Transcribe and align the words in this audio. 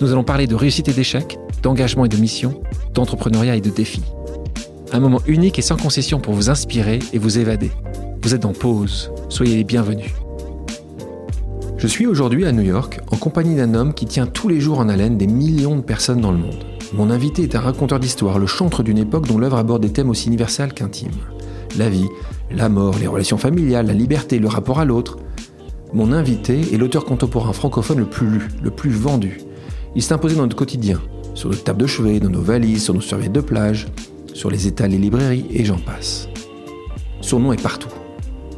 Nous 0.00 0.12
allons 0.12 0.24
parler 0.24 0.46
de 0.46 0.54
réussite 0.54 0.88
et 0.88 0.92
d'échec, 0.92 1.38
d'engagement 1.62 2.04
et 2.04 2.08
de 2.08 2.16
mission, 2.16 2.62
d'entrepreneuriat 2.94 3.56
et 3.56 3.60
de 3.60 3.70
défis. 3.70 4.02
Un 4.92 5.00
moment 5.00 5.20
unique 5.26 5.58
et 5.58 5.62
sans 5.62 5.76
concession 5.76 6.20
pour 6.20 6.34
vous 6.34 6.50
inspirer 6.50 6.98
et 7.12 7.18
vous 7.18 7.38
évader. 7.38 7.70
Vous 8.22 8.34
êtes 8.34 8.44
en 8.44 8.52
pause, 8.52 9.10
soyez 9.28 9.56
les 9.56 9.64
bienvenus. 9.64 10.12
Je 11.76 11.86
suis 11.86 12.06
aujourd'hui 12.06 12.44
à 12.46 12.52
New 12.52 12.62
York 12.62 13.00
en 13.10 13.16
compagnie 13.16 13.56
d'un 13.56 13.74
homme 13.74 13.94
qui 13.94 14.06
tient 14.06 14.26
tous 14.26 14.48
les 14.48 14.60
jours 14.60 14.78
en 14.78 14.88
haleine 14.88 15.18
des 15.18 15.26
millions 15.26 15.76
de 15.76 15.82
personnes 15.82 16.20
dans 16.20 16.30
le 16.30 16.38
monde. 16.38 16.64
Mon 16.92 17.10
invité 17.10 17.42
est 17.42 17.56
un 17.56 17.60
raconteur 17.60 17.98
d'histoire, 17.98 18.38
le 18.38 18.46
chantre 18.46 18.82
d'une 18.82 18.98
époque 18.98 19.26
dont 19.26 19.38
l'œuvre 19.38 19.56
aborde 19.56 19.82
des 19.82 19.92
thèmes 19.92 20.10
aussi 20.10 20.28
universels 20.28 20.74
qu'intimes. 20.74 21.10
La 21.78 21.88
vie, 21.88 22.08
la 22.50 22.68
mort, 22.68 22.96
les 23.00 23.06
relations 23.06 23.38
familiales, 23.38 23.86
la 23.86 23.94
liberté, 23.94 24.38
le 24.38 24.48
rapport 24.48 24.78
à 24.78 24.84
l'autre. 24.84 25.16
Mon 25.94 26.12
invité 26.12 26.60
est 26.72 26.76
l'auteur 26.76 27.04
contemporain 27.04 27.52
francophone 27.52 27.98
le 27.98 28.04
plus 28.04 28.28
lu, 28.28 28.48
le 28.62 28.70
plus 28.70 28.90
vendu. 28.90 29.40
Il 29.94 30.02
s'est 30.02 30.14
imposé 30.14 30.36
dans 30.36 30.42
notre 30.42 30.56
quotidien, 30.56 31.00
sur 31.34 31.50
nos 31.50 31.54
tables 31.54 31.82
de 31.82 31.86
chevet, 31.86 32.18
dans 32.18 32.30
nos 32.30 32.40
valises, 32.40 32.84
sur 32.84 32.94
nos 32.94 33.00
serviettes 33.00 33.32
de 33.32 33.40
plage, 33.40 33.88
sur 34.32 34.50
les 34.50 34.66
étals 34.66 34.94
et 34.94 34.98
librairies, 34.98 35.46
et 35.50 35.64
j'en 35.64 35.78
passe. 35.78 36.28
Son 37.20 37.40
nom 37.40 37.52
est 37.52 37.62
partout. 37.62 37.92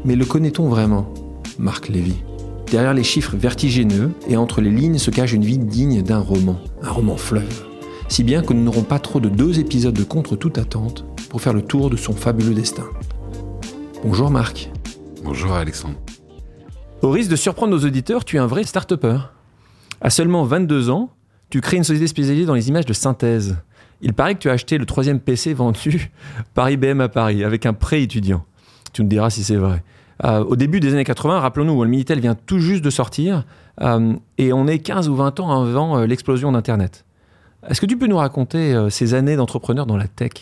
Mais 0.04 0.16
le 0.16 0.24
connaît-on 0.24 0.68
vraiment? 0.68 1.12
Marc 1.58 1.88
Lévy. 1.88 2.14
Derrière 2.70 2.94
les 2.94 3.04
chiffres 3.04 3.36
vertigineux 3.36 4.12
et 4.28 4.36
entre 4.36 4.60
les 4.60 4.70
lignes 4.70 4.98
se 4.98 5.10
cache 5.10 5.32
une 5.32 5.44
vie 5.44 5.58
digne 5.58 6.02
d'un 6.02 6.18
roman, 6.18 6.58
un 6.82 6.90
roman 6.90 7.16
fleuve. 7.16 7.64
Si 8.08 8.22
bien 8.22 8.42
que 8.42 8.52
nous 8.52 8.62
n'aurons 8.62 8.82
pas 8.82 8.98
trop 8.98 9.20
de 9.20 9.28
deux 9.28 9.58
épisodes 9.58 9.94
de 9.94 10.04
Contre 10.04 10.36
toute 10.36 10.58
attente 10.58 11.04
pour 11.30 11.40
faire 11.40 11.52
le 11.52 11.62
tour 11.62 11.90
de 11.90 11.96
son 11.96 12.12
fabuleux 12.12 12.54
destin. 12.54 12.84
Bonjour 14.04 14.30
Marc. 14.30 14.70
Bonjour 15.24 15.52
Alexandre. 15.52 15.96
Au 17.02 17.10
risque 17.10 17.30
de 17.30 17.36
surprendre 17.36 17.76
nos 17.76 17.84
auditeurs, 17.84 18.24
tu 18.24 18.36
es 18.36 18.38
un 18.38 18.46
vrai 18.46 18.64
start-upper. 18.64 19.18
À 20.00 20.10
seulement 20.10 20.44
22 20.44 20.90
ans, 20.90 21.10
tu 21.50 21.60
crées 21.60 21.76
une 21.76 21.84
société 21.84 22.06
spécialisée 22.06 22.46
dans 22.46 22.54
les 22.54 22.68
images 22.68 22.86
de 22.86 22.92
synthèse. 22.92 23.56
Il 24.00 24.12
paraît 24.12 24.34
que 24.34 24.40
tu 24.40 24.50
as 24.50 24.52
acheté 24.52 24.78
le 24.78 24.86
troisième 24.86 25.20
PC 25.20 25.54
vendu 25.54 26.10
par 26.54 26.70
IBM 26.70 27.00
à 27.00 27.08
Paris 27.08 27.44
avec 27.44 27.66
un 27.66 27.72
prêt 27.72 28.02
étudiant. 28.02 28.44
Tu 28.92 29.02
nous 29.02 29.08
diras 29.08 29.30
si 29.30 29.42
c'est 29.44 29.56
vrai. 29.56 29.82
Euh, 30.24 30.44
au 30.44 30.56
début 30.56 30.80
des 30.80 30.92
années 30.92 31.04
80, 31.04 31.40
rappelons-nous, 31.40 31.82
le 31.82 31.90
Minitel 31.90 32.20
vient 32.20 32.34
tout 32.34 32.60
juste 32.60 32.84
de 32.84 32.90
sortir 32.90 33.44
euh, 33.80 34.14
et 34.38 34.52
on 34.52 34.66
est 34.66 34.78
15 34.78 35.08
ou 35.08 35.16
20 35.16 35.40
ans 35.40 35.62
avant 35.62 35.98
euh, 35.98 36.06
l'explosion 36.06 36.52
d'Internet. 36.52 37.04
Est-ce 37.68 37.80
que 37.80 37.86
tu 37.86 37.96
peux 37.96 38.06
nous 38.06 38.18
raconter 38.18 38.76
ces 38.90 39.14
années 39.14 39.36
d'entrepreneur 39.36 39.86
dans 39.86 39.96
la 39.96 40.06
tech? 40.06 40.32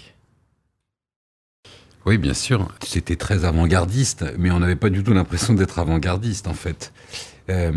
Oui, 2.04 2.18
bien 2.18 2.34
sûr. 2.34 2.66
C'était 2.84 3.14
très 3.14 3.44
avant-gardiste, 3.44 4.24
mais 4.38 4.50
on 4.50 4.58
n'avait 4.58 4.74
pas 4.74 4.90
du 4.90 5.04
tout 5.04 5.12
l'impression 5.12 5.54
d'être 5.54 5.78
avant-gardiste, 5.78 6.48
en 6.48 6.52
fait. 6.52 6.92
Euh, 7.50 7.72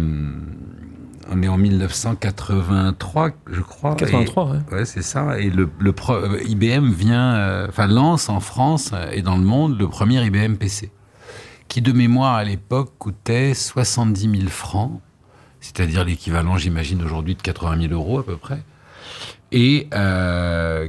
on 1.28 1.42
est 1.42 1.48
en 1.48 1.58
1983, 1.58 3.32
je 3.52 3.62
crois. 3.62 3.96
83, 3.96 4.52
oui. 4.52 4.58
ouais. 4.72 4.86
c'est 4.86 5.02
ça. 5.02 5.40
Et 5.40 5.50
le, 5.50 5.70
euh, 5.82 6.40
IBM 6.46 6.92
vient, 6.92 7.36
euh, 7.36 7.68
enfin 7.68 7.88
lance 7.88 8.30
en 8.30 8.40
France 8.40 8.92
et 9.12 9.22
dans 9.22 9.38
le 9.38 9.44
monde 9.44 9.80
le 9.80 9.88
premier 9.88 10.24
IBM 10.24 10.56
PC, 10.56 10.92
qui 11.68 11.82
de 11.82 11.92
mémoire 11.92 12.36
à 12.36 12.44
l'époque 12.44 12.94
coûtait 13.00 13.54
70 13.54 14.40
000 14.40 14.50
francs, 14.50 15.02
c'est-à-dire 15.60 16.06
l'équivalent, 16.06 16.58
j'imagine, 16.58 17.04
aujourd'hui 17.04 17.36
de 17.36 17.42
80 17.42 17.88
000 17.88 17.94
euros 17.94 18.20
à 18.20 18.26
peu 18.26 18.38
près, 18.38 18.62
et 19.52 19.90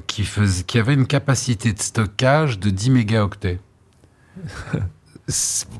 qui, 0.06 0.24
faisait, 0.24 0.64
qui 0.64 0.78
avait 0.78 0.94
une 0.94 1.06
capacité 1.06 1.72
de 1.72 1.80
stockage 1.80 2.58
de 2.58 2.68
10 2.68 2.90
mégaoctets. 2.90 3.58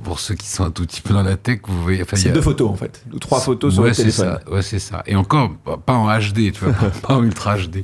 pour 0.03 0.19
ceux 0.19 0.35
qui 0.35 0.47
sont 0.47 0.65
un 0.65 0.71
tout 0.71 0.85
petit 0.85 1.01
peu 1.01 1.15
dans 1.15 1.23
la 1.23 1.37
tech, 1.37 1.61
vous 1.65 1.83
voyez. 1.83 2.05
c'est 2.15 2.33
deux 2.33 2.43
photos 2.43 2.69
en 2.69 2.75
fait, 2.75 3.05
ou 3.13 3.19
trois 3.19 3.41
photos 3.41 3.75
sur 3.75 3.83
ouais, 3.85 3.91
le 3.91 3.95
téléphone. 3.95 4.39
Ça, 4.45 4.51
ouais, 4.51 4.63
c'est 4.63 4.81
ça. 4.81 5.03
Et 5.07 5.15
encore, 5.15 5.55
pas 5.55 5.95
en 5.95 6.09
HD, 6.19 6.53
tu 6.53 6.65
vois, 6.65 6.73
pas, 6.73 7.15
en 7.15 7.23
ultra 7.23 7.57
HD. 7.57 7.83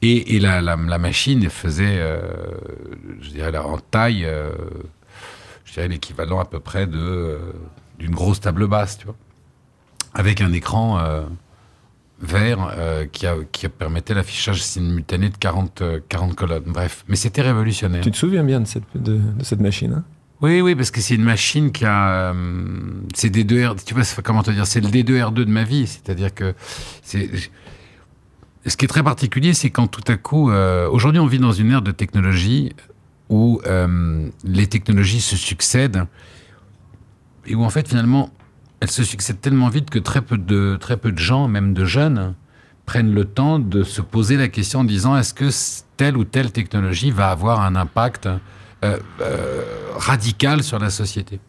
Et, 0.00 0.36
et 0.36 0.40
la, 0.40 0.60
la, 0.60 0.76
la, 0.76 0.98
machine 0.98 1.48
faisait, 1.48 1.98
euh, 1.98 2.22
je 3.20 3.30
dirais, 3.30 3.56
en 3.56 3.78
taille, 3.78 4.24
euh, 4.24 4.50
je 5.64 5.74
dirais 5.74 5.88
l'équivalent 5.88 6.40
à 6.40 6.44
peu 6.44 6.58
près 6.58 6.86
de 6.86 6.98
euh, 6.98 7.38
d'une 7.98 8.14
grosse 8.14 8.40
table 8.40 8.66
basse, 8.66 8.98
tu 8.98 9.04
vois, 9.04 9.14
avec 10.14 10.40
un 10.40 10.52
écran 10.52 10.98
vert 12.22 12.72
euh, 12.76 13.04
qui, 13.06 13.26
a, 13.26 13.34
qui 13.50 13.68
permettait 13.68 14.14
l'affichage 14.14 14.62
simultané 14.62 15.28
de 15.28 15.36
40, 15.36 15.82
40 16.08 16.34
colonnes. 16.34 16.62
Bref, 16.66 17.04
mais 17.08 17.16
c'était 17.16 17.42
révolutionnaire. 17.42 18.02
Tu 18.02 18.10
te 18.10 18.16
souviens 18.16 18.44
bien 18.44 18.60
de 18.60 18.66
cette, 18.66 18.84
de, 18.94 19.18
de 19.18 19.44
cette 19.44 19.60
machine 19.60 19.92
hein? 19.92 20.04
Oui, 20.42 20.60
oui, 20.60 20.74
parce 20.74 20.90
que 20.90 21.00
c'est 21.00 21.14
une 21.14 21.24
machine 21.24 21.70
qui 21.70 21.84
a, 21.84 22.32
euh, 22.32 22.74
c'est 23.14 23.30
des 23.30 23.44
deux 23.44 23.64
R, 23.64 23.76
tu 23.76 23.94
vois, 23.94 24.02
comment 24.24 24.42
te 24.42 24.50
dire, 24.50 24.66
c'est 24.66 24.80
le 24.80 24.88
D2R2 24.88 25.34
de 25.34 25.44
ma 25.44 25.62
vie, 25.62 25.86
c'est-à-dire 25.86 26.34
que 26.34 26.54
ce 27.04 28.76
qui 28.76 28.84
est 28.84 28.88
très 28.88 29.04
particulier, 29.04 29.54
c'est 29.54 29.70
quand 29.70 29.86
tout 29.86 30.04
à 30.10 30.16
coup, 30.16 30.50
euh, 30.50 30.88
aujourd'hui, 30.88 31.20
on 31.20 31.26
vit 31.26 31.38
dans 31.38 31.52
une 31.52 31.70
ère 31.70 31.82
de 31.82 31.92
technologie 31.92 32.74
où 33.28 33.60
euh, 33.66 34.28
les 34.44 34.66
technologies 34.66 35.20
se 35.20 35.36
succèdent 35.36 36.04
et 37.46 37.54
où 37.54 37.64
en 37.64 37.70
fait 37.70 37.88
finalement 37.88 38.30
elles 38.80 38.90
se 38.90 39.04
succèdent 39.04 39.40
tellement 39.40 39.68
vite 39.68 39.90
que 39.90 39.98
très 39.98 40.20
peu 40.20 40.36
de 40.36 40.76
très 40.78 40.96
peu 40.96 41.12
de 41.12 41.18
gens, 41.18 41.48
même 41.48 41.72
de 41.72 41.84
jeunes, 41.84 42.34
prennent 42.84 43.14
le 43.14 43.24
temps 43.24 43.58
de 43.58 43.84
se 43.84 44.02
poser 44.02 44.36
la 44.36 44.48
question 44.48 44.80
en 44.80 44.84
disant 44.84 45.16
est-ce 45.16 45.32
que 45.32 45.48
telle 45.96 46.16
ou 46.16 46.24
telle 46.24 46.52
technologie 46.52 47.10
va 47.10 47.30
avoir 47.30 47.60
un 47.60 47.74
impact 47.74 48.28
euh, 48.84 48.98
euh, 49.20 49.62
radical 49.96 50.62
sur 50.62 50.78
la 50.78 50.90
société. 50.90 51.40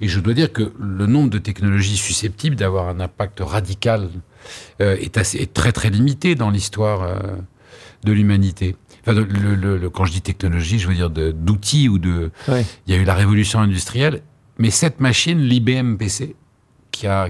Et 0.00 0.08
je 0.08 0.20
dois 0.20 0.34
dire 0.34 0.52
que 0.52 0.72
le 0.78 1.06
nombre 1.06 1.30
de 1.30 1.38
technologies 1.38 1.96
susceptibles 1.96 2.56
d'avoir 2.56 2.88
un 2.88 3.00
impact 3.00 3.40
radical 3.40 4.08
euh, 4.80 4.96
est, 4.98 5.18
assez, 5.18 5.38
est 5.38 5.52
très 5.52 5.72
très 5.72 5.90
limité 5.90 6.34
dans 6.34 6.50
l'histoire 6.50 7.02
euh, 7.02 7.36
de 8.04 8.12
l'humanité. 8.12 8.76
Enfin, 9.02 9.12
le, 9.12 9.24
le, 9.24 9.76
le, 9.76 9.90
quand 9.90 10.06
je 10.06 10.12
dis 10.12 10.22
technologie, 10.22 10.78
je 10.78 10.88
veux 10.88 10.94
dire 10.94 11.10
d'outils 11.10 11.88
ou 11.88 11.98
de. 11.98 12.30
Ouais. 12.48 12.64
Il 12.86 12.94
y 12.94 12.98
a 12.98 13.00
eu 13.00 13.04
la 13.04 13.14
révolution 13.14 13.60
industrielle, 13.60 14.22
mais 14.58 14.70
cette 14.70 15.00
machine, 15.00 15.38
l'IBM 15.38 15.96
PC, 15.96 16.34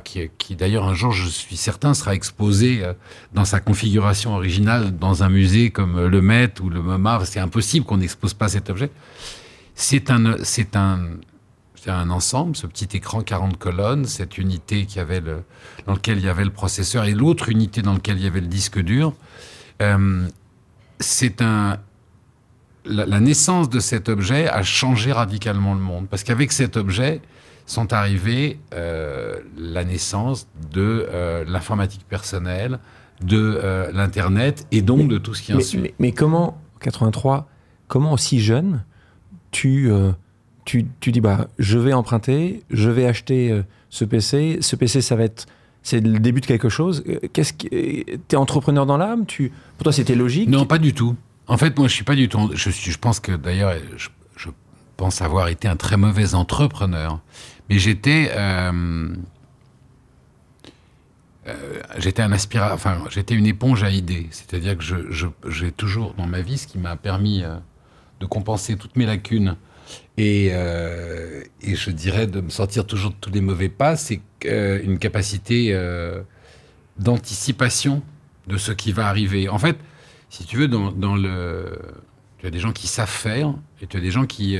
qui, 0.04 0.56
d'ailleurs 0.56 0.84
un 0.84 0.94
jour, 0.94 1.12
je 1.12 1.28
suis 1.28 1.56
certain, 1.56 1.94
sera 1.94 2.14
exposé 2.14 2.82
euh, 2.82 2.92
dans 3.32 3.44
sa 3.44 3.60
configuration 3.60 4.34
originale 4.34 4.96
dans 4.96 5.22
un 5.22 5.28
musée 5.28 5.70
comme 5.70 6.06
le 6.06 6.22
Met 6.22 6.60
ou 6.60 6.70
le 6.70 6.82
MoMA. 6.82 7.20
C'est 7.24 7.40
impossible 7.40 7.86
qu'on 7.86 7.98
n'expose 7.98 8.34
pas 8.34 8.48
cet 8.48 8.70
objet. 8.70 8.90
C'est 9.74 10.10
un, 10.10 10.36
c'est 10.42 10.76
un, 10.76 11.00
un 11.86 12.10
ensemble, 12.10 12.56
ce 12.56 12.66
petit 12.66 12.96
écran 12.96 13.22
40 13.22 13.58
colonnes, 13.58 14.04
cette 14.04 14.38
unité 14.38 14.84
qui 14.86 15.00
avait 15.00 15.22
dans 15.86 15.94
lequel 15.94 16.18
il 16.18 16.24
y 16.24 16.28
avait 16.28 16.44
le 16.44 16.50
processeur 16.50 17.04
et 17.04 17.12
l'autre 17.12 17.48
unité 17.48 17.82
dans 17.82 17.94
lequel 17.94 18.18
il 18.18 18.24
y 18.24 18.26
avait 18.26 18.40
le 18.40 18.46
disque 18.46 18.78
dur. 18.78 19.14
Euh, 19.80 20.28
c'est 20.98 21.40
un, 21.40 21.78
la, 22.84 23.06
la, 23.06 23.20
naissance 23.20 23.70
de 23.70 23.80
cet 23.80 24.08
objet 24.10 24.48
a 24.48 24.62
changé 24.62 25.12
radicalement 25.12 25.74
le 25.74 25.80
monde 25.80 26.06
parce 26.08 26.22
qu'avec 26.22 26.52
cet 26.52 26.76
objet 26.76 27.22
sont 27.70 27.92
arrivées 27.92 28.58
euh, 28.74 29.36
la 29.56 29.84
naissance 29.84 30.48
de 30.72 31.06
euh, 31.08 31.44
l'informatique 31.46 32.04
personnelle, 32.08 32.80
de 33.22 33.60
euh, 33.62 33.92
l'internet 33.92 34.66
et 34.72 34.82
donc 34.82 34.98
mais, 34.98 35.04
de 35.04 35.18
tout 35.18 35.34
ce 35.34 35.42
qui 35.42 35.52
en 35.52 35.58
mais, 35.58 35.62
suit. 35.62 35.80
Mais, 35.80 35.94
mais, 35.98 36.12
comment 36.12 36.60
83 36.80 37.48
Comment 37.86 38.12
aussi 38.12 38.40
jeune 38.40 38.84
tu 39.52 39.90
tu, 40.64 40.86
tu, 41.00 41.10
dis 41.10 41.20
bah 41.20 41.48
je 41.58 41.78
vais 41.78 41.92
emprunter, 41.92 42.62
je 42.70 42.88
vais 42.88 43.06
acheter 43.06 43.62
ce 43.88 44.04
PC. 44.04 44.58
Ce 44.60 44.76
PC, 44.76 45.00
ça 45.00 45.16
va 45.16 45.24
être 45.24 45.46
c'est 45.82 46.00
le 46.00 46.20
début 46.20 46.40
de 46.40 46.46
quelque 46.46 46.68
chose. 46.68 47.02
Qu'est-ce 47.32 47.52
que 47.52 48.16
t'es 48.28 48.36
entrepreneur 48.36 48.86
dans 48.86 48.96
l'âme 48.96 49.26
Tu 49.26 49.50
pour 49.76 49.84
toi 49.84 49.92
c'était 49.92 50.14
logique? 50.14 50.48
Non, 50.48 50.66
pas 50.66 50.78
du 50.78 50.92
tout. 50.94 51.16
En 51.48 51.56
fait, 51.56 51.76
moi 51.78 51.88
je 51.88 51.94
suis 51.94 52.04
pas 52.04 52.14
du 52.14 52.28
tout. 52.28 52.50
Je 52.54 52.70
suis. 52.70 52.92
Je 52.92 52.98
pense 52.98 53.18
que 53.18 53.32
d'ailleurs 53.32 53.74
je, 53.96 54.08
je, 54.36 54.50
pense 54.96 55.22
avoir 55.22 55.48
été 55.48 55.66
un 55.66 55.76
très 55.76 55.96
mauvais 55.96 56.34
entrepreneur, 56.34 57.20
mais 57.70 57.78
j'étais. 57.78 58.32
Euh, 58.34 59.14
euh, 61.46 61.80
j'étais 61.98 62.20
un 62.20 62.32
enfin, 62.32 63.04
j'étais 63.08 63.34
une 63.34 63.46
éponge 63.46 63.82
à 63.84 63.90
idées. 63.90 64.26
C'est-à-dire 64.30 64.76
que 64.76 64.84
j'ai 65.48 65.72
toujours 65.72 66.12
dans 66.14 66.26
ma 66.26 66.42
vie 66.42 66.58
ce 66.58 66.66
qui 66.66 66.78
m'a 66.78 66.96
permis 66.96 67.42
euh, 67.42 67.56
de 68.18 68.26
compenser 68.26 68.76
toutes 68.76 68.96
mes 68.96 69.06
lacunes 69.06 69.56
et, 70.18 70.48
et, 70.48 71.74
je 71.74 71.90
dirais 71.90 72.26
de 72.26 72.40
me 72.40 72.50
sortir 72.50 72.86
toujours 72.86 73.10
de 73.10 73.16
tous 73.20 73.30
les 73.30 73.40
mauvais 73.40 73.70
pas, 73.70 73.96
c'est 73.96 74.20
une 74.44 74.98
capacité 74.98 75.74
d'anticipation 76.98 78.02
de 78.46 78.58
ce 78.58 78.70
qui 78.70 78.92
va 78.92 79.08
arriver. 79.08 79.48
En 79.48 79.58
fait, 79.58 79.78
si 80.28 80.44
tu 80.44 80.58
veux, 80.58 80.68
dans, 80.68 80.92
dans, 80.92 81.16
le, 81.16 81.76
Tu 82.38 82.46
as 82.46 82.50
des 82.50 82.58
gens 82.60 82.72
qui 82.72 82.86
savent 82.86 83.08
faire 83.08 83.54
et 83.80 83.86
tu 83.86 83.96
as 83.96 84.00
des 84.00 84.10
gens 84.10 84.26
qui, 84.26 84.58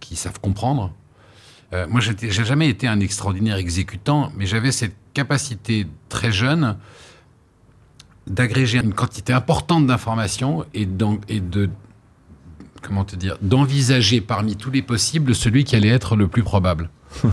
qui 0.00 0.16
savent 0.16 0.40
comprendre. 0.40 0.92
Euh, 1.72 1.86
moi, 1.88 2.00
j'ai 2.00 2.30
jamais 2.30 2.68
été 2.68 2.86
un 2.86 3.00
extraordinaire 3.00 3.56
exécutant, 3.56 4.32
mais 4.36 4.46
j'avais 4.46 4.72
cette 4.72 4.94
capacité 5.14 5.86
très 6.08 6.30
jeune 6.30 6.76
d'agréger 8.26 8.78
une 8.78 8.92
quantité 8.92 9.32
importante 9.32 9.86
d'informations 9.86 10.64
et, 10.74 10.88
et 11.28 11.40
de 11.40 11.70
comment 12.82 13.04
te 13.04 13.16
dire 13.16 13.36
d'envisager 13.40 14.20
parmi 14.20 14.56
tous 14.56 14.70
les 14.70 14.82
possibles 14.82 15.34
celui 15.34 15.64
qui 15.64 15.76
allait 15.76 15.88
être 15.88 16.16
le 16.16 16.28
plus 16.28 16.42
probable. 16.42 16.90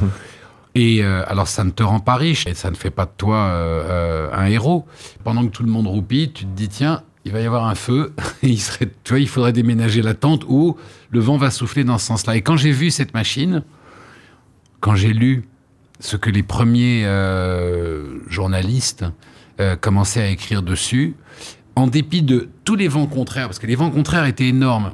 et 0.76 1.04
euh, 1.04 1.24
alors 1.28 1.48
ça 1.48 1.64
ne 1.64 1.72
te 1.72 1.84
rend 1.84 2.00
pas 2.00 2.16
riche 2.16 2.48
et 2.48 2.54
ça 2.54 2.72
ne 2.72 2.76
fait 2.76 2.90
pas 2.90 3.06
de 3.06 3.12
toi 3.16 3.38
euh, 3.38 4.30
un 4.34 4.46
héros. 4.46 4.86
Pendant 5.24 5.46
que 5.46 5.52
tout 5.52 5.64
le 5.64 5.72
monde 5.72 5.88
roupit, 5.88 6.32
tu 6.32 6.46
te 6.46 6.52
dis 6.52 6.70
tiens, 6.70 7.04
il 7.26 7.32
va 7.32 7.40
y 7.40 7.46
avoir 7.46 7.68
un 7.68 7.76
feu, 7.76 8.14
et 8.44 8.50
il 8.50 8.60
serait, 8.60 8.90
tu 9.04 9.14
vois, 9.14 9.20
il 9.20 9.28
faudrait 9.28 9.54
déménager 9.54 10.02
la 10.02 10.14
tente 10.14 10.44
ou 10.48 10.78
le 11.10 11.20
vent 11.20 11.38
va 11.38 11.52
souffler 11.52 11.84
dans 11.84 11.98
ce 11.98 12.08
sens-là. 12.08 12.36
Et 12.36 12.42
quand 12.42 12.58
j'ai 12.58 12.72
vu 12.72 12.92
cette 12.92 13.14
machine, 13.14 13.64
quand 14.84 14.98
j'ai 14.98 15.14
lu 15.14 15.46
ce 16.02 16.18
que 16.18 16.30
les 16.30 16.44
premiers 16.44 17.06
euh, 17.06 18.20
journalistes 18.28 19.06
euh, 19.62 19.78
commençaient 19.78 20.22
à 20.22 20.28
écrire 20.28 20.62
dessus, 20.62 21.16
en 21.78 21.88
dépit 21.88 22.22
de 22.22 22.50
tous 22.66 22.76
les 22.76 22.90
vents 22.90 23.08
contraires, 23.08 23.48
parce 23.48 23.60
que 23.60 23.66
les 23.66 23.76
vents 23.76 23.90
contraires 23.90 24.26
étaient 24.26 24.50
énormes. 24.50 24.92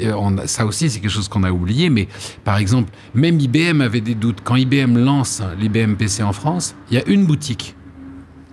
Euh, 0.00 0.46
ça 0.46 0.66
aussi, 0.66 0.90
c'est 0.90 1.00
quelque 1.00 1.10
chose 1.10 1.28
qu'on 1.28 1.44
a 1.44 1.50
oublié, 1.50 1.88
mais 1.88 2.08
par 2.44 2.58
exemple, 2.58 2.92
même 3.14 3.40
IBM 3.40 3.80
avait 3.80 4.02
des 4.02 4.14
doutes. 4.14 4.42
Quand 4.44 4.54
IBM 4.54 4.98
lance 4.98 5.42
l'IBM 5.58 5.94
PC 5.94 6.22
en 6.22 6.34
France, 6.34 6.74
il 6.90 6.98
y 6.98 7.00
a 7.00 7.08
une 7.08 7.24
boutique 7.24 7.74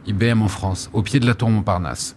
IBM 0.07 0.41
en 0.41 0.47
France, 0.47 0.89
au 0.93 1.01
pied 1.01 1.19
de 1.19 1.25
la 1.25 1.35
tour 1.35 1.49
Montparnasse. 1.49 2.15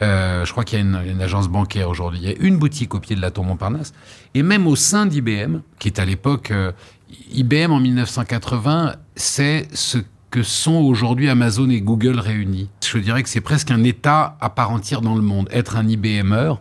Je 0.00 0.48
crois 0.52 0.62
qu'il 0.62 0.78
y 0.78 0.80
a 0.80 0.84
une, 0.84 1.20
agence 1.20 1.48
bancaire 1.48 1.90
aujourd'hui. 1.90 2.20
Il 2.22 2.28
y 2.28 2.32
a 2.32 2.36
une 2.38 2.58
boutique 2.58 2.94
au 2.94 3.00
pied 3.00 3.16
de 3.16 3.20
la 3.20 3.32
tour 3.32 3.42
Montparnasse. 3.42 3.92
Et 4.34 4.44
même 4.44 4.68
au 4.68 4.76
sein 4.76 5.04
d'IBM, 5.04 5.62
qui 5.80 5.88
est 5.88 5.98
à 5.98 6.04
l'époque... 6.04 6.52
IBM 7.32 7.72
en 7.72 7.80
1980, 7.80 8.96
c'est 9.16 9.68
ce 9.72 9.98
que 10.30 10.42
sont 10.42 10.74
aujourd'hui 10.74 11.30
Amazon 11.30 11.70
et 11.70 11.80
Google 11.80 12.18
réunis. 12.18 12.68
Je 12.84 12.98
dirais 12.98 13.22
que 13.22 13.28
c'est 13.28 13.40
presque 13.40 13.70
un 13.70 13.82
État 13.82 14.36
à 14.40 14.50
part 14.50 14.70
entière 14.70 15.00
dans 15.00 15.14
le 15.14 15.22
monde. 15.22 15.48
Être 15.50 15.76
un 15.76 15.88
IBMer, 15.88 16.52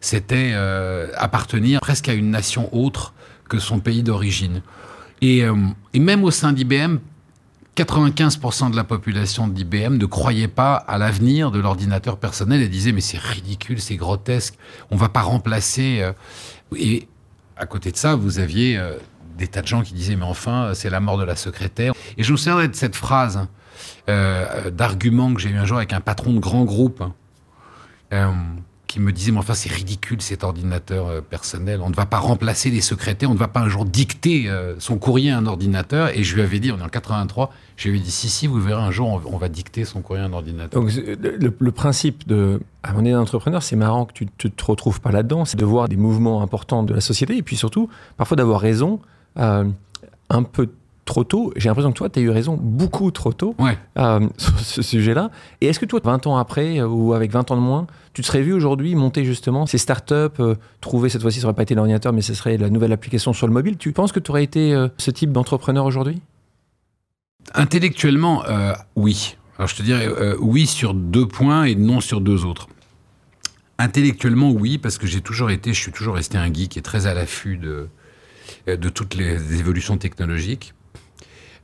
c'était 0.00 0.52
euh, 0.54 1.08
appartenir 1.16 1.80
presque 1.80 2.08
à 2.08 2.14
une 2.14 2.30
nation 2.30 2.74
autre 2.74 3.12
que 3.48 3.58
son 3.58 3.80
pays 3.80 4.02
d'origine. 4.02 4.62
Et, 5.20 5.44
et, 5.92 6.00
même 6.00 6.24
au 6.24 6.32
sein 6.32 6.52
d'IBM, 6.52 6.98
95% 7.76 8.70
de 8.70 8.76
la 8.76 8.84
population 8.84 9.48
d'IBM 9.48 9.96
ne 9.96 10.06
croyait 10.06 10.48
pas 10.48 10.74
à 10.74 10.98
l'avenir 10.98 11.50
de 11.50 11.58
l'ordinateur 11.58 12.18
personnel 12.18 12.60
et 12.60 12.68
disait 12.68 12.92
mais 12.92 13.00
c'est 13.00 13.18
ridicule, 13.18 13.80
c'est 13.80 13.96
grotesque, 13.96 14.54
on 14.90 14.96
va 14.96 15.08
pas 15.08 15.22
remplacer. 15.22 16.00
Euh. 16.00 16.12
Et 16.76 17.08
à 17.56 17.66
côté 17.66 17.90
de 17.90 17.96
ça, 17.96 18.14
vous 18.14 18.38
aviez 18.38 18.76
euh, 18.76 18.96
des 19.36 19.48
tas 19.48 19.62
de 19.62 19.66
gens 19.66 19.82
qui 19.82 19.94
disaient 19.94 20.16
mais 20.16 20.24
enfin 20.24 20.72
c'est 20.74 20.90
la 20.90 21.00
mort 21.00 21.18
de 21.18 21.24
la 21.24 21.36
secrétaire. 21.36 21.94
Et 22.16 22.22
je 22.22 22.32
me 22.32 22.36
souviens 22.36 22.66
de 22.66 22.74
cette 22.74 22.96
phrase 22.96 23.46
euh, 24.08 24.70
d'argument 24.70 25.32
que 25.34 25.40
j'ai 25.40 25.50
eu 25.50 25.56
un 25.56 25.64
jour 25.64 25.78
avec 25.78 25.92
un 25.92 26.00
patron 26.00 26.32
de 26.32 26.38
grand 26.40 26.64
groupe 26.64 27.02
qui 28.92 29.00
me 29.00 29.10
disait, 29.10 29.32
mais 29.32 29.38
enfin, 29.38 29.54
c'est 29.54 29.72
ridicule 29.72 30.20
cet 30.20 30.44
ordinateur 30.44 31.06
euh, 31.06 31.20
personnel. 31.22 31.80
On 31.82 31.88
ne 31.88 31.94
va 31.94 32.04
pas 32.04 32.18
remplacer 32.18 32.68
les 32.68 32.82
secrétaires, 32.82 33.30
on 33.30 33.34
ne 33.34 33.38
va 33.38 33.48
pas 33.48 33.60
un 33.60 33.68
jour 33.68 33.86
dicter 33.86 34.50
euh, 34.50 34.74
son 34.80 34.98
courrier 34.98 35.30
à 35.30 35.38
un 35.38 35.46
ordinateur. 35.46 36.10
Et 36.14 36.22
je 36.22 36.34
lui 36.34 36.42
avais 36.42 36.60
dit, 36.60 36.70
on 36.72 36.78
est 36.78 36.82
en 36.82 36.90
83, 36.90 37.50
je 37.76 37.88
lui 37.88 37.96
avais 37.96 38.04
dit, 38.04 38.10
si, 38.10 38.28
si, 38.28 38.46
vous 38.46 38.60
verrez 38.60 38.82
un 38.82 38.90
jour, 38.90 39.22
on, 39.24 39.38
va 39.38 39.48
dicter 39.48 39.86
son 39.86 40.02
courrier 40.02 40.22
à 40.22 40.26
un 40.26 40.32
ordinateur. 40.34 40.82
Donc, 40.82 40.92
le, 40.92 41.72
principe 41.72 42.28
de, 42.28 42.60
à 42.82 42.92
mon 42.92 43.00
d'entrepreneur, 43.00 43.62
c'est 43.62 43.76
marrant 43.76 44.04
que 44.04 44.12
tu 44.12 44.26
ne 44.26 44.50
te 44.50 44.64
retrouves 44.66 45.00
pas 45.00 45.10
là-dedans, 45.10 45.46
c'est 45.46 45.58
de 45.58 45.64
voir 45.64 45.88
des 45.88 45.96
mouvements 45.96 46.42
importants 46.42 46.82
de 46.82 46.92
la 46.92 47.00
société 47.00 47.34
et 47.38 47.42
puis 47.42 47.56
surtout, 47.56 47.88
parfois 48.18 48.36
d'avoir 48.36 48.60
raison. 48.60 49.00
Euh, 49.38 49.64
un 50.30 50.42
peu 50.42 50.68
trop 51.04 51.24
tôt. 51.24 51.52
J'ai 51.56 51.68
l'impression 51.68 51.92
que 51.92 51.98
toi, 51.98 52.08
tu 52.08 52.20
as 52.20 52.22
eu 52.22 52.30
raison 52.30 52.58
beaucoup 52.60 53.10
trop 53.10 53.32
tôt 53.32 53.54
euh, 53.98 54.28
sur 54.36 54.58
ce 54.60 54.82
sujet-là. 54.82 55.30
Et 55.60 55.66
est-ce 55.66 55.80
que 55.80 55.86
toi, 55.86 56.00
20 56.02 56.26
ans 56.26 56.36
après, 56.36 56.80
euh, 56.80 56.86
ou 56.86 57.12
avec 57.12 57.30
20 57.32 57.50
ans 57.50 57.56
de 57.56 57.60
moins, 57.60 57.86
tu 58.12 58.22
te 58.22 58.26
serais 58.26 58.42
vu 58.42 58.52
aujourd'hui 58.52 58.94
monter 58.94 59.24
justement 59.24 59.66
ces 59.66 59.78
startups, 59.78 60.40
euh, 60.40 60.54
trouver 60.80 61.08
cette 61.08 61.22
fois-ci, 61.22 61.40
ça 61.40 61.46
n'aurait 61.46 61.56
pas 61.56 61.62
été 61.62 61.74
l'ordinateur, 61.74 62.12
mais 62.12 62.22
ce 62.22 62.34
serait 62.34 62.56
la 62.56 62.70
nouvelle 62.70 62.92
application 62.92 63.32
sur 63.32 63.46
le 63.46 63.52
mobile? 63.52 63.76
Tu 63.76 63.92
penses 63.92 64.12
que 64.12 64.20
tu 64.20 64.30
aurais 64.30 64.44
été 64.44 64.74
ce 64.98 65.10
type 65.10 65.32
d'entrepreneur 65.32 65.84
aujourd'hui? 65.84 66.20
Intellectuellement, 67.54 68.44
oui. 68.96 69.36
Alors 69.58 69.68
je 69.68 69.76
te 69.76 69.82
dirais 69.82 70.08
oui 70.40 70.66
sur 70.66 70.94
deux 70.94 71.26
points 71.26 71.64
et 71.64 71.74
non 71.74 72.00
sur 72.00 72.20
deux 72.20 72.44
autres. 72.44 72.68
Intellectuellement, 73.78 74.50
oui, 74.50 74.78
parce 74.78 74.96
que 74.96 75.06
j'ai 75.06 75.20
toujours 75.20 75.50
été, 75.50 75.72
je 75.72 75.80
suis 75.80 75.92
toujours 75.92 76.14
resté 76.14 76.38
un 76.38 76.52
geek 76.52 76.76
et 76.76 76.82
très 76.82 77.06
à 77.06 77.14
l'affût 77.14 77.56
de, 77.56 77.88
de 78.66 78.88
toutes 78.88 79.14
les 79.14 79.58
évolutions 79.58 79.98
technologiques. 79.98 80.74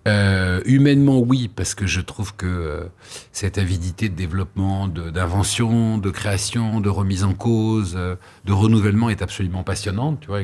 Euh, 0.09 0.63
humainement, 0.65 1.19
oui, 1.19 1.49
parce 1.55 1.75
que 1.75 1.87
je 1.87 2.01
trouve 2.01 2.35
que 2.35 2.47
euh, 2.47 2.85
cette 3.33 3.59
avidité 3.59 4.09
de 4.09 4.15
développement, 4.15 4.89
d'invention, 4.89 5.99
de, 5.99 6.11
création, 6.11 6.81
de 6.81 6.89
remise 6.89 7.25
en 7.25 7.35
cause, 7.35 7.95
euh, 7.97 8.17
de 8.45 8.53
renouvellement 8.53 9.11
est 9.11 9.21
absolument 9.21 9.65
passionnante. 9.65 10.21
Tu 10.21 10.29
vois, 10.29 10.41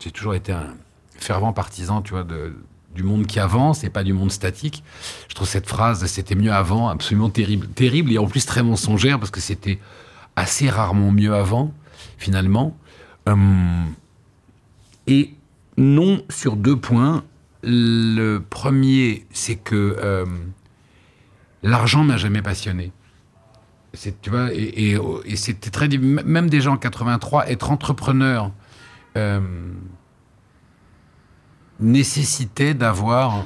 j'ai 0.00 0.10
toujours 0.12 0.34
été 0.34 0.52
un 0.52 0.74
fervent 1.18 1.52
partisan, 1.52 2.00
tu 2.02 2.12
vois, 2.12 2.24
du 2.94 3.02
monde 3.02 3.26
qui 3.26 3.40
avance 3.40 3.82
et 3.82 3.90
pas 3.90 4.04
du 4.04 4.12
monde 4.12 4.30
statique. 4.30 4.84
Je 5.28 5.34
trouve 5.34 5.48
cette 5.48 5.66
phrase 5.66 6.04
"c'était 6.06 6.34
mieux 6.36 6.52
avant" 6.52 6.90
absolument 6.90 7.30
terrible, 7.30 7.66
terrible 7.68 8.12
et 8.12 8.18
en 8.18 8.26
plus 8.26 8.46
très 8.46 8.62
mensongère 8.62 9.18
parce 9.18 9.30
que 9.30 9.40
c'était 9.40 9.80
assez 10.36 10.68
rarement 10.68 11.10
mieux 11.10 11.34
avant, 11.34 11.72
finalement. 12.18 12.76
Hum, 13.26 13.94
et 15.06 15.34
non 15.76 16.22
sur 16.28 16.56
deux 16.56 16.76
points. 16.76 17.24
Le 17.62 18.38
premier, 18.38 19.26
c'est 19.32 19.56
que 19.56 19.96
euh, 19.98 20.26
l'argent 21.62 22.04
m'a 22.04 22.16
jamais 22.16 22.42
passionné. 22.42 22.92
Tu 24.22 24.30
vois, 24.30 24.48
et, 24.52 24.96
c'était 25.36 25.70
très 25.70 25.86
même 25.88 26.48
déjà 26.48 26.70
en 26.70 26.78
83, 26.78 27.50
être 27.50 27.70
entrepreneur 27.70 28.50
euh, 29.18 29.40
nécessitait 31.78 32.72
d'avoir 32.72 33.44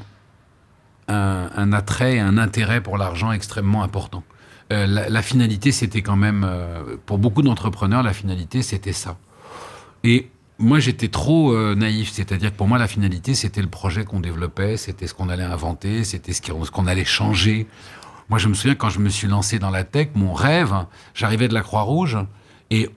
un, 1.09 1.73
attrait, 1.73 2.21
un 2.21 2.39
intérêt 2.39 2.81
pour 2.81 2.97
l'argent 2.97 3.33
extrêmement 3.33 3.83
important. 3.83 4.23
Euh, 4.73 4.87
la, 4.87 5.23
finalité, 5.23 5.73
c'était 5.73 6.03
quand 6.03 6.17
même, 6.17 6.49
pour 7.07 7.19
beaucoup 7.19 7.43
d'entrepreneurs, 7.43 8.05
la 8.05 8.13
finalité, 8.13 8.63
c'était 8.63 8.93
ça. 8.93 9.19
Et 10.05 10.31
moi, 10.59 10.79
j'étais 10.79 11.09
trop 11.09 11.53
euh, 11.53 11.75
naïf. 11.75 12.11
C'est-à-dire 12.13 12.51
que 12.51 12.57
pour 12.57 12.69
moi, 12.69 12.79
la 12.79 12.89
finalité, 12.89 13.35
c'était 13.35 13.61
le 13.61 13.69
projet 13.69 14.05
qu'on 14.05 14.21
développait, 14.21 14.77
c'était 14.77 15.07
ce 15.07 15.15
qu'on 15.15 15.29
allait 15.29 15.45
inventer, 15.45 16.05
c'était 16.05 16.33
ce 16.33 16.41
qu'on 16.71 16.87
allait 16.87 17.05
changer. 17.05 17.67
Moi, 18.31 18.39
je 18.39 18.49
me 18.49 18.55
souviens 18.55 18.75
quand 18.75 18.89
je 18.89 18.99
me 18.99 19.09
suis 19.09 19.29
lancé 19.29 19.59
dans 19.59 19.71
la 19.71 19.85
tech, 19.85 20.09
mon 20.15 20.33
rêve, 20.33 20.75
j'arrivais 21.15 21.49
de 21.49 21.55
la 21.55 21.63
Croix-Rouge 21.63 22.19
et 22.71 22.89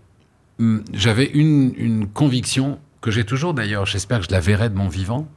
hum, 0.59 0.83
j'avais 0.93 1.25
une, 1.25 2.07
conviction 2.07 2.79
que 3.01 3.11
j'ai 3.11 3.25
toujours 3.25 3.53
d'ailleurs, 3.53 3.85
j'espère 3.85 4.19
que 4.19 4.25
je 4.25 4.31
la 4.31 4.39
verrai 4.39 4.69
de 4.69 4.75
mon 4.75 4.87
vivant, 4.87 5.27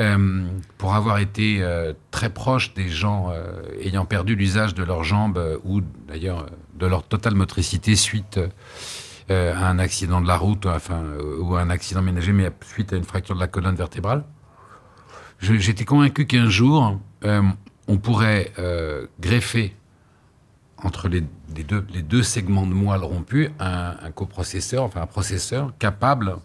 euh, 0.00 0.44
pour 0.78 0.94
avoir 0.94 1.18
été 1.18 1.58
euh, 1.60 1.94
très 2.10 2.28
proche 2.28 2.74
des 2.74 2.88
gens 2.88 3.32
ayant 3.80 4.04
perdu 4.04 4.36
l'usage 4.36 4.74
de 4.74 4.84
leurs 4.84 5.04
jambes 5.04 5.58
ou 5.64 5.80
d'ailleurs 6.06 6.46
de 6.78 6.86
leur 6.86 7.02
totale 7.02 7.34
motricité 7.34 7.96
suite 7.96 8.38
euh, 9.28 9.54
un 9.56 9.80
accident 9.80 10.20
de 10.20 10.28
la 10.28 10.36
route, 10.36 10.66
enfin, 10.66 11.02
euh, 11.02 11.40
ou 11.40 11.56
un 11.56 11.68
accident 11.68 12.00
ménager, 12.00 12.32
mais 12.32 12.48
suite 12.64 12.92
à 12.92 12.96
une 12.96 13.02
fracture 13.02 13.34
de 13.34 13.40
la 13.40 13.48
colonne 13.48 13.74
vertébrale. 13.74 14.24
J'étais 15.40 15.84
convaincu 15.84 16.26
qu'un 16.26 16.48
jour, 16.48 16.98
euh, 17.24 17.42
on 17.88 17.98
pourrait 17.98 18.52
greffer 19.20 19.76
entre 20.78 21.08
les, 21.08 21.22
deux, 21.64 21.84
les, 21.92 22.02
deux, 22.02 22.22
segments 22.22 22.66
de 22.66 22.72
moelle 22.72 23.02
rompus 23.02 23.50
un, 23.58 23.96
un, 24.00 24.10
coprocesseur, 24.12 24.84
enfin 24.84 25.02
un 25.02 25.06
processeur 25.06 25.72
capable 25.78 26.36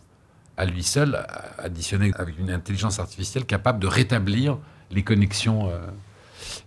à 0.57 0.65
lui 0.65 0.83
seul, 0.83 1.23
additionné 1.57 2.11
avec 2.15 2.37
une 2.39 2.49
intelligence 2.49 2.99
artificielle, 2.99 3.45
capable 3.45 3.79
de 3.79 3.87
rétablir 3.87 4.57
les 4.89 5.03
connexions 5.03 5.71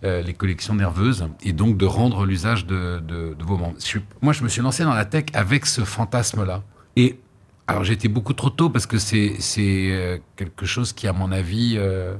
euh, 0.03 0.21
les 0.21 0.33
collections 0.33 0.75
nerveuses 0.75 1.27
et 1.43 1.53
donc 1.53 1.77
de 1.77 1.85
rendre 1.85 2.25
l'usage 2.25 2.65
de, 2.65 3.35
vos 3.39 3.57
membres. 3.57 3.77
moi, 4.21 4.33
je 4.33 4.43
me 4.43 4.49
suis 4.49 4.61
lancé 4.61 4.83
dans 4.83 4.93
la 4.93 5.05
tech 5.05 5.25
avec 5.33 5.65
ce 5.65 5.81
fantasme-là. 5.81 6.63
Et 6.95 7.19
alors, 7.67 7.89
été 7.89 8.07
beaucoup 8.07 8.33
trop 8.33 8.49
tôt 8.49 8.69
parce 8.69 8.85
que 8.85 8.97
c'est 8.97 9.39
euh, 9.59 10.17
quelque 10.35 10.65
chose 10.65 10.93
qui, 10.93 11.07
à 11.07 11.13
mon 11.13 11.31
avis, 11.31 11.75
euh, 11.77 12.15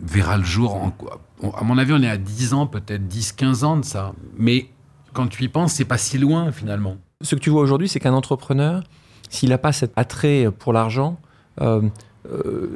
verra 0.00 0.38
le 0.38 0.44
jour. 0.44 0.74
En, 0.74 1.50
à 1.50 1.62
mon 1.64 1.78
avis, 1.78 1.92
on 1.92 2.02
est 2.02 2.08
à 2.08 2.16
10 2.16 2.54
ans, 2.54 2.66
peut-être 2.66 3.02
10-15 3.02 3.64
ans 3.64 3.76
de 3.76 3.84
ça. 3.84 4.12
Mais 4.36 4.70
quand 5.12 5.26
tu 5.26 5.44
y 5.44 5.48
penses, 5.48 5.74
c'est 5.74 5.84
pas 5.84 5.98
si 5.98 6.18
loin 6.18 6.52
finalement. 6.52 6.96
Ce 7.22 7.34
que 7.34 7.40
tu 7.40 7.50
vois 7.50 7.62
aujourd'hui, 7.62 7.88
c'est 7.88 8.00
qu'un 8.00 8.14
entrepreneur, 8.14 8.82
s'il 9.28 9.48
n'a 9.48 9.58
pas 9.58 9.72
cet 9.72 9.92
attrait 9.96 10.48
pour 10.58 10.72
l'argent, 10.72 11.18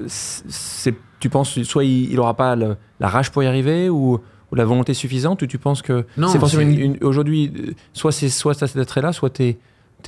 c'est 0.06 0.94
tu 1.20 1.28
penses 1.28 1.62
soit 1.62 1.84
il 1.84 2.14
n'aura 2.14 2.34
pas 2.34 2.56
la 2.56 3.08
rage 3.08 3.30
pour 3.30 3.42
y 3.42 3.46
arriver 3.46 3.88
ou, 3.88 4.20
la 4.52 4.64
volonté 4.64 4.94
suffisante 4.94 5.42
ou 5.42 5.46
tu 5.46 5.58
penses 5.58 5.80
que 5.80 6.04
c'est 6.16 6.40
forcément 6.40 6.94
aujourd'hui, 7.02 7.76
soit 7.92 8.10
c'est 8.10 8.28
soit 8.28 8.54
cet 8.54 8.76
attrait-là, 8.76 9.12
soit 9.12 9.30
tu 9.30 9.44
es, 9.44 9.58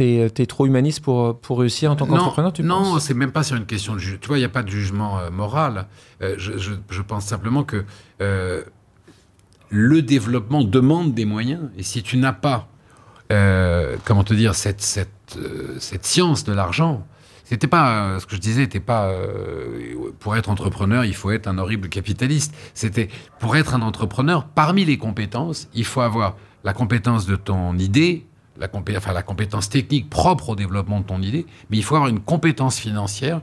es, 0.01 0.47
trop 0.47 0.67
humaniste 0.67 1.01
pour, 1.01 1.39
pour 1.39 1.61
réussir 1.61 1.91
en 1.91 1.97
tant 1.97 2.07
qu'entrepreneur 2.07 2.53
Non, 2.61 2.99
c'est 2.99 3.15
même 3.15 3.33
pas 3.33 3.43
sur 3.43 3.57
une 3.57 3.67
question 3.67 3.95
de 3.95 4.01
Tu 4.01 4.27
vois, 4.27 4.39
il 4.39 4.41
n'y 4.41 4.47
a 4.47 4.51
pas 4.51 4.63
de 4.63 4.71
jugement 4.71 5.19
euh, 5.19 5.31
moral. 5.31 5.87
Euh, 6.23 6.35
je, 6.39 6.53
je, 6.59 7.03
pense 7.03 7.27
simplement 7.27 7.65
que 7.65 7.85
euh, 8.21 8.63
le 9.71 10.03
développement 10.03 10.65
demande 10.65 11.15
des 11.15 11.25
moyens. 11.25 11.71
Et 11.77 11.83
si 11.83 12.03
tu 12.03 12.17
n'as 12.17 12.33
pas, 12.33 12.69
comment 14.05 14.25
te 14.25 14.35
dire, 14.35 14.55
cette, 14.55 14.83
cette, 14.83 15.39
cette 15.79 16.05
science 16.05 16.45
de 16.45 16.53
l'argent, 16.53 17.07
c'était 17.53 17.67
pas 17.67 18.19
ce 18.19 18.25
que 18.25 18.35
je 18.35 18.41
disais, 18.41 18.63
n'était 18.63 18.81
pas 18.81 19.15
pour 20.21 20.37
être 20.37 20.49
entrepreneur, 20.49 21.05
il 21.05 21.15
faut 21.15 21.31
être 21.31 21.49
un 21.49 21.59
horrible 21.59 21.91
capitaliste. 21.91 22.55
C'était 22.73 23.09
pour 23.41 23.57
être 23.57 23.75
un 23.75 23.83
entrepreneur, 23.83 24.47
parmi 24.47 24.87
les 24.87 24.97
compétences, 24.97 25.69
il 25.75 25.85
faut 25.85 26.01
avoir 26.01 26.37
la 26.65 26.73
compétence 26.73 27.27
de 27.27 27.37
ton 27.37 27.77
idée, 27.77 28.25
la, 28.59 28.69
enfin, 28.97 29.13
la 29.13 29.23
compétence 29.23 29.69
technique 29.69 30.09
propre 30.09 30.49
au 30.49 30.57
développement 30.57 31.01
de 31.01 31.05
ton 31.05 31.21
idée, 31.21 31.45
mais 31.69 31.77
il 31.77 31.85
faut 31.85 31.95
avoir 31.95 32.09
une 32.09 32.21
compétence 32.21 32.79
financière 32.79 33.43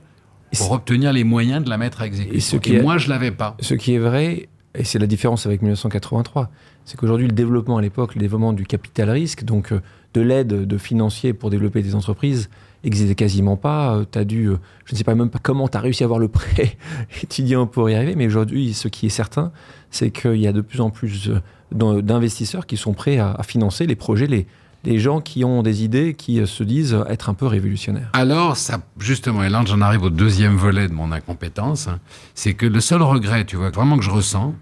pour 0.58 0.72
obtenir 0.72 1.14
les 1.14 1.24
moyens 1.24 1.64
de 1.64 1.70
la 1.70 1.78
mettre 1.78 2.02
à 2.02 2.08
exécuter. 2.08 2.38
Et, 2.38 2.40
ce 2.40 2.56
qui 2.56 2.80
moi, 2.80 2.98
je 2.98 3.10
l'avais 3.10 3.30
pas. 3.30 3.56
Ce 3.60 3.76
qui 3.76 3.94
est 3.94 4.00
vrai, 4.00 4.50
et 4.74 4.84
c'est 4.86 4.98
la 4.98 5.06
différence 5.06 5.46
avec 5.46 5.62
1983, 5.62 6.50
c'est 6.84 6.98
qu'aujourd'hui, 6.98 7.28
le 7.28 7.34
développement 7.34 7.78
à 7.78 7.82
l'époque, 7.84 8.16
le 8.16 8.22
développement 8.22 8.54
du 8.54 8.66
capital 8.66 9.12
risque, 9.12 9.44
donc 9.44 9.72
euh, 9.72 9.82
de 10.16 10.22
l'aide 10.22 10.48
de 10.48 10.78
financiers 10.80 11.34
pour 11.34 11.52
développer 11.52 11.84
des 11.84 11.94
entreprises, 11.94 12.50
n'existait 12.84 13.16
quasiment 13.16 13.58
pas. 13.58 13.96
Euh, 13.96 14.06
tu 14.10 14.20
as 14.20 14.24
dû, 14.26 14.46
euh, 14.48 14.58
je 14.86 14.94
ne 14.94 14.98
sais 14.98 15.04
pas 15.04 15.16
même 15.16 15.30
pas 15.30 15.40
comment 15.42 15.68
tu 15.68 15.78
as 15.78 15.82
réussi 15.82 16.04
à 16.04 16.06
avoir 16.06 16.20
le 16.20 16.28
prêt 16.30 16.78
étudiant 17.24 17.68
pour 17.68 17.90
y 17.90 17.96
arriver, 17.96 18.16
mais 18.16 18.28
aujourd'hui, 18.28 18.74
ce 18.74 18.88
qui 18.88 19.08
est 19.08 19.10
certain, 19.10 19.52
c'est 19.92 20.12
qu'il 20.12 20.38
y 20.38 20.48
a 20.48 20.54
de 20.54 20.62
plus 20.62 20.82
en 20.82 20.90
plus 20.90 21.30
euh, 21.30 22.02
d'investisseurs 22.02 22.66
qui 22.66 22.78
sont 22.78 22.94
prêts 22.94 23.18
à, 23.18 23.42
financer 23.44 23.86
les 23.86 23.96
projets, 23.96 24.28
les, 24.28 24.48
les 24.84 25.00
gens 25.00 25.22
qui 25.22 25.44
ont 25.44 25.62
des 25.62 25.84
idées, 25.84 26.14
qui 26.14 26.46
se 26.46 26.64
disent 26.64 26.98
être 27.08 27.30
un 27.30 27.34
peu 27.34 27.46
révolutionnaires. 27.46 28.10
Alors, 28.14 28.58
ça, 28.58 28.80
justement, 29.00 29.44
et 29.44 29.50
là, 29.50 29.64
j'en 29.66 29.82
arrive 29.82 30.04
au 30.04 30.10
deuxième 30.10 30.56
volet 30.56 30.88
de 30.88 30.94
mon 30.94 31.12
incompétence, 31.12 31.88
hein, 31.88 32.00
c'est 32.34 32.54
que 32.54 32.66
le 32.66 32.80
seul 32.80 33.02
regret, 33.02 33.46
tu 33.46 33.56
vois, 33.56 33.70
vraiment 33.70 33.98
que 33.98 34.04
je 34.04 34.10
ressens 34.10 34.56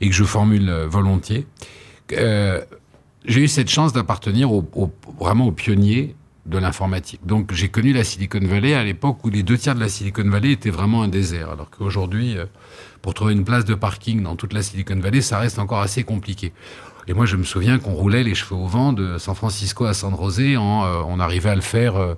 et 0.00 0.08
que 0.08 0.14
je 0.14 0.24
formule 0.24 0.70
volontiers, 0.88 1.46
j'ai 3.28 3.42
eu 3.42 3.48
cette 3.48 3.68
chance 3.68 3.92
d'appartenir 3.92 4.52
au, 4.52 4.64
vraiment 5.20 5.46
aux 5.46 5.52
pionniers 5.52 6.16
de 6.48 6.58
l'informatique. 6.58 7.20
Donc 7.24 7.52
j'ai 7.52 7.68
connu 7.68 7.92
la 7.92 8.04
Silicon 8.04 8.40
Valley 8.42 8.74
à 8.74 8.82
l'époque 8.82 9.24
où 9.24 9.30
les 9.30 9.42
deux 9.42 9.58
tiers 9.58 9.74
de 9.74 9.80
la 9.80 9.88
Silicon 9.88 10.28
Valley 10.28 10.52
étaient 10.52 10.70
vraiment 10.70 11.02
un 11.02 11.08
désert, 11.08 11.50
alors 11.50 11.70
qu'aujourd'hui, 11.70 12.36
euh, 12.36 12.46
pour 13.02 13.14
trouver 13.14 13.34
une 13.34 13.44
place 13.44 13.64
de 13.64 13.74
parking 13.74 14.22
dans 14.22 14.34
toute 14.34 14.52
la 14.54 14.62
Silicon 14.62 14.98
Valley, 14.98 15.20
ça 15.20 15.38
reste 15.38 15.58
encore 15.58 15.80
assez 15.80 16.04
compliqué. 16.04 16.52
Et 17.06 17.14
moi, 17.14 17.26
je 17.26 17.36
me 17.36 17.44
souviens 17.44 17.78
qu'on 17.78 17.92
roulait 17.92 18.22
les 18.22 18.34
cheveux 18.34 18.56
au 18.56 18.66
vent 18.66 18.92
de 18.92 19.18
San 19.18 19.34
Francisco 19.34 19.84
à 19.84 19.94
San 19.94 20.14
José, 20.16 20.56
en, 20.56 20.84
euh, 20.84 21.02
on 21.06 21.20
arrivait 21.20 21.50
à 21.50 21.54
le 21.54 21.60
faire 21.60 21.96
euh, 21.96 22.14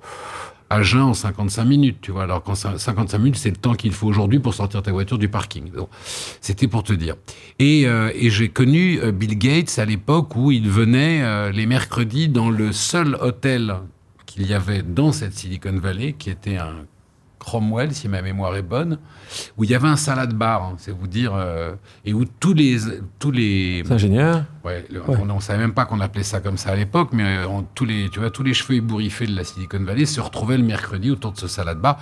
à 0.68 0.82
jeun 0.82 1.02
en 1.02 1.14
55 1.14 1.64
minutes, 1.64 1.98
tu 2.00 2.12
vois. 2.12 2.22
Alors 2.24 2.42
qu'en 2.42 2.54
55 2.54 3.18
minutes, 3.18 3.36
c'est 3.36 3.50
le 3.50 3.56
temps 3.56 3.74
qu'il 3.74 3.92
faut 3.92 4.06
aujourd'hui 4.06 4.38
pour 4.38 4.54
sortir 4.54 4.82
ta 4.82 4.92
voiture 4.92 5.18
du 5.18 5.28
parking. 5.28 5.70
Donc, 5.72 5.88
c'était 6.40 6.68
pour 6.68 6.84
te 6.84 6.92
dire. 6.92 7.16
Et, 7.58 7.82
et 7.82 8.30
j'ai 8.30 8.50
connu 8.50 9.00
Bill 9.12 9.36
Gates 9.36 9.80
à 9.80 9.84
l'époque 9.84 10.36
où 10.36 10.52
il 10.52 10.70
venait 10.70 11.50
les 11.50 11.66
mercredis 11.66 12.28
dans 12.28 12.50
le 12.50 12.70
seul 12.70 13.16
hôtel 13.20 13.80
qu'il 14.30 14.46
y 14.46 14.54
avait 14.54 14.82
dans 14.82 15.10
cette 15.10 15.34
Silicon 15.34 15.76
Valley, 15.76 16.12
qui 16.12 16.30
était 16.30 16.56
un 16.56 16.86
Cromwell, 17.40 17.92
si 17.92 18.06
ma 18.06 18.22
mémoire 18.22 18.54
est 18.54 18.62
bonne, 18.62 18.98
où 19.56 19.64
il 19.64 19.70
y 19.70 19.74
avait 19.74 19.88
un 19.88 19.96
salade 19.96 20.34
bar, 20.34 20.62
hein, 20.62 20.74
c'est 20.78 20.92
vous 20.92 21.08
dire, 21.08 21.32
euh, 21.34 21.74
et 22.04 22.14
où 22.14 22.24
tous 22.38 22.54
les 22.54 22.78
tous 23.18 23.32
les 23.32 23.82
ingénieurs, 23.90 24.44
ouais, 24.64 24.86
On, 25.08 25.24
ne 25.24 25.40
savait 25.40 25.58
même 25.58 25.72
pas 25.72 25.84
qu'on 25.84 26.00
appelait 26.00 26.22
ça 26.22 26.40
comme 26.40 26.58
ça 26.58 26.70
à 26.70 26.76
l'époque, 26.76 27.08
mais 27.12 27.38
euh, 27.38 27.60
tous 27.74 27.86
les 27.86 28.08
tu 28.10 28.20
vois 28.20 28.30
tous 28.30 28.44
les 28.44 28.54
cheveux 28.54 28.74
ébouriffés 28.74 29.26
de 29.26 29.34
la 29.34 29.42
Silicon 29.42 29.82
Valley 29.82 30.06
se 30.06 30.20
retrouvaient 30.20 30.58
le 30.58 30.64
mercredi 30.64 31.10
autour 31.10 31.32
de 31.32 31.38
ce 31.38 31.48
salade 31.48 31.80
bar. 31.80 31.98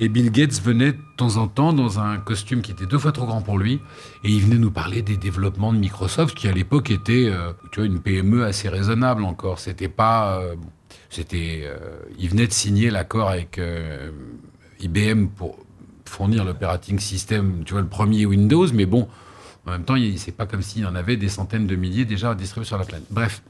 Et 0.00 0.08
Bill 0.08 0.30
Gates 0.30 0.62
venait 0.62 0.92
de 0.92 0.98
temps 1.16 1.38
en 1.38 1.48
temps 1.48 1.72
dans 1.72 1.98
un 1.98 2.18
costume 2.18 2.62
qui 2.62 2.70
était 2.70 2.86
deux 2.86 2.98
fois 2.98 3.10
trop 3.10 3.26
grand 3.26 3.42
pour 3.42 3.58
lui, 3.58 3.80
et 4.22 4.30
il 4.30 4.40
venait 4.40 4.58
nous 4.58 4.70
parler 4.70 5.02
des 5.02 5.16
développements 5.16 5.72
de 5.72 5.78
Microsoft, 5.78 6.36
qui 6.36 6.46
à 6.46 6.52
l'époque 6.52 6.92
était, 6.92 7.26
euh, 7.26 7.52
tu 7.72 7.80
vois, 7.80 7.86
une 7.88 7.98
PME 7.98 8.44
assez 8.44 8.68
raisonnable 8.68 9.24
encore. 9.24 9.58
C'était 9.58 9.88
pas, 9.88 10.40
c'était, 11.10 11.62
euh, 11.64 11.78
il 12.18 12.28
venait 12.28 12.46
de 12.46 12.52
signer 12.52 12.90
l'accord 12.90 13.30
avec 13.30 13.58
euh, 13.58 14.10
IBM 14.80 15.26
pour 15.28 15.58
fournir 16.04 16.44
l'operating 16.44 16.98
system, 16.98 17.62
tu 17.64 17.72
vois, 17.72 17.82
le 17.82 17.88
premier 17.88 18.26
Windows, 18.26 18.66
mais 18.72 18.86
bon, 18.86 19.08
en 19.66 19.72
même 19.72 19.84
temps, 19.84 19.96
c'est 20.16 20.32
pas 20.32 20.46
comme 20.46 20.62
s'il 20.62 20.82
y 20.82 20.86
en 20.86 20.94
avait 20.94 21.16
des 21.16 21.28
centaines 21.28 21.66
de 21.66 21.76
milliers 21.76 22.04
déjà 22.04 22.34
distribués 22.34 22.66
sur 22.66 22.78
la 22.78 22.84
planète. 22.84 23.06
Bref. 23.10 23.42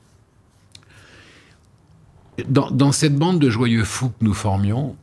Dans, 2.48 2.92
cette 2.92 3.16
bande 3.16 3.40
de 3.40 3.50
joyeux 3.50 3.84
fous 3.84 4.10
que 4.10 4.24
nous 4.24 4.34
formions, 4.34 4.96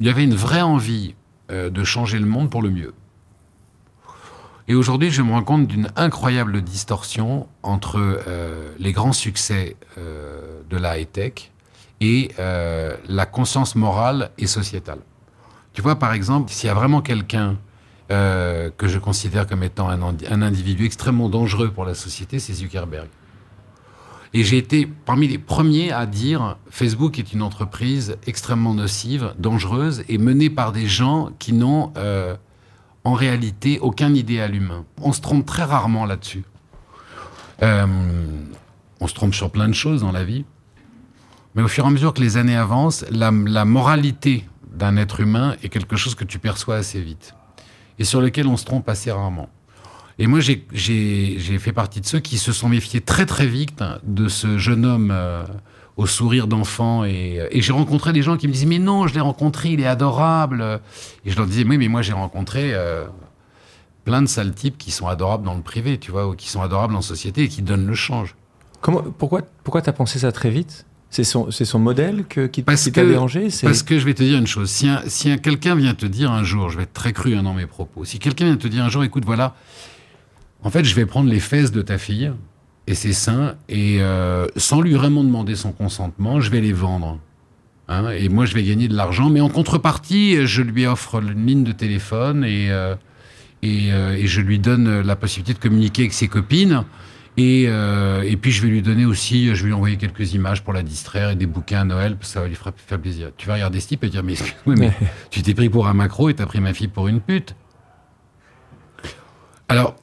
il 0.00 0.06
y 0.06 0.08
avait 0.08 0.24
une 0.24 0.34
vraie 0.34 0.62
envie 0.62 1.14
euh, 1.50 1.68
de 1.68 1.84
changer 1.84 2.18
le 2.18 2.26
monde 2.26 2.50
pour 2.50 2.62
le 2.62 2.70
mieux. 2.70 2.94
Et 4.68 4.74
aujourd'hui, 4.74 5.10
je 5.10 5.22
me 5.22 5.30
rends 5.30 5.44
compte 5.44 5.68
d'une 5.68 5.88
incroyable 5.94 6.60
distorsion 6.60 7.46
entre 7.62 7.98
euh, 7.98 8.72
les 8.78 8.92
grands 8.92 9.12
succès 9.12 9.76
euh, 9.96 10.60
de 10.68 10.76
la 10.76 10.98
high-tech 10.98 11.52
et 12.00 12.32
euh, 12.40 12.96
la 13.08 13.26
conscience 13.26 13.76
morale 13.76 14.30
et 14.38 14.48
sociétale. 14.48 14.98
Tu 15.72 15.82
vois, 15.82 15.98
par 15.98 16.12
exemple, 16.12 16.50
s'il 16.50 16.66
y 16.66 16.70
a 16.70 16.74
vraiment 16.74 17.00
quelqu'un 17.00 17.58
que 18.08 18.86
je 18.86 19.00
considère 19.00 19.48
comme 19.48 19.64
étant 19.64 19.88
un, 19.88 20.00
un, 20.00 20.42
individu 20.42 20.84
extrêmement 20.84 21.28
dangereux 21.28 21.72
pour 21.72 21.84
la 21.84 21.94
société, 21.94 22.38
c'est 22.38 22.52
Zuckerberg. 22.52 23.08
Et 24.32 24.44
j'ai 24.44 24.58
été 24.58 24.86
parmi 24.86 25.26
les 25.26 25.38
premiers 25.38 25.90
à 25.90 26.06
dire 26.06 26.56
Facebook 26.70 27.18
est 27.18 27.32
une 27.32 27.42
entreprise 27.42 28.16
extrêmement 28.24 28.74
nocive, 28.74 29.34
dangereuse 29.40 30.04
et 30.08 30.18
menée 30.18 30.50
par 30.50 30.70
des 30.70 30.86
gens 30.86 31.30
qui 31.40 31.52
n'ont 31.52 31.92
en 33.06 33.12
réalité 33.12 33.78
aucun 33.78 34.12
idéal 34.14 34.56
humain. 34.56 34.84
On 35.00 35.12
se 35.12 35.20
trompe 35.20 35.46
très 35.46 35.62
rarement 35.62 36.06
là-dessus. 36.06 36.42
Euh, 37.62 37.86
on 38.98 39.06
se 39.06 39.14
trompe 39.14 39.32
sur 39.32 39.52
plein 39.52 39.68
de 39.68 39.74
choses 39.74 40.00
dans 40.00 40.10
la 40.10 40.24
vie. 40.24 40.44
Mais 41.54 41.62
au 41.62 41.68
fur 41.68 41.84
et 41.84 41.86
à 41.86 41.90
mesure 41.90 42.12
que 42.12 42.20
les 42.20 42.36
années 42.36 42.56
avancent, 42.56 43.04
la, 43.12 43.30
moralité 43.30 44.44
d'un 44.72 44.96
être 44.96 45.20
humain 45.20 45.54
est 45.62 45.68
quelque 45.68 45.94
chose 45.94 46.16
que 46.16 46.24
tu 46.24 46.40
perçois 46.40 46.74
assez 46.74 47.00
vite 47.00 47.34
et 48.00 48.04
sur 48.04 48.20
lequel 48.20 48.48
on 48.48 48.56
se 48.56 48.64
trompe 48.64 48.88
assez 48.88 49.12
rarement. 49.12 49.50
Et 50.18 50.26
moi, 50.26 50.40
j'ai 50.40 51.58
fait 51.60 51.72
partie 51.72 52.00
de 52.00 52.06
ceux 52.06 52.18
qui 52.18 52.38
se 52.38 52.52
sont 52.52 52.68
méfiés 52.68 53.02
très 53.02 53.24
très 53.24 53.46
vite 53.46 53.84
de 54.02 54.26
ce 54.26 54.58
jeune 54.58 54.84
homme 54.84 55.10
euh, 55.12 55.44
au 55.96 56.06
sourire 56.06 56.46
d'enfant. 56.46 57.04
Et, 57.04 57.48
j'ai 57.52 57.72
rencontré 57.72 58.12
des 58.12 58.22
gens 58.22 58.36
qui 58.36 58.48
me 58.48 58.52
disaient 58.52 58.66
Mais 58.66 58.78
non, 58.78 59.06
je 59.06 59.14
l'ai 59.14 59.20
rencontré, 59.20 59.70
il 59.70 59.80
est 59.80 59.86
adorable. 59.86 60.80
Et 61.24 61.30
je 61.30 61.36
leur 61.36 61.46
disais 61.46 61.64
Oui, 61.64 61.78
mais 61.78 61.88
moi 61.88 62.02
j'ai 62.02 62.12
rencontré 62.12 62.72
euh, 62.74 63.04
plein 64.04 64.22
de 64.22 64.26
sales 64.26 64.54
types 64.54 64.78
qui 64.78 64.90
sont 64.90 65.08
adorables 65.08 65.44
dans 65.44 65.54
le 65.54 65.62
privé, 65.62 65.98
tu 65.98 66.10
vois, 66.10 66.28
ou 66.28 66.34
qui 66.34 66.48
sont 66.48 66.62
adorables 66.62 66.94
en 66.94 67.02
société 67.02 67.44
et 67.44 67.48
qui 67.48 67.62
donnent 67.62 67.86
le 67.86 67.94
change. 67.94 68.34
Comment, 68.80 69.02
pourquoi 69.02 69.42
pourquoi 69.64 69.82
tu 69.82 69.90
as 69.90 69.92
pensé 69.92 70.18
ça 70.18 70.32
très 70.32 70.50
vite? 70.50 70.86
C'est 71.08 71.24
son, 71.24 71.50
son, 71.50 71.78
modèle 71.78 72.24
que, 72.28 72.46
qui, 72.46 72.62
t'a 72.62 72.74
dérangé? 72.90 73.48
Parce 73.62 73.84
que 73.84 73.98
je 73.98 74.04
vais 74.04 74.12
te 74.12 74.24
dire 74.24 74.38
une 74.38 74.46
chose. 74.46 74.68
Si, 74.68 74.90
si 75.06 75.40
quelqu'un 75.40 75.76
vient 75.76 75.94
te 75.94 76.04
dire 76.04 76.30
un 76.32 76.42
jour, 76.42 76.68
je 76.68 76.76
vais 76.76 76.82
être 76.82 76.92
très 76.92 77.12
cru 77.12 77.36
hein, 77.36 77.44
dans 77.44 77.54
mes 77.54 77.64
propos, 77.66 78.04
si 78.04 78.18
quelqu'un 78.18 78.46
vient 78.46 78.56
te 78.56 78.66
dire 78.68 78.84
un 78.84 78.90
jour, 78.90 79.04
écoute, 79.04 79.24
voilà, 79.24 79.54
en 80.62 80.68
fait, 80.68 80.84
je 80.84 80.94
vais 80.94 81.06
prendre 81.06 81.30
les 81.30 81.38
fesses 81.40 81.70
de 81.70 81.80
ta 81.80 81.96
fille, 81.96 82.32
et 82.86 82.94
c'est 82.94 83.12
sain. 83.12 83.56
Et 83.68 83.98
euh, 84.00 84.46
sans 84.56 84.80
lui 84.80 84.94
vraiment 84.94 85.24
demander 85.24 85.56
son 85.56 85.72
consentement, 85.72 86.40
je 86.40 86.50
vais 86.50 86.60
les 86.60 86.72
vendre. 86.72 87.18
Hein, 87.88 88.10
et 88.10 88.28
moi, 88.28 88.46
je 88.46 88.54
vais 88.54 88.62
gagner 88.62 88.88
de 88.88 88.94
l'argent. 88.94 89.30
Mais 89.30 89.40
en 89.40 89.48
contrepartie, 89.48 90.46
je 90.46 90.62
lui 90.62 90.86
offre 90.86 91.20
une 91.20 91.46
ligne 91.46 91.64
de 91.64 91.72
téléphone 91.72 92.44
et, 92.44 92.70
euh, 92.70 92.94
euh, 93.64 94.12
et, 94.12 94.26
je 94.26 94.40
lui 94.40 94.58
donne 94.58 95.00
la 95.00 95.16
possibilité 95.16 95.54
de 95.54 95.58
communiquer 95.58 96.02
avec 96.02 96.12
ses 96.12 96.28
copines. 96.28 96.84
Et, 97.38 97.64
et, 97.64 98.36
puis, 98.38 98.50
je 98.50 98.62
vais 98.62 98.68
lui 98.68 98.80
donner 98.80 99.04
aussi, 99.04 99.54
je 99.54 99.62
vais 99.62 99.66
lui 99.66 99.74
envoyer 99.74 99.96
quelques 99.96 100.32
images 100.32 100.64
pour 100.64 100.72
la 100.72 100.82
distraire 100.82 101.30
et 101.30 101.36
des 101.36 101.44
bouquins 101.44 101.80
à 101.80 101.84
Noël, 101.84 102.16
ça 102.22 102.40
va 102.40 102.48
lui 102.48 102.54
faire 102.54 102.98
plaisir. 102.98 103.30
Tu 103.36 103.46
vas 103.46 103.54
regarder 103.54 103.78
ce 103.80 103.88
type 103.88 104.04
et 104.04 104.08
dire 104.08 104.22
Mais 104.22 104.32
excuse-moi, 104.32 104.74
mais 104.78 104.92
tu 105.30 105.42
t'es 105.42 105.52
pris 105.52 105.68
pour 105.68 105.86
un 105.86 105.92
macro 105.92 106.30
et 106.30 106.34
t'as 106.34 106.46
pris 106.46 106.60
ma 106.60 106.72
fille 106.72 106.88
pour 106.88 107.08
une 107.08 107.20
pute. 107.20 107.54
Alors, 109.68 109.96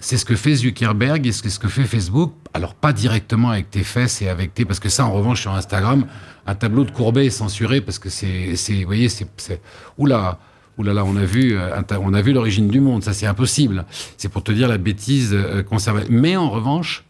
c'est 0.00 0.16
ce 0.16 0.24
que 0.24 0.34
fait 0.34 0.54
Zuckerberg 0.54 1.26
et 1.26 1.32
ce 1.32 1.58
que 1.58 1.68
fait 1.68 1.84
Facebook. 1.84 2.32
Alors 2.54 2.74
pas 2.74 2.92
directement 2.92 3.50
avec 3.50 3.70
tes 3.70 3.84
fesses 3.84 4.22
et 4.22 4.28
avec 4.28 4.54
tes, 4.54 4.64
parce 4.64 4.80
que 4.80 4.88
ça 4.88 5.04
en 5.04 5.12
revanche 5.12 5.42
sur 5.42 5.52
Instagram, 5.52 6.06
un 6.46 6.54
tableau 6.54 6.84
de 6.84 6.90
Courbet 6.90 7.26
est 7.26 7.30
censuré 7.30 7.80
parce 7.80 7.98
que 7.98 8.08
c'est, 8.08 8.54
vous 8.68 8.86
voyez, 8.86 9.08
c'est, 9.08 9.60
oula, 9.98 10.38
on 10.78 10.86
a 11.16 11.24
vu, 11.24 11.56
euh, 11.56 11.80
on 12.00 12.14
a 12.14 12.22
vu 12.22 12.32
l'origine 12.32 12.68
du 12.68 12.80
monde. 12.80 13.04
Ça 13.04 13.12
c'est 13.12 13.26
impossible. 13.26 13.84
C'est 14.16 14.30
pour 14.30 14.42
te 14.42 14.52
dire 14.52 14.68
la 14.68 14.78
bêtise 14.78 15.30
euh, 15.32 15.62
conservée. 15.62 16.04
Mais 16.08 16.36
en 16.36 16.50
revanche, 16.50 17.04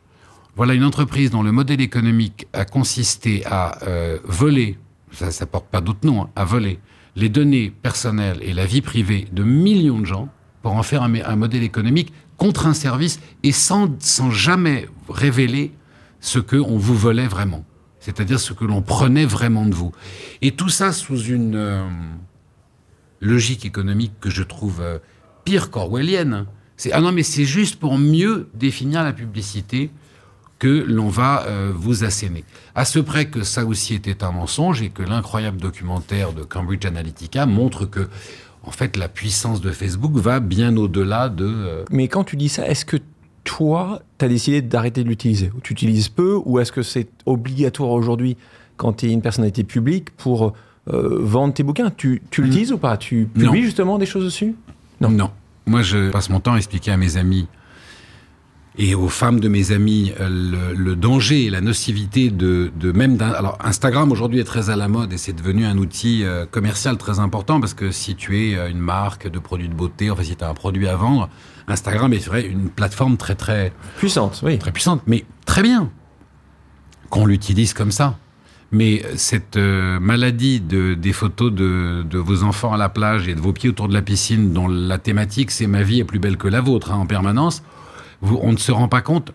voilà 0.56 0.75
une 0.75 0.85
entreprise 0.85 1.30
dont 1.30 1.42
le 1.42 1.52
modèle 1.52 1.80
économique 1.80 2.47
a 2.52 2.64
consisté 2.64 3.44
à 3.47 3.78
euh, 3.85 4.18
voler, 4.25 4.78
ça, 5.12 5.30
ça 5.30 5.47
porte 5.47 5.66
pas 5.66 5.80
d'autre 5.80 6.04
nom, 6.04 6.23
hein, 6.23 6.30
à 6.35 6.44
voler 6.44 6.80
les 7.16 7.28
données 7.28 7.73
personnelles 7.82 8.38
et 8.42 8.52
la 8.52 8.66
vie 8.66 8.80
privée 8.80 9.26
de 9.32 9.42
millions 9.42 9.99
de 9.99 10.06
gens 10.06 10.28
pour 10.62 10.73
en 10.73 10.82
faire 10.82 11.02
un 11.02 11.37
modèle 11.37 11.62
économique 11.62 12.12
contre 12.40 12.66
un 12.66 12.73
service 12.73 13.20
et 13.42 13.52
sans, 13.52 13.90
jamais 14.30 14.88
révéler 15.11 15.73
ce 16.20 16.38
qu'on 16.38 16.78
vous 16.78 16.97
volait 16.97 17.28
vraiment. 17.28 17.66
C'est-à-dire 18.00 18.40
ce 18.40 18.54
que 18.54 18.64
l'on 18.64 18.80
prenait 18.80 19.26
vraiment 19.26 19.66
de 19.66 19.75
vous. 19.75 19.92
Et 20.40 20.52
tout 20.52 20.70
ça 20.70 20.92
sous 20.92 21.23
une 21.23 21.54
euh, 21.54 21.87
logique 23.20 23.66
économique 23.66 24.12
que 24.23 24.30
je 24.30 24.42
trouve 24.42 24.80
euh, 24.80 24.99
pire 25.44 25.70
qu'orwellienne. 25.70 26.47
C'est, 26.78 26.92
ah 26.92 27.02
non, 27.02 27.12
mais 27.12 27.25
c'est 27.25 27.44
juste 27.44 27.76
pour 27.76 27.99
mieux 27.99 28.49
définir 28.54 29.04
la 29.04 29.12
publicité 29.12 29.90
que 30.59 30.85
l'on 30.88 31.09
va 31.09 31.44
euh, 31.44 31.73
vous 31.75 32.04
asséner. 32.04 32.44
À 32.75 32.87
ce 32.87 33.00
près 33.00 33.26
que 33.28 33.42
ça 33.42 33.66
aussi 33.66 33.94
était 33.94 34.25
un 34.25 34.32
mensonge 34.32 34.80
et 34.80 34.88
que 34.88 35.02
l'incroyable 35.02 35.59
documentaire 35.59 36.32
de 36.32 36.42
Cambridge 36.42 36.87
Analytica 36.87 37.44
montre 37.44 37.85
que 37.85 38.09
en 38.62 38.71
fait, 38.71 38.97
la 38.97 39.09
puissance 39.09 39.61
de 39.61 39.71
Facebook 39.71 40.12
va 40.14 40.40
bien 40.40 40.76
au-delà 40.76 41.29
de... 41.29 41.85
Mais 41.90 42.09
quand 42.09 42.25
tu 42.25 42.37
dis 42.37 42.49
ça, 42.49 42.69
est-ce 42.69 42.85
que 42.85 42.99
toi, 43.45 44.02
tu 44.19 44.25
as 44.25 44.29
décidé 44.29 44.62
d'arrêter 44.62 45.02
de 45.02 45.09
l'utiliser 45.09 45.50
Tu 45.62 45.73
utilises 45.73 46.09
peu 46.09 46.38
ou 46.45 46.59
est-ce 46.59 46.73
que 46.73 46.83
c'est 46.83 47.09
obligatoire 47.26 47.90
aujourd'hui 47.90 48.37
quand 48.76 48.93
tu 48.95 49.07
es 49.07 49.12
une 49.12 49.23
personnalité 49.23 49.64
publique 49.64 50.11
pour 50.11 50.52
euh, 50.93 51.19
vendre 51.21 51.55
tes 51.55 51.62
bouquins? 51.62 51.90
Tu, 51.90 52.23
tu 52.31 52.43
l'utilises 52.43 52.73
ou 52.73 52.79
pas? 52.79 52.97
Tu 52.97 53.29
publies 53.33 53.62
justement 53.62 53.99
des 53.99 54.07
choses 54.07 54.25
dessus? 54.25 54.55
Non. 55.00 55.11
Non. 55.11 55.31
Moi, 55.67 55.83
je 55.83 56.11
passe 56.11 56.29
mon 56.29 56.40
temps 56.40 56.55
à 56.55 56.57
expliquer 56.57 56.90
à 56.90 56.97
mes 56.97 57.17
amis 57.17 57.47
et 58.82 58.94
aux 58.94 59.10
femmes 59.10 59.40
de 59.40 59.49
mes 59.49 59.72
amis 59.72 60.12
euh, 60.20 60.72
le, 60.75 60.96
danger 60.96 61.44
et 61.44 61.50
la 61.50 61.60
nocivité 61.60 62.30
de, 62.30 62.72
de 62.75 62.92
même 62.92 63.18
d'un. 63.18 63.30
Alors 63.30 63.58
Instagram 63.62 64.10
aujourd'hui 64.10 64.40
est 64.40 64.44
très 64.44 64.70
à 64.70 64.76
la 64.76 64.88
mode 64.88 65.12
et 65.12 65.18
c'est 65.18 65.34
devenu 65.34 65.66
un 65.66 65.76
outil 65.76 66.25
euh, 66.25 66.46
commercial 66.46 66.96
très 66.96 67.18
important 67.18 67.60
parce 67.60 67.75
que 67.75 67.90
si 67.90 68.16
tu 68.16 68.38
es 68.38 68.70
une 68.70 68.78
marque 68.78 69.28
de 69.28 69.38
produits 69.38 69.68
de 69.68 69.75
beauté, 69.75 70.10
enfin 70.10 70.22
si 70.25 70.34
tu 70.34 70.42
as 70.42 70.49
un 70.49 70.54
produit 70.54 70.88
à 70.88 70.96
vendre, 70.96 71.28
Instagram 71.68 72.14
est 72.14 72.25
vrai 72.25 72.46
une 72.46 72.70
plateforme 72.70 73.18
très 73.18 73.34
très 73.34 73.75
puissante, 73.99 74.40
oui, 74.42 74.58
très 74.58 74.72
puissante, 74.72 75.02
mais 75.06 75.26
très 75.44 75.62
bien 75.62 75.90
qu'on 77.10 77.26
l'utilise 77.26 77.75
comme 77.75 77.92
ça. 77.92 78.16
Mais 78.72 79.02
cette 79.16 79.56
euh, 79.56 80.00
maladie 80.00 80.60
de, 80.60 80.94
des 80.94 81.12
photos 81.12 81.52
de, 81.52 82.02
de, 82.08 82.18
vos 82.18 82.44
enfants 82.44 82.72
à 82.72 82.78
la 82.78 82.88
plage 82.88 83.28
et 83.28 83.34
de 83.34 83.40
vos 83.40 83.52
pieds 83.52 83.68
autour 83.68 83.88
de 83.88 83.94
la 83.94 84.00
piscine, 84.00 84.54
dont 84.54 84.68
la 84.68 84.96
thématique 84.96 85.50
c'est 85.50 85.66
ma 85.66 85.82
vie 85.82 86.00
est 86.00 86.04
plus 86.04 86.20
belle 86.20 86.38
que 86.38 86.49
la 86.49 86.62
vôtre 86.62 86.92
hein, 86.92 86.96
en 86.96 87.06
permanence, 87.06 87.62
vous, 88.20 88.38
on 88.42 88.52
ne 88.52 88.58
se 88.58 88.72
rend 88.72 88.88
pas 88.88 89.02
compte. 89.02 89.32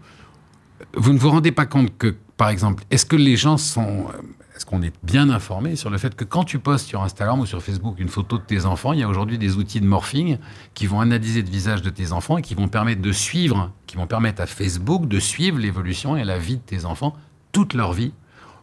Vous 0.96 1.14
ne 1.14 1.18
vous 1.18 1.30
rendez 1.30 1.52
pas 1.52 1.66
compte 1.66 1.98
que, 1.98 2.16
par 2.38 2.50
exemple, 2.50 2.84
est-ce 2.92 3.06
que 3.06 3.16
les 3.16 3.36
gens 3.36 3.58
sont 3.58 4.08
est-ce 4.56 4.66
qu'on 4.66 4.82
est 4.82 4.94
bien 5.04 5.30
informé 5.30 5.76
sur 5.76 5.90
le 5.90 5.98
fait 5.98 6.16
que 6.16 6.24
quand 6.24 6.46
tu 6.46 6.60
postes 6.60 6.88
sur 6.88 7.04
Instagram 7.04 7.42
ou 7.42 7.46
sur 7.46 7.62
Facebook 7.62 8.00
une 8.00 8.08
photo 8.08 8.38
de 8.38 8.44
tes 8.44 8.66
enfants, 8.66 8.94
il 8.94 9.00
y 9.00 9.04
a 9.04 9.10
aujourd'hui 9.10 9.38
des 9.38 9.58
outils 9.58 9.82
de 9.82 9.86
morphing 9.86 10.38
qui 10.74 10.88
vont 10.88 11.02
analyser 11.02 11.42
le 11.42 11.50
visage 11.50 11.82
de 11.82 11.90
tes 11.90 12.14
enfants 12.14 12.38
et 12.38 12.42
qui 12.42 12.56
vont 12.56 12.70
permettre 12.70 13.02
de 13.02 13.12
suivre, 13.12 13.72
qui 13.86 13.98
vont 13.98 14.08
permettre 14.08 14.42
à 14.42 14.46
Facebook 14.46 15.10
de 15.10 15.20
suivre 15.20 15.60
l'évolution 15.60 16.16
et 16.16 16.24
la 16.24 16.40
vie 16.40 16.56
de 16.56 16.62
tes 16.62 16.86
enfants 16.86 17.18
toute 17.52 17.74
leur 17.74 17.92
vie, 17.92 18.14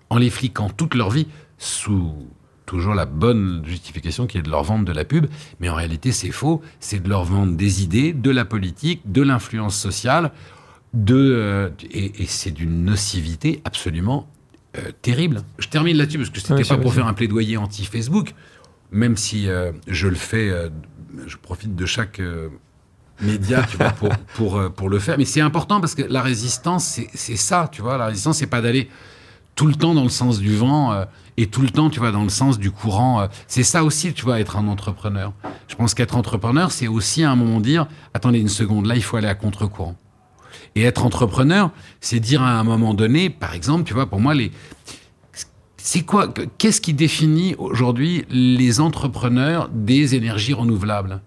en 0.09 0.17
les 0.17 0.31
fliquant 0.31 0.71
toute 0.71 0.95
leur 0.95 1.11
vie 1.11 1.27
sous 1.59 2.15
toujours 2.73 2.95
la 2.95 3.05
bonne 3.05 3.63
justification 3.67 4.27
qui 4.27 4.39
est 4.39 4.43
de 4.43 4.49
leur 4.49 4.63
vendre 4.63 4.87
de 4.87 4.93
la 4.93 5.05
pub, 5.05 5.27
mais 5.61 5.69
en 5.69 5.75
réalité 5.75 6.11
c'est 6.11 6.31
faux, 6.31 6.63
c'est 6.81 7.03
de 7.03 7.09
leur 7.09 7.25
vendre 7.25 7.55
des 7.55 7.83
idées, 7.83 8.15
de 8.15 8.31
la 8.31 8.47
politique, 8.47 9.03
de 9.05 9.21
l'influence 9.21 9.79
sociale, 9.79 10.33
de, 10.95 11.15
euh, 11.15 11.69
et, 11.91 12.23
et 12.23 12.27
c'est 12.27 12.51
d'une 12.51 12.85
nocivité 12.87 13.61
absolument 13.67 14.27
euh, 14.79 14.91
terrible. 15.03 15.43
Je 15.59 15.69
termine 15.69 15.99
là-dessus 15.99 16.17
parce 16.17 16.31
que 16.31 16.41
c'était 16.41 16.65
pas 16.65 16.79
pour 16.79 16.95
faire 16.95 17.07
un 17.07 17.13
plaidoyer 17.13 17.59
anti-Facebook, 17.59 18.33
même 18.91 19.19
si 19.19 19.49
euh, 19.49 19.73
je 19.87 20.09
le 20.09 20.15
fais, 20.15 20.51
je 21.27 21.37
profite 21.37 21.77
de 21.77 21.85
chaque 21.85 22.23
média 23.21 23.67
tu 23.71 23.77
vois, 23.77 23.91
pour, 23.91 24.09
pour, 24.35 24.73
pour 24.73 24.89
le 24.89 24.99
faire. 24.99 25.19
Mais 25.19 25.27
c'est 25.27 25.43
important 25.43 25.79
parce 25.79 25.95
que 25.95 26.03
la 26.03 26.23
résistance, 26.23 27.01
c'est 27.13 27.37
ça, 27.37 27.69
tu 27.71 27.83
vois. 27.83 27.99
La 27.99 28.07
résistance, 28.07 28.39
c'est 28.39 28.47
pas 28.47 28.63
d'aller 28.63 28.89
tout 29.57 29.67
le 29.67 29.75
temps 29.75 29.93
dans 29.93 30.05
le 30.05 30.09
sens 30.09 30.39
du 30.39 30.57
vent 30.57 31.05
et 31.37 31.47
tout 31.47 31.63
le 31.63 31.71
temps, 31.71 31.91
tu 31.91 31.99
vois, 31.99 32.13
dans 32.13 32.23
le 32.23 32.29
sens 32.29 32.59
du 32.59 32.71
courant. 32.71 33.27
c'est 33.47 33.63
ça 33.63 33.85
aussi, 33.85 34.13
tu 34.13 34.25
vois, 34.25 34.41
être 34.41 34.57
un 34.57 34.69
entrepreneur. 34.69 35.33
Je 35.69 35.75
pense 35.75 35.95
qu'être 35.95 36.17
entrepreneur, 36.17 36.73
c'est 36.73 36.89
aussi 36.89 37.25
à 37.25 37.31
un 37.31 37.37
moment 37.37 37.61
dire, 37.61 37.87
attendez 38.15 38.39
une 38.39 38.49
seconde, 38.49 38.87
là, 38.87 38.97
il 38.97 39.03
faut 39.03 39.17
aller 39.17 39.29
à 39.29 39.35
contre-courant. 39.35 39.97
Et 40.75 40.83
être 40.83 41.05
entrepreneur, 41.05 41.71
c'est 42.01 42.21
dire 42.21 42.43
à 42.43 42.59
un 42.59 42.65
moment 42.65 42.95
donné, 42.95 43.31
par 43.31 43.55
exemple, 43.55 43.85
tu 43.85 43.95
vois, 43.95 44.07
pour 44.07 44.21
moi, 44.21 44.35
les, 44.35 44.53
c'est 45.77 46.03
quoi 46.03 46.33
Qu'est-ce 46.59 46.81
qui 46.81 46.95
définit 46.95 47.57
aujourd'hui 47.59 48.25
les 48.31 48.81
entrepreneurs 48.81 49.69
des 49.69 50.15
énergies 50.15 50.55
renouvelables? 50.55 51.21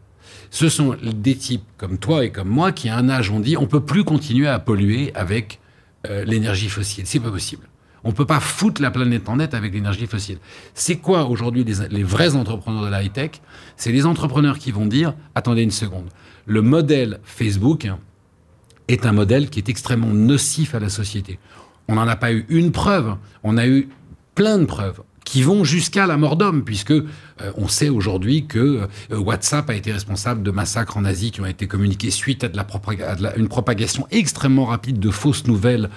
Ce 0.49 0.69
sont 0.69 0.95
des 1.03 1.35
types 1.35 1.65
comme 1.77 1.97
toi 1.97 2.23
et 2.23 2.31
comme 2.31 2.47
moi 2.47 2.71
qui, 2.71 2.87
à 2.87 2.97
un 2.97 3.09
âge, 3.09 3.29
ont 3.29 3.41
dit 3.41 3.57
on 3.57 3.67
peut 3.67 3.81
plus 3.81 4.05
continuer 4.05 4.47
à 4.47 4.57
polluer 4.57 5.13
avec 5.13 5.59
euh, 6.07 6.23
l'énergie 6.23 6.69
fossile. 6.69 7.05
C'est 7.05 7.19
pas 7.19 7.31
possible. 7.31 7.67
On 8.05 8.13
peut 8.13 8.25
pas 8.25 8.39
foutre 8.39 8.81
la 8.81 8.91
planète 8.91 9.27
en 9.27 9.37
net 9.37 9.53
avec 9.53 9.73
l'énergie 9.73 10.07
fossile. 10.07 10.37
C'est 10.73 10.97
quoi 10.97 11.25
aujourd'hui 11.25 11.65
les, 11.65 12.03
vrais 12.03 12.35
entrepreneurs 12.35 12.83
de 12.83 12.89
la 12.89 13.03
high-tech? 13.03 13.41
C'est 13.75 13.91
les 13.91 14.05
entrepreneurs 14.05 14.59
qui 14.59 14.71
vont 14.71 14.85
dire 14.85 15.13
attendez 15.33 15.63
une 15.63 15.71
seconde. 15.71 16.07
Le 16.45 16.61
modèle 16.61 17.19
Facebook, 17.23 17.87
est 18.87 19.05
un 19.05 19.11
modèle 19.11 19.49
qui 19.49 19.59
est 19.59 19.69
extrêmement 19.69 20.13
nocif 20.13 20.75
à 20.75 20.79
la 20.79 20.89
société. 20.89 21.39
On 21.87 21.95
n'en 21.95 22.07
a 22.07 22.15
pas 22.15 22.31
eu 22.31 22.45
une 22.49 22.71
preuve, 22.71 23.15
on 23.43 23.57
a 23.57 23.67
eu 23.67 23.89
plein 24.33 24.57
de 24.57 24.65
preuves 24.65 25.01
qui 25.23 25.41
vont 25.41 25.63
jusqu'à 25.63 26.05
la 26.05 26.17
mort 26.17 26.35
d'homme, 26.35 26.63
puisque 26.63 26.91
euh, 26.91 27.03
on 27.55 27.67
sait 27.67 27.89
aujourd'hui 27.89 28.45
que 28.45 28.87
euh, 29.11 29.17
WhatsApp 29.17 29.69
a 29.71 29.73
été 29.73 29.91
responsable 29.91 30.43
de 30.43 30.51
massacres 30.51 30.97
en 30.97 31.05
Asie 31.05 31.31
qui 31.31 31.41
ont 31.41 31.47
été 31.47 31.67
communiqués 31.67 32.11
suite 32.11 32.43
à, 32.43 32.47
de 32.47 32.55
la, 32.55 33.35
une 33.35 33.47
propagation 33.47 34.07
extrêmement 34.11 34.65
rapide 34.65 34.99
de 34.99 35.09
fausses 35.09 35.47
nouvelles 35.47 35.89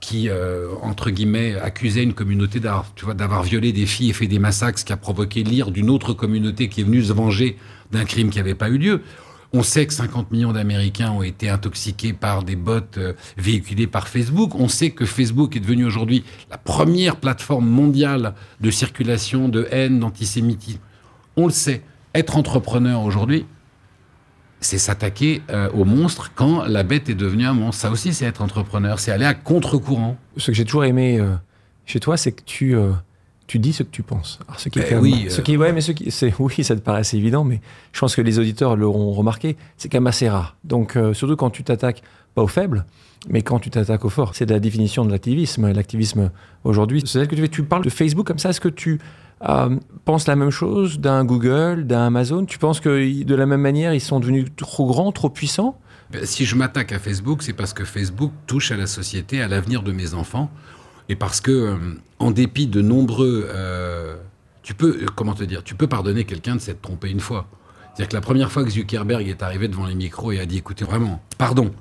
qui, 0.00 0.28
euh, 0.28 0.68
entre 0.82 1.10
guillemets, 1.10 1.56
accusaient 1.56 2.02
une 2.02 2.14
communauté 2.14 2.60
d'avoir 2.60 3.42
violé 3.42 3.72
des 3.72 3.86
filles 3.86 4.10
et 4.10 4.12
fait 4.12 4.26
des 4.26 4.38
massacres, 4.38 4.78
ce 4.78 4.84
qui 4.84 4.92
a 4.92 4.96
provoqué 4.96 5.42
l'ire 5.42 5.70
d'une 5.70 5.90
autre 5.90 6.12
communauté 6.12 6.68
qui 6.68 6.82
est 6.82 6.84
venue 6.84 7.02
se 7.02 7.12
venger 7.12 7.56
d'un 7.90 8.04
crime 8.04 8.30
qui 8.30 8.38
n'avait 8.38 8.54
pas 8.54 8.68
eu 8.68 8.78
lieu. 8.78 9.02
On 9.54 9.62
sait 9.62 9.86
que 9.86 9.94
50 9.94 10.30
millions 10.30 10.52
d'Américains 10.52 11.10
ont 11.10 11.22
été 11.22 11.48
intoxiqués 11.48 12.12
par 12.12 12.42
des 12.42 12.54
bots 12.54 12.80
euh, 12.98 13.14
véhiculés 13.38 13.86
par 13.86 14.06
Facebook. 14.06 14.54
On 14.54 14.68
sait 14.68 14.90
que 14.90 15.06
Facebook 15.06 15.56
est 15.56 15.60
devenu 15.60 15.86
aujourd'hui 15.86 16.22
la 16.50 16.58
première 16.58 17.16
plateforme 17.16 17.66
mondiale 17.66 18.34
de 18.60 18.70
circulation 18.70 19.48
de 19.48 19.66
haine, 19.70 20.00
d'antisémitisme. 20.00 20.80
On 21.36 21.46
le 21.46 21.52
sait. 21.52 21.82
Être 22.14 22.36
entrepreneur 22.36 23.02
aujourd'hui, 23.02 23.46
c'est 24.60 24.78
s'attaquer 24.78 25.42
euh, 25.50 25.70
au 25.70 25.84
monstre 25.84 26.32
quand 26.34 26.64
la 26.64 26.82
bête 26.82 27.08
est 27.08 27.14
devenue 27.14 27.46
un 27.46 27.52
monstre. 27.52 27.82
Ça 27.82 27.90
aussi, 27.90 28.12
c'est 28.12 28.24
être 28.24 28.42
entrepreneur. 28.42 28.98
C'est 28.98 29.12
aller 29.12 29.24
à 29.24 29.34
contre-courant. 29.34 30.16
Ce 30.36 30.48
que 30.50 30.56
j'ai 30.56 30.64
toujours 30.64 30.84
aimé 30.84 31.18
euh, 31.18 31.34
chez 31.86 32.00
toi, 32.00 32.16
c'est 32.16 32.32
que 32.32 32.42
tu 32.44 32.76
tu 33.48 33.58
dis 33.58 33.72
ce 33.72 33.82
que 33.82 33.90
tu 33.90 34.02
penses. 34.02 34.38
Alors, 34.46 34.60
ce 34.60 34.68
qui 34.68 34.78
ben 34.78 35.00
oui, 35.00 35.26
ce 35.30 35.40
qui, 35.40 35.56
ouais, 35.56 35.72
mais 35.72 35.80
ce 35.80 35.90
qui, 35.90 36.10
c'est, 36.12 36.32
oui, 36.38 36.62
ça 36.62 36.76
te 36.76 36.80
paraît 36.80 37.00
assez 37.00 37.16
évident, 37.16 37.42
mais 37.42 37.60
je 37.92 37.98
pense 37.98 38.14
que 38.14 38.20
les 38.20 38.38
auditeurs 38.38 38.76
l'auront 38.76 39.12
remarqué, 39.12 39.56
c'est 39.76 39.88
quand 39.88 39.96
même 39.96 40.06
assez 40.06 40.28
rare. 40.28 40.56
Donc, 40.64 40.94
euh, 40.94 41.14
surtout 41.14 41.34
quand 41.34 41.50
tu 41.50 41.64
t'attaques 41.64 42.02
pas 42.34 42.42
aux 42.42 42.48
faibles, 42.48 42.84
mais 43.28 43.42
quand 43.42 43.58
tu 43.58 43.70
t'attaques 43.70 44.04
aux 44.04 44.10
forts. 44.10 44.36
C'est 44.36 44.46
de 44.46 44.52
la 44.52 44.60
définition 44.60 45.04
de 45.04 45.10
l'activisme. 45.10 45.72
L'activisme 45.72 46.30
aujourd'hui, 46.62 47.02
c'est 47.04 47.26
que 47.26 47.34
tu 47.34 47.40
fais. 47.40 47.48
Tu 47.48 47.64
parles 47.64 47.84
de 47.84 47.90
Facebook 47.90 48.26
comme 48.26 48.38
ça. 48.38 48.50
Est-ce 48.50 48.60
que 48.60 48.68
tu 48.68 49.00
euh, 49.46 49.76
penses 50.04 50.26
la 50.26 50.36
même 50.36 50.50
chose 50.50 50.98
d'un 50.98 51.24
Google, 51.24 51.86
d'un 51.86 52.06
Amazon? 52.06 52.44
Tu 52.44 52.58
penses 52.58 52.80
que 52.80 53.22
de 53.22 53.34
la 53.34 53.46
même 53.46 53.60
manière, 53.60 53.94
ils 53.94 54.00
sont 54.00 54.20
devenus 54.20 54.46
trop 54.56 54.86
grands, 54.86 55.12
trop 55.12 55.30
puissants? 55.30 55.78
Ben, 56.10 56.24
Si 56.24 56.44
je 56.44 56.56
m'attaque 56.56 56.92
à 56.92 56.98
Facebook, 56.98 57.42
c'est 57.42 57.52
parce 57.52 57.72
que 57.72 57.84
Facebook 57.84 58.32
touche 58.46 58.72
à 58.72 58.76
la 58.76 58.86
société, 58.86 59.40
à 59.42 59.48
l'avenir 59.48 59.82
de 59.82 59.92
mes 59.92 60.14
enfants 60.14 60.50
et 61.08 61.16
parce 61.16 61.40
que, 61.40 61.50
euh, 61.50 61.76
en 62.18 62.30
dépit 62.30 62.66
de 62.66 62.82
nombreux, 62.82 63.48
euh, 63.50 64.16
tu 64.62 64.74
peux, 64.74 64.98
euh, 65.02 65.06
comment 65.14 65.34
te 65.34 65.44
dire, 65.44 65.62
tu 65.64 65.74
peux 65.74 65.86
pardonner 65.86 66.24
quelqu'un 66.24 66.56
de 66.56 66.60
s'être 66.60 66.82
trompé 66.82 67.10
une 67.10 67.20
fois. 67.20 67.46
C'est-à-dire 67.94 68.08
que 68.08 68.14
la 68.14 68.20
première 68.20 68.52
fois 68.52 68.64
que 68.64 68.70
Zuckerberg 68.70 69.26
est 69.26 69.42
arrivé 69.42 69.68
devant 69.68 69.86
les 69.86 69.94
micros 69.94 70.32
et 70.32 70.40
a 70.40 70.46
dit, 70.46 70.58
écoutez, 70.58 70.84
vraiment, 70.84 71.22
pardon. 71.38 71.72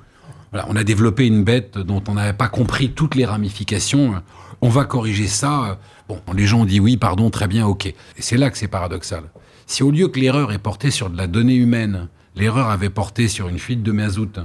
Voilà, 0.52 0.66
on 0.70 0.76
a 0.78 0.84
développé 0.84 1.28
une 1.28 1.44
bête 1.44 1.78
dont 1.78 2.02
on 2.08 2.14
n'avait 2.14 2.34
pas 2.34 2.48
compris 2.48 2.92
toutes 2.92 3.16
les 3.16 3.26
ramifications. 3.26 4.22
On 4.62 4.70
va 4.70 4.86
corriger 4.86 5.28
ça. 5.28 5.78
Bon, 6.08 6.22
les 6.34 6.46
gens 6.46 6.62
ont 6.62 6.66
dit 6.66 6.80
oui, 6.80 6.98
pardon, 6.98 7.30
très 7.30 7.48
bien, 7.48 7.68
ok. 7.68 7.86
Et 7.88 7.96
c'est 8.20 8.38
là 8.38 8.50
que 8.50 8.58
c'est 8.58 8.68
paradoxal. 8.68 9.24
Si 9.66 9.84
au 9.84 9.92
lieu 9.92 10.08
que 10.08 10.20
l'erreur 10.20 10.54
est 10.54 10.60
portée 10.60 10.92
sur 10.92 11.10
de 11.10 11.18
la 11.18 11.28
donnée 11.28 11.56
humaine, 11.56 12.08
l'erreur 12.36 12.70
avait 12.70 12.90
porté 12.90 13.28
sur 13.28 13.50
une 13.50 13.60
fuite 13.60 13.84
de 13.84 13.92
mazout, 13.92 14.40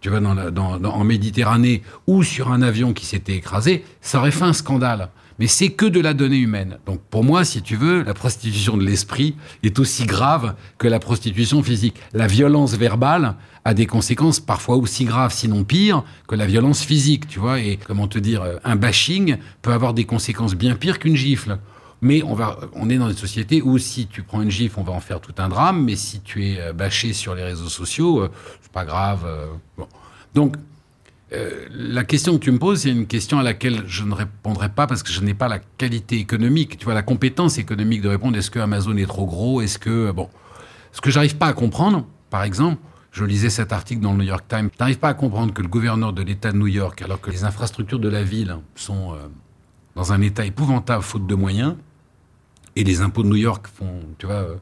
tu 0.00 0.10
vas 0.10 0.20
dans, 0.20 0.84
en 0.84 1.04
Méditerranée 1.04 1.82
ou 2.06 2.22
sur 2.22 2.50
un 2.50 2.60
avion 2.60 2.92
qui 2.92 3.06
s'était 3.06 3.36
écrasé, 3.36 3.84
ça 4.00 4.18
aurait 4.18 4.32
fait 4.32 4.44
un 4.44 4.52
scandale. 4.52 5.08
Mais 5.38 5.46
c'est 5.46 5.70
que 5.70 5.86
de 5.86 6.00
la 6.00 6.14
donnée 6.14 6.38
humaine. 6.38 6.78
Donc 6.86 7.00
pour 7.10 7.24
moi, 7.24 7.44
si 7.44 7.62
tu 7.62 7.76
veux, 7.76 8.02
la 8.02 8.14
prostitution 8.14 8.76
de 8.76 8.84
l'esprit 8.84 9.34
est 9.62 9.78
aussi 9.78 10.06
grave 10.06 10.54
que 10.78 10.86
la 10.86 11.00
prostitution 11.00 11.62
physique. 11.62 11.96
La 12.12 12.26
violence 12.26 12.74
verbale 12.74 13.34
a 13.64 13.74
des 13.74 13.86
conséquences 13.86 14.40
parfois 14.40 14.76
aussi 14.76 15.04
graves, 15.04 15.32
sinon 15.32 15.64
pires, 15.64 16.04
que 16.28 16.34
la 16.34 16.46
violence 16.46 16.82
physique, 16.82 17.26
tu 17.26 17.38
vois. 17.38 17.60
Et 17.60 17.78
comment 17.84 18.06
te 18.06 18.18
dire, 18.18 18.42
un 18.62 18.76
bashing 18.76 19.38
peut 19.62 19.72
avoir 19.72 19.94
des 19.94 20.04
conséquences 20.04 20.54
bien 20.54 20.76
pires 20.76 20.98
qu'une 20.98 21.16
gifle. 21.16 21.58
Mais 22.00 22.22
on, 22.22 22.34
va, 22.34 22.58
on 22.74 22.90
est 22.90 22.98
dans 22.98 23.08
une 23.08 23.16
société 23.16 23.62
où 23.62 23.78
si 23.78 24.06
tu 24.06 24.22
prends 24.22 24.42
une 24.42 24.50
gifle, 24.50 24.78
on 24.78 24.82
va 24.82 24.92
en 24.92 25.00
faire 25.00 25.20
tout 25.20 25.34
un 25.38 25.48
drame, 25.48 25.84
mais 25.84 25.96
si 25.96 26.20
tu 26.20 26.44
es 26.44 26.72
bâché 26.74 27.14
sur 27.14 27.34
les 27.34 27.42
réseaux 27.42 27.70
sociaux, 27.70 28.28
c'est 28.60 28.72
pas 28.72 28.84
grave. 28.84 29.26
Bon. 29.78 29.88
Donc, 30.34 30.56
la 31.70 32.04
question 32.04 32.34
que 32.34 32.44
tu 32.44 32.50
me 32.50 32.58
poses, 32.58 32.82
c'est 32.82 32.90
une 32.90 33.06
question 33.06 33.38
à 33.38 33.42
laquelle 33.42 33.82
je 33.86 34.04
ne 34.04 34.14
répondrai 34.14 34.68
pas 34.68 34.86
parce 34.86 35.02
que 35.02 35.10
je 35.10 35.20
n'ai 35.20 35.34
pas 35.34 35.48
la 35.48 35.58
qualité 35.58 36.16
économique, 36.18 36.78
tu 36.78 36.84
vois, 36.84 36.94
la 36.94 37.02
compétence 37.02 37.58
économique 37.58 38.02
de 38.02 38.08
répondre 38.08 38.36
est-ce 38.36 38.50
que 38.50 38.58
Amazon 38.58 38.96
est 38.96 39.06
trop 39.06 39.26
gros 39.26 39.60
Est-ce 39.60 39.78
que. 39.78 40.10
Bon. 40.12 40.28
Ce 40.92 41.00
que 41.00 41.10
j'arrive 41.10 41.36
pas 41.36 41.46
à 41.46 41.52
comprendre, 41.52 42.06
par 42.30 42.44
exemple, 42.44 42.78
je 43.10 43.24
lisais 43.24 43.50
cet 43.50 43.72
article 43.72 44.00
dans 44.00 44.12
le 44.12 44.18
New 44.18 44.24
York 44.24 44.44
Times. 44.48 44.70
Tu 44.70 44.76
n'arrives 44.78 44.98
pas 44.98 45.08
à 45.08 45.14
comprendre 45.14 45.52
que 45.52 45.62
le 45.62 45.68
gouverneur 45.68 46.12
de 46.12 46.22
l'État 46.22 46.52
de 46.52 46.56
New 46.56 46.66
York, 46.66 47.00
alors 47.02 47.20
que 47.20 47.30
les 47.30 47.44
infrastructures 47.44 47.98
de 47.98 48.08
la 48.08 48.22
ville 48.22 48.56
sont 48.74 49.12
euh, 49.12 49.28
dans 49.96 50.12
un 50.12 50.20
état 50.20 50.44
épouvantable 50.44 51.02
faute 51.02 51.26
de 51.26 51.34
moyens, 51.34 51.74
et 52.76 52.84
les 52.84 53.00
impôts 53.00 53.22
de 53.22 53.28
New 53.28 53.36
York 53.36 53.66
font, 53.72 54.00
tu 54.18 54.26
vois, 54.26 54.36
euh, 54.36 54.54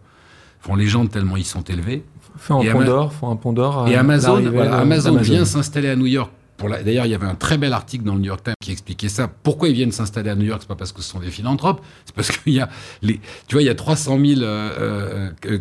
font 0.60 0.74
légende 0.74 1.10
tellement 1.10 1.36
ils 1.36 1.44
sont 1.44 1.62
élevés. 1.62 2.04
Font 2.36 2.66
un 2.66 2.72
pont 2.72 2.84
d'or, 2.84 3.12
font 3.12 3.30
un 3.30 3.36
pont 3.36 3.52
d'or. 3.52 3.88
Et 3.88 3.96
Amazon, 3.96 4.40
voilà, 4.40 4.78
Amazon 4.78 5.16
vient 5.16 5.44
s'installer 5.44 5.88
à 5.88 5.96
New 5.96 6.06
York 6.06 6.30
D'ailleurs, 6.58 7.06
il 7.06 7.10
y 7.10 7.14
avait 7.14 7.26
un 7.26 7.34
très 7.34 7.58
bel 7.58 7.72
article 7.72 8.04
dans 8.04 8.14
le 8.14 8.20
New 8.20 8.26
York 8.26 8.44
Times 8.44 8.54
qui 8.60 8.70
expliquait 8.70 9.08
ça. 9.08 9.28
Pourquoi 9.28 9.68
ils 9.68 9.74
viennent 9.74 9.92
s'installer 9.92 10.30
à 10.30 10.34
New 10.34 10.44
York? 10.44 10.60
C'est 10.62 10.68
pas 10.68 10.76
parce 10.76 10.92
que 10.92 11.02
ce 11.02 11.10
sont 11.10 11.18
des 11.18 11.30
philanthropes, 11.30 11.80
c'est 12.04 12.14
parce 12.14 12.30
qu'il 12.30 12.52
y 12.52 12.60
a 12.60 12.68
tu 13.02 13.18
vois, 13.52 13.62
il 13.62 13.66
y 13.66 13.68
a 13.68 13.74
300 13.74 14.18
000 14.24 14.40
euh, 14.42 15.30
euh, 15.46 15.58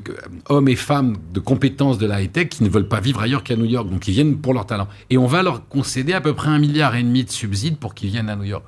hommes 0.49 0.67
et 0.67 0.75
femmes 0.75 1.17
de 1.33 1.39
compétences 1.39 1.97
de 1.97 2.05
la 2.05 2.21
high-tech 2.21 2.49
qui 2.49 2.63
ne 2.63 2.69
veulent 2.69 2.87
pas 2.87 2.99
vivre 2.99 3.21
ailleurs 3.21 3.43
qu'à 3.43 3.55
New 3.55 3.65
York, 3.65 3.89
donc 3.89 4.07
ils 4.07 4.13
viennent 4.13 4.37
pour 4.37 4.53
leur 4.53 4.65
talent. 4.65 4.87
Et 5.09 5.17
on 5.17 5.25
va 5.25 5.43
leur 5.43 5.67
concéder 5.67 6.13
à 6.13 6.21
peu 6.21 6.33
près 6.33 6.49
un 6.49 6.59
milliard 6.59 6.95
et 6.95 7.03
demi 7.03 7.23
de 7.23 7.31
subsides 7.31 7.77
pour 7.77 7.95
qu'ils 7.95 8.09
viennent 8.09 8.29
à 8.29 8.35
New 8.35 8.43
York. 8.43 8.63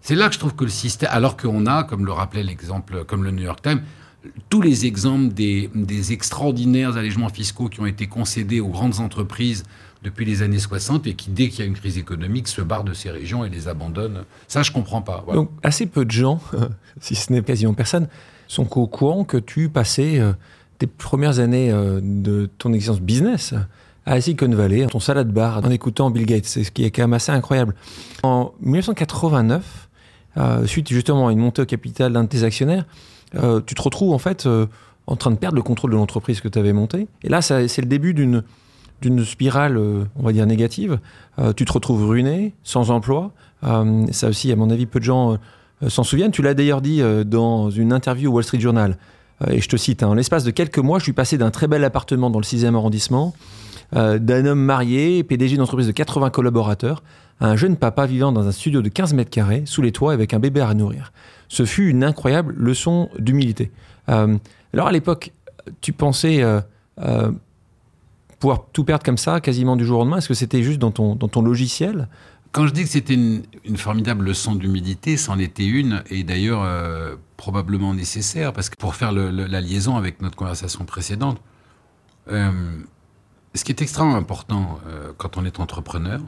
C'est 0.00 0.14
là 0.14 0.28
que 0.28 0.34
je 0.34 0.38
trouve 0.38 0.54
que 0.54 0.64
le 0.64 0.70
système, 0.70 1.08
alors 1.12 1.36
qu'on 1.36 1.66
a, 1.66 1.84
comme 1.84 2.06
le 2.06 2.12
rappelait 2.12 2.42
l'exemple, 2.42 3.04
comme 3.04 3.24
le 3.24 3.30
New 3.30 3.44
York 3.44 3.60
Times, 3.62 3.82
tous 4.50 4.60
les 4.60 4.86
exemples 4.86 5.32
des 5.34 6.12
extraordinaires 6.12 6.96
allégements 6.96 7.28
fiscaux 7.28 7.68
qui 7.68 7.80
ont 7.80 7.86
été 7.86 8.06
concédés 8.06 8.60
aux 8.60 8.68
grandes 8.68 9.00
entreprises 9.00 9.64
depuis 10.02 10.24
les 10.24 10.42
années 10.42 10.58
60 10.58 11.06
et 11.06 11.14
qui, 11.14 11.30
dès 11.30 11.48
qu'il 11.48 11.60
y 11.60 11.62
a 11.62 11.66
une 11.66 11.76
crise 11.76 11.98
économique, 11.98 12.48
se 12.48 12.60
barre 12.60 12.84
de 12.84 12.92
ces 12.92 13.10
régions 13.10 13.44
et 13.44 13.48
les 13.48 13.68
abandonne. 13.68 14.24
Ça, 14.48 14.62
je 14.62 14.72
comprends 14.72 15.02
pas. 15.02 15.24
Donc, 15.32 15.50
assez 15.62 15.86
peu 15.86 16.04
de 16.04 16.10
gens, 16.10 16.40
si 17.00 17.14
ce 17.14 17.32
n'est 17.32 17.42
quasiment 17.42 17.74
personne, 17.74 18.08
sont 18.48 18.66
au 18.78 18.86
courant 18.86 19.24
que 19.24 19.36
tu 19.36 19.68
passais 19.68 20.18
euh, 20.18 20.32
tes 20.78 20.86
premières 20.86 21.38
années 21.38 21.70
euh, 21.70 22.00
de 22.02 22.50
ton 22.58 22.72
existence 22.72 23.00
business 23.00 23.54
à 24.04 24.20
Silicon 24.20 24.50
Valley, 24.50 24.84
ton 24.86 24.98
salade 24.98 25.30
bar, 25.30 25.58
en 25.64 25.70
écoutant 25.70 26.10
Bill 26.10 26.26
Gates, 26.26 26.46
ce 26.46 26.70
qui 26.70 26.84
est 26.84 26.90
quand 26.90 27.02
même 27.02 27.14
assez 27.14 27.30
incroyable. 27.30 27.74
En 28.24 28.52
1989, 28.60 29.88
euh, 30.38 30.66
suite 30.66 30.88
justement 30.88 31.28
à 31.28 31.32
une 31.32 31.38
montée 31.38 31.62
au 31.62 31.66
capital 31.66 32.12
d'un 32.12 32.24
de 32.24 32.28
tes 32.28 32.42
actionnaires, 32.42 32.84
tu 33.66 33.74
te 33.74 33.80
retrouves 33.80 34.12
en 34.12 34.18
fait 34.18 34.46
en 35.06 35.16
train 35.16 35.30
de 35.30 35.36
perdre 35.36 35.56
le 35.56 35.62
contrôle 35.62 35.92
de 35.92 35.96
l'entreprise 35.96 36.42
que 36.42 36.48
tu 36.48 36.58
avais 36.58 36.74
montée. 36.74 37.06
Et 37.22 37.30
là, 37.30 37.40
c'est 37.40 37.78
le 37.78 37.86
début 37.86 38.12
d'une 38.12 38.42
d'une 39.02 39.24
spirale, 39.24 39.76
euh, 39.76 40.04
on 40.16 40.22
va 40.22 40.32
dire, 40.32 40.46
négative. 40.46 40.98
Euh, 41.38 41.52
tu 41.52 41.64
te 41.64 41.72
retrouves 41.72 42.08
ruiné, 42.08 42.54
sans 42.62 42.90
emploi. 42.90 43.32
Euh, 43.64 44.06
ça 44.12 44.28
aussi, 44.28 44.50
à 44.50 44.56
mon 44.56 44.70
avis, 44.70 44.86
peu 44.86 44.98
de 44.98 45.04
gens 45.04 45.36
s'en 45.88 46.04
souviennent. 46.04 46.30
Tu 46.30 46.42
l'as 46.42 46.54
d'ailleurs 46.54 46.80
dit 46.80 47.02
dans 47.26 47.68
une 47.70 47.92
interview 47.92 48.30
au 48.30 48.34
Wall 48.34 48.44
Street 48.44 48.60
Journal. 48.60 48.96
et 49.48 49.60
je 49.60 49.68
te 49.68 49.76
cite, 49.76 50.04
hein, 50.04 50.08
en 50.08 50.14
l'espace 50.14 50.44
de 50.44 50.52
quelques 50.52 50.78
mois, 50.78 51.00
je 51.00 51.02
suis 51.02 51.12
passé 51.12 51.36
d'un 51.38 51.50
très 51.50 51.66
bel 51.66 51.82
appartement 51.82 52.30
dans 52.30 52.38
le 52.38 52.44
6e 52.44 52.76
arrondissement, 52.76 53.34
d'un 53.92 54.46
homme 54.46 54.60
marié, 54.60 55.24
PDG 55.24 55.54
d'une 55.54 55.62
entreprise 55.62 55.88
de 55.88 55.92
80 55.92 56.30
collaborateurs, 56.30 57.02
à 57.40 57.48
un 57.48 57.56
jeune 57.56 57.76
papa 57.76 58.06
vivant 58.06 58.30
dans 58.30 58.46
un 58.46 58.52
studio 58.52 58.80
de 58.80 58.88
15 58.88 59.14
mètres 59.14 59.30
carrés, 59.30 59.64
sous 59.66 59.82
les 59.82 59.90
toits, 59.90 60.12
avec 60.12 60.34
un 60.34 60.38
bébé 60.38 60.60
à 60.60 60.72
nourrir. 60.72 61.12
Ce 61.48 61.64
fut 61.64 61.88
une 61.88 62.04
incroyable 62.04 62.54
leçon 62.56 63.08
d'humilité. 63.18 63.72
alors 64.06 64.86
à 64.86 64.92
l'époque, 64.92 65.32
tu 65.80 65.92
pensais 65.92 66.44
pouvoir 68.42 68.66
tout 68.72 68.82
perdre 68.82 69.04
comme 69.04 69.18
ça, 69.18 69.40
quasiment 69.40 69.76
du 69.76 69.84
jour 69.84 70.00
au 70.00 70.02
lendemain? 70.02 70.18
Est-ce 70.18 70.26
que 70.26 70.34
c'était 70.34 70.64
juste 70.64 70.80
dans 70.80 70.90
ton, 70.90 71.14
dans 71.14 71.28
ton 71.28 71.42
logiciel? 71.42 72.08
Quand 72.50 72.66
je 72.66 72.72
dis 72.72 72.82
que 72.82 72.88
c'était 72.88 73.14
une, 73.14 73.44
formidable 73.76 74.24
leçon 74.24 74.56
d'humilité, 74.56 75.16
c'en 75.16 75.38
était 75.38 75.64
une, 75.64 76.02
et 76.10 76.24
d'ailleurs 76.24 76.62
euh, 76.64 77.14
probablement 77.36 77.94
nécessaire, 77.94 78.52
parce 78.52 78.68
que 78.68 78.74
pour 78.76 78.96
faire 78.96 79.12
la 79.12 79.60
liaison 79.60 79.96
avec 79.96 80.20
notre 80.22 80.34
conversation 80.34 80.84
précédente, 80.84 81.40
euh, 82.32 82.50
ce 83.54 83.62
qui 83.62 83.70
est 83.70 83.80
extrêmement 83.80 84.16
important 84.16 84.80
euh, 84.88 85.12
quand 85.16 85.36
on 85.36 85.44
est 85.44 85.60
entrepreneur, 85.60 86.20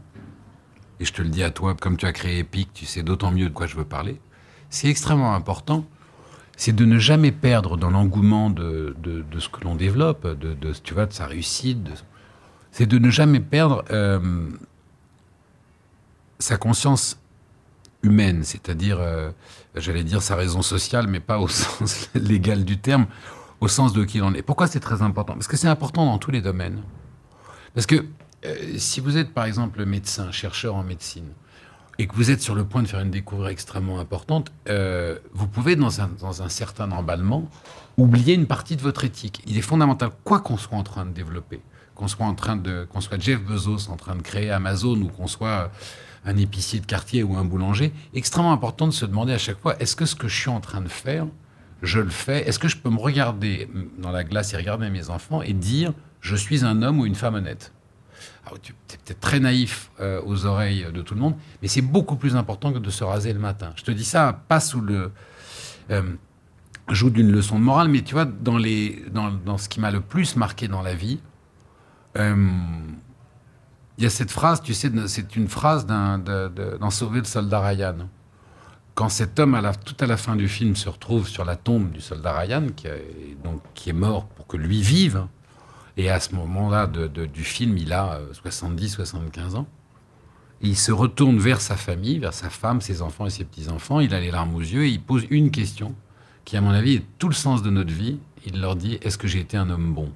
et 1.01 1.05
je 1.05 1.13
te 1.13 1.21
le 1.21 1.31
dis 1.31 1.43
à 1.43 1.51
toi, 1.51 1.75
comme 1.75 1.97
tu 1.97 2.07
as 2.07 2.13
créé 2.13 2.39
Epic, 2.39 2.73
tu 2.73 2.87
sais 2.87 3.03
d'autant 3.03 3.33
mieux 3.33 3.49
de 3.49 3.55
quoi 3.55 3.67
je 3.67 3.75
veux 3.75 3.85
parler, 3.85 4.21
c'est 4.71 4.87
extrêmement 4.89 5.35
important 5.35 5.85
c'est 6.57 6.75
de 6.75 6.85
ne 6.85 6.99
jamais 6.99 7.33
perdre 7.33 7.77
dans 7.77 7.91
l'engouement 7.91 8.51
de, 8.51 8.97
de, 9.03 9.41
ce 9.41 9.49
que 9.49 9.63
l'on 9.65 9.75
développe, 9.75 10.27
de, 10.27 10.73
tu 10.83 10.95
vois, 10.95 11.07
de 11.07 11.13
sa 11.13 11.27
réussite. 11.27 11.79
C'est 12.71 12.87
de 12.87 12.99
ne 12.99 13.11
jamais 13.11 13.41
perdre 13.41 13.85
euh, 13.91 14.51
sa 16.39 16.57
conscience 16.57 17.19
humaine, 18.03 18.45
c'est-à-dire, 18.45 18.99
euh, 19.01 19.31
j'allais 19.75 20.05
dire 20.05 20.23
sa 20.23 20.37
raison 20.37 20.63
sociale, 20.63 21.07
mais 21.07 21.21
pas 21.21 21.39
au 21.39 21.49
sens 21.49 22.11
légal 22.15 22.65
du 22.65 22.79
terme, 22.79 23.07
au 23.61 23.69
sens 23.69 23.93
de 23.93 24.05
qui 24.05 24.19
l'on 24.19 24.35
est. 24.35 24.43
Pourquoi 24.43 24.67
c'est 24.67 24.81
très 24.81 25.03
important? 25.03 25.35
Parce 25.35 25.49
que 25.49 25.57
c'est 25.57 25.69
important 25.69 26.05
dans 26.05 26.19
tous 26.19 26.31
les 26.31 26.41
domaines. 26.41 26.83
Parce 27.75 27.87
que 27.87 28.05
euh, 28.45 28.55
si 28.77 29.01
vous 29.01 29.17
êtes, 29.17 29.33
par 29.33 29.47
exemple, 29.47 29.85
médecin, 29.85 30.31
chercheur 30.31 30.75
en 30.75 30.83
médecine, 30.83 31.29
et 31.99 32.07
que 32.07 32.15
vous 32.15 32.31
êtes 32.31 32.41
sur 32.41 32.55
le 32.55 32.65
point 32.65 32.83
de 32.83 32.89
faire 32.89 33.01
une 33.01 33.11
découverte 33.11 33.53
extrêmement 33.53 34.01
importante, 34.01 34.53
euh, 34.69 35.19
vous 35.33 35.47
pouvez, 35.47 35.77
dans 35.77 36.01
un, 36.01 36.49
certain 36.49 36.91
emballement, 36.91 37.49
oublier 37.97 38.35
une 38.35 38.47
partie 38.47 38.77
de 38.77 38.83
votre 38.83 39.05
éthique. 39.05 39.43
Il 39.47 39.57
est 39.57 39.63
fondamental, 39.63 40.11
quoi 40.25 40.41
qu'on 40.41 40.57
soit 40.57 40.77
en 40.77 40.83
train 40.83 41.07
de 41.07 41.13
développer, 41.13 41.61
qu'on 41.95 42.09
soit 42.09 42.27
en 42.27 42.35
train 42.35 42.57
de, 42.57 42.87
qu'on 42.91 43.01
soit 43.01 43.21
Jeff 43.21 43.41
Bezos 43.41 43.91
en 43.91 43.97
train 43.97 44.17
de 44.17 44.23
créer 44.23 44.51
Amazon 44.51 45.01
ou 45.01 45.09
qu'on 45.09 45.29
soit 45.29 45.71
un 46.25 46.37
épicier 46.37 46.81
de 46.81 46.87
quartier 46.87 47.23
ou 47.23 47.37
un 47.37 47.45
boulanger, 47.45 47.93
extrêmement 48.15 48.53
important 48.53 48.87
de 48.87 48.93
se 48.93 49.05
demander 49.05 49.33
à 49.33 49.39
chaque 49.39 49.61
fois, 49.61 49.77
est-ce 49.79 49.95
que 49.95 50.07
ce 50.07 50.15
que 50.15 50.27
je 50.27 50.41
suis 50.41 50.51
en 50.51 50.61
train 50.61 50.81
de 50.81 50.89
faire, 50.89 51.27
je 51.83 52.01
le 52.01 52.11
fais? 52.11 52.49
Est-ce 52.49 52.59
que 52.59 52.69
je 52.69 52.79
peux 52.79 52.91
me 52.91 52.99
regarder 52.99 53.69
dans 53.99 54.11
la 54.11 54.25
glace 54.25 54.55
et 54.55 54.57
regarder 54.57 54.89
mes 54.91 55.11
enfants 55.11 55.43
et 55.43 55.53
dire, 55.53 55.93
je 56.21 56.35
suis 56.35 56.65
un 56.65 56.83
homme 56.83 56.99
ou 56.99 57.07
une 57.07 57.15
femme 57.15 57.35
honnête? 57.35 57.74
Tu 58.63 58.73
es 58.73 58.97
peut-être 58.97 59.21
très 59.21 59.41
naïf 59.41 59.91
euh, 60.01 60.21
aux 60.25 60.47
oreilles 60.47 60.87
de 60.93 61.03
tout 61.03 61.15
le 61.15 61.21
monde, 61.21 61.35
mais 61.63 61.69
c'est 61.69 61.83
beaucoup 61.83 62.17
plus 62.17 62.37
important 62.37 62.73
que 62.73 62.79
de 62.79 62.91
se 62.91 63.05
raser 63.05 63.33
le 63.33 63.39
matin. 63.39 63.73
Je 63.77 63.83
te 63.83 63.91
dis 63.91 64.05
ça 64.05 64.41
pas 64.49 64.61
sous 64.61 64.81
le 64.81 65.13
euh, 65.91 66.03
joue 66.89 67.11
d'une 67.11 67.31
leçon 67.31 67.59
de 67.59 67.65
morale, 67.65 67.89
mais 67.89 68.03
tu 68.03 68.15
vois, 68.15 68.27
dans, 68.27 68.59
ce 69.59 69.69
qui 69.69 69.81
m'a 69.81 69.91
le 69.91 70.01
plus 70.01 70.37
marqué 70.37 70.69
dans 70.69 70.83
la 70.83 70.95
vie, 70.95 71.21
euh, 72.17 72.37
il 73.97 74.05
y 74.05 74.07
a 74.07 74.11
cette 74.11 74.31
phrase, 74.31 74.61
tu 74.61 74.75
sais, 74.75 74.91
c'est 75.07 75.37
une 75.37 75.49
phrase 75.49 75.87
dans 75.87 76.91
Sauver 76.91 77.21
le 77.21 77.25
soldat 77.25 77.61
Ryan. 77.61 78.09
Quand 78.95 79.09
cet 79.09 79.39
homme, 79.41 79.61
tout 79.85 79.97
à 80.01 80.07
la 80.07 80.17
fin 80.17 80.37
du 80.37 80.49
film, 80.49 80.77
se 80.77 80.89
retrouve 80.89 81.27
sur 81.29 81.45
la 81.45 81.57
tombe 81.57 81.91
du 81.91 82.01
soldat 82.01 82.37
Ryan, 82.39 82.67
qui 83.75 83.91
est 83.91 83.93
mort 83.95 84.27
pour 84.27 84.47
que 84.47 84.57
lui 84.57 84.83
vive, 84.83 85.27
et 85.97 86.11
à 86.11 86.19
ce 86.21 86.35
moment-là 86.35 86.87
du 86.87 87.45
film, 87.45 87.79
il 87.79 87.93
a 87.93 88.21
70, 88.33 88.95
euh, 88.95 88.97
75 88.97 89.55
ans. 89.55 89.67
il 90.61 90.77
se 90.77 90.93
retourne 90.93 91.39
vers 91.39 91.61
sa 91.61 91.77
famille, 91.77 92.19
vers 92.19 92.35
sa 92.35 92.51
femme, 92.51 92.81
ses 92.81 93.03
enfants 93.03 93.27
et 93.27 93.31
ses 93.31 93.45
petits-enfants. 93.45 94.01
Il 94.01 94.15
a 94.15 94.21
les 94.21 94.31
larmes 94.31 94.55
aux 94.55 94.61
yeux 94.61 94.85
et 94.85 94.89
il 94.89 95.01
pose 95.01 95.25
une 95.31 95.51
question 95.51 95.95
qui, 96.45 96.57
à 96.57 96.61
mon 96.61 96.71
avis, 96.71 96.95
est 96.95 97.05
tout 97.19 97.29
le 97.29 97.35
sens 97.35 97.63
de 97.63 97.71
notre 97.71 97.93
vie. 97.93 98.19
Il 98.47 98.61
leur 98.61 98.77
dit 98.77 98.99
Est-ce 99.03 99.19
que 99.19 99.29
j'ai 99.29 99.41
été 99.41 99.57
un 99.57 99.71
homme 99.71 99.95
bon? 99.95 100.13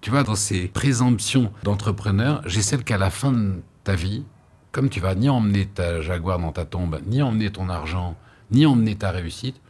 Tu 0.00 0.10
vois, 0.10 0.22
dans 0.22 0.36
ces 0.36 0.68
présomptions 0.68 1.50
d'entrepreneur, 1.64 2.42
j'ai 2.46 2.62
celle 2.62 2.84
qu'à 2.84 2.98
la 2.98 3.10
fin 3.10 3.32
de 3.32 3.60
ta 3.82 3.96
vie, 3.96 4.24
comme 4.70 4.88
tu 4.88 5.00
vas 5.00 5.14
ni 5.14 5.28
emmener 5.28 5.66
ta 5.66 6.00
Jaguar 6.00 6.38
dans 6.38 6.52
ta 6.52 6.64
tombe, 6.64 7.00
ni 7.06 7.22
emmener 7.22 7.50
ton 7.50 7.68
argent, 7.68 8.14
ni 8.52 8.66
emmener 8.66 8.94
ta 8.94 9.10
réussite, 9.10 9.60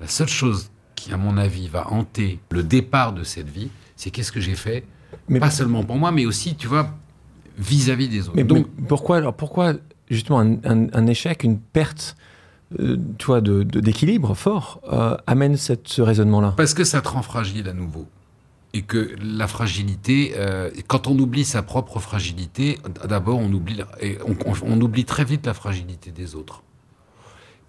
la 0.00 0.08
seule 0.08 0.28
chose 0.28 0.70
qui, 0.94 1.12
à 1.12 1.16
mon 1.16 1.36
avis, 1.36 1.68
va 1.68 1.88
hanter 1.90 2.40
le 2.50 2.62
départ 2.62 3.12
de 3.12 3.24
cette 3.24 3.48
vie, 3.48 3.68
c'est 3.96 4.10
qu'est-ce 4.10 4.32
que 4.32 4.40
j'ai 4.40 4.54
fait, 4.54 4.84
mais 5.28 5.40
pas 5.40 5.50
seulement 5.50 5.84
pour 5.84 5.96
moi, 5.96 6.10
mais 6.12 6.26
aussi, 6.26 6.56
tu 6.56 6.66
vois, 6.66 6.90
vis-à-vis 7.58 8.08
des 8.08 8.22
autres. 8.22 8.36
Mais 8.36 8.44
Donc, 8.44 8.66
pourquoi, 8.88 9.18
alors 9.18 9.34
pourquoi 9.34 9.74
justement 10.10 10.40
un, 10.40 11.06
échec, 11.06 11.44
une 11.44 11.58
perte 11.58 12.16
euh, 12.80 12.96
tu 13.18 13.26
vois, 13.26 13.40
d'équilibre 13.40 14.30
de, 14.30 14.34
fort 14.34 14.80
euh, 14.90 15.16
amène 15.26 15.56
cette, 15.56 15.88
ce 15.88 16.02
raisonnement-là? 16.02 16.54
Parce 16.56 16.74
que 16.74 16.84
ça 16.84 17.00
te 17.00 17.08
rend 17.08 17.22
fragile 17.22 17.68
à 17.68 17.72
nouveau. 17.72 18.06
Et 18.72 18.82
que 18.82 19.14
la 19.22 19.46
fragilité, 19.46 20.32
euh, 20.36 20.68
quand 20.88 21.06
on 21.06 21.16
oublie 21.18 21.44
sa 21.44 21.62
propre 21.62 22.00
fragilité, 22.00 22.78
d'abord 23.08 23.38
on 23.38 23.52
oublie, 23.52 23.80
et 24.00 24.18
on, 24.66 24.80
oublie 24.80 25.04
très 25.04 25.24
vite 25.24 25.46
la 25.46 25.54
fragilité 25.54 26.10
des 26.10 26.34
autres. 26.34 26.64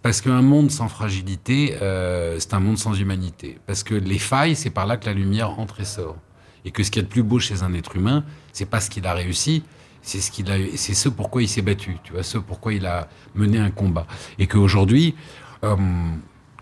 Parce 0.06 0.22
qu'un 0.22 0.44
monde 0.44 0.70
sans 0.70 0.88
fragilité, 0.88 1.78
euh, 1.82 2.38
c'est 2.38 2.54
un 2.54 2.60
monde 2.60 2.78
sans 2.78 2.94
humanité. 2.94 3.58
Parce 3.66 3.82
que 3.82 3.96
les 3.96 4.20
failles, 4.20 4.56
c'est 4.56 4.70
par 4.70 4.86
là 4.86 4.98
que 4.98 5.08
la 5.08 5.14
lumière 5.14 5.60
entre 5.60 5.82
et 5.82 5.84
sort. 5.84 6.18
Et 6.64 6.70
que 6.70 6.84
ce 6.84 6.92
qui 6.92 7.00
est 7.00 7.02
le 7.02 7.08
plus 7.08 7.24
beau 7.24 7.40
chez 7.40 7.64
un 7.64 7.74
être 7.74 7.96
humain, 7.96 8.24
c'est 8.54 8.70
pas 8.70 8.82
ce 8.82 8.92
qu'il 8.92 9.08
a 9.08 9.16
réussi, 9.16 9.64
c'est 10.04 10.22
ce 10.22 10.30
qu'il 10.30 10.52
a, 10.52 10.58
c'est 10.76 10.94
ce 10.94 11.10
pourquoi 11.10 11.42
il 11.42 11.48
s'est 11.48 11.64
battu. 11.64 11.98
Tu 12.04 12.14
vois, 12.14 12.22
ce 12.22 12.38
pourquoi 12.38 12.74
il 12.76 12.86
a 12.86 13.08
mené 13.34 13.58
un 13.58 13.72
combat. 13.72 14.06
Et 14.38 14.46
qu'aujourd'hui, 14.46 15.16
euh, 15.64 15.76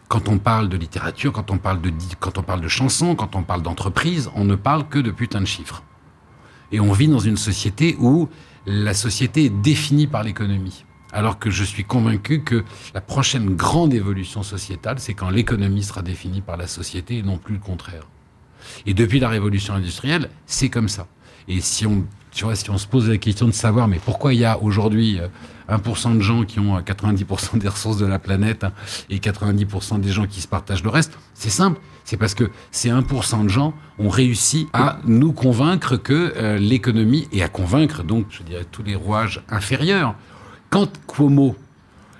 quand 0.08 0.30
on 0.30 0.38
parle 0.38 0.70
de 0.70 0.78
littérature, 0.78 1.34
quand 1.34 1.52
on 1.52 1.58
parle 1.58 1.82
de, 1.82 1.92
quand 2.22 2.38
on 2.38 2.44
parle 2.44 2.62
de 2.62 2.70
chansons, 2.70 3.14
quand 3.14 3.36
on 3.36 3.44
parle 3.44 3.62
d'entreprise, 3.62 4.32
on 4.36 4.46
ne 4.46 4.56
parle 4.56 4.88
que 4.88 5.00
de 5.00 5.12
putain 5.12 5.42
de 5.42 5.48
chiffres. 5.48 5.84
Et 6.72 6.80
on 6.80 6.94
vit 6.94 7.10
dans 7.10 7.20
une 7.20 7.36
société 7.36 7.98
où 8.00 8.30
la 8.66 8.94
société 8.94 9.44
est 9.44 9.50
définie 9.62 10.08
par 10.08 10.24
l'économie. 10.24 10.86
Alors 11.14 11.38
que 11.38 11.52
je 11.52 11.64
suis 11.64 11.84
convaincu 11.84 12.42
que 12.42 12.64
la 12.96 13.02
prochaine 13.02 13.56
grande 13.56 13.94
évolution 13.94 14.42
sociétale, 14.42 14.98
c'est 14.98 15.14
quand 15.14 15.30
l'économie 15.30 15.84
sera 15.84 16.02
définie 16.02 16.42
par 16.42 16.58
la 16.58 16.66
société 16.66 17.20
et 17.20 17.24
non 17.24 17.38
plus 17.38 17.54
le 17.54 17.60
contraire. 17.60 18.08
Et 18.88 18.96
depuis 18.96 19.20
la 19.20 19.30
révolution 19.30 19.76
industrielle, 19.76 20.30
c'est 20.48 20.70
comme 20.70 20.90
ça. 20.90 21.08
Et 21.48 21.62
si 21.62 21.86
on, 21.86 22.06
se 22.32 22.88
pose 22.88 23.10
la 23.10 23.18
question 23.18 23.46
de 23.46 23.52
savoir, 23.52 23.88
mais 23.88 24.00
pourquoi 24.04 24.34
il 24.34 24.40
y 24.40 24.46
a 24.46 24.60
aujourd'hui 24.60 25.20
1% 25.70 26.12
euh, 26.12 26.16
de 26.16 26.22
gens 26.22 26.44
qui 26.46 26.60
ont 26.60 26.80
90% 26.80 27.60
des 27.60 27.68
ressources 27.68 27.98
de 27.98 28.08
la 28.08 28.18
planète 28.18 28.64
hein, 28.64 28.72
et 29.12 29.20
90% 29.20 30.00
des 30.00 30.12
gens 30.12 30.26
qui 30.26 30.42
se 30.42 30.48
partagent 30.48 30.84
le 30.84 30.90
reste, 30.90 31.18
c'est 31.36 31.52
simple. 31.52 31.80
C'est 32.06 32.18
parce 32.18 32.34
que 32.34 32.50
ces 32.72 32.90
1% 32.90 33.44
de 33.44 33.50
gens 33.50 33.74
ont 34.00 34.10
réussi 34.10 34.68
à 34.74 34.98
nous 35.06 35.32
convaincre 35.32 35.96
que 35.96 36.34
euh, 36.36 36.58
l'économie, 36.58 37.28
et 37.32 37.44
à 37.44 37.50
convaincre 37.50 38.04
donc, 38.04 38.26
je 38.30 38.42
dirais, 38.42 38.66
tous 38.72 38.84
les 38.84 38.96
rouages 38.96 39.44
inférieurs. 39.50 40.16
Quand 40.74 40.90
Cuomo 41.06 41.56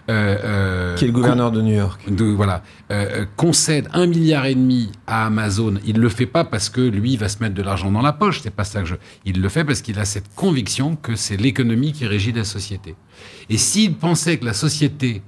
euh, 0.10 0.38
euh, 0.44 0.96
qui 0.96 1.06
est 1.06 1.08
le 1.08 1.14
gouverneur 1.14 1.52
de 1.52 1.62
New 1.62 1.74
York. 1.74 2.02
De, 2.08 2.26
voilà, 2.26 2.62
euh, 2.92 3.26
concède 3.36 3.88
un 3.94 4.06
milliard 4.06 4.46
et 4.46 4.54
demi 4.54 4.92
à 5.08 5.26
Amazon. 5.26 5.76
Il 5.86 5.98
le 5.98 6.10
fait 6.10 6.28
pas 6.28 6.44
parce 6.44 6.70
que 6.70 6.82
lui 6.82 7.18
va 7.18 7.30
se 7.30 7.42
mettre 7.42 7.56
de 7.56 7.64
l'argent 7.64 7.90
dans 7.90 8.02
la 8.02 8.14
poche. 8.14 8.42
C'est 8.44 8.54
pas 8.54 8.64
ça 8.64 8.82
que 8.82 8.86
je. 8.86 8.96
Il 9.26 9.42
le 9.42 9.50
fait 9.50 9.64
parce 9.64 9.82
qu'il 9.82 9.98
a 9.98 10.06
cette 10.06 10.36
conviction 10.36 10.96
que 10.98 11.16
c'est 11.16 11.38
l'économie 11.38 11.94
qui 11.94 12.06
régit 12.06 12.32
la 12.32 12.44
société. 12.44 12.96
Et 13.50 13.58
s'il 13.58 13.96
pensait 13.96 14.38
que 14.38 14.46
la 14.46 14.54
société 14.54 15.24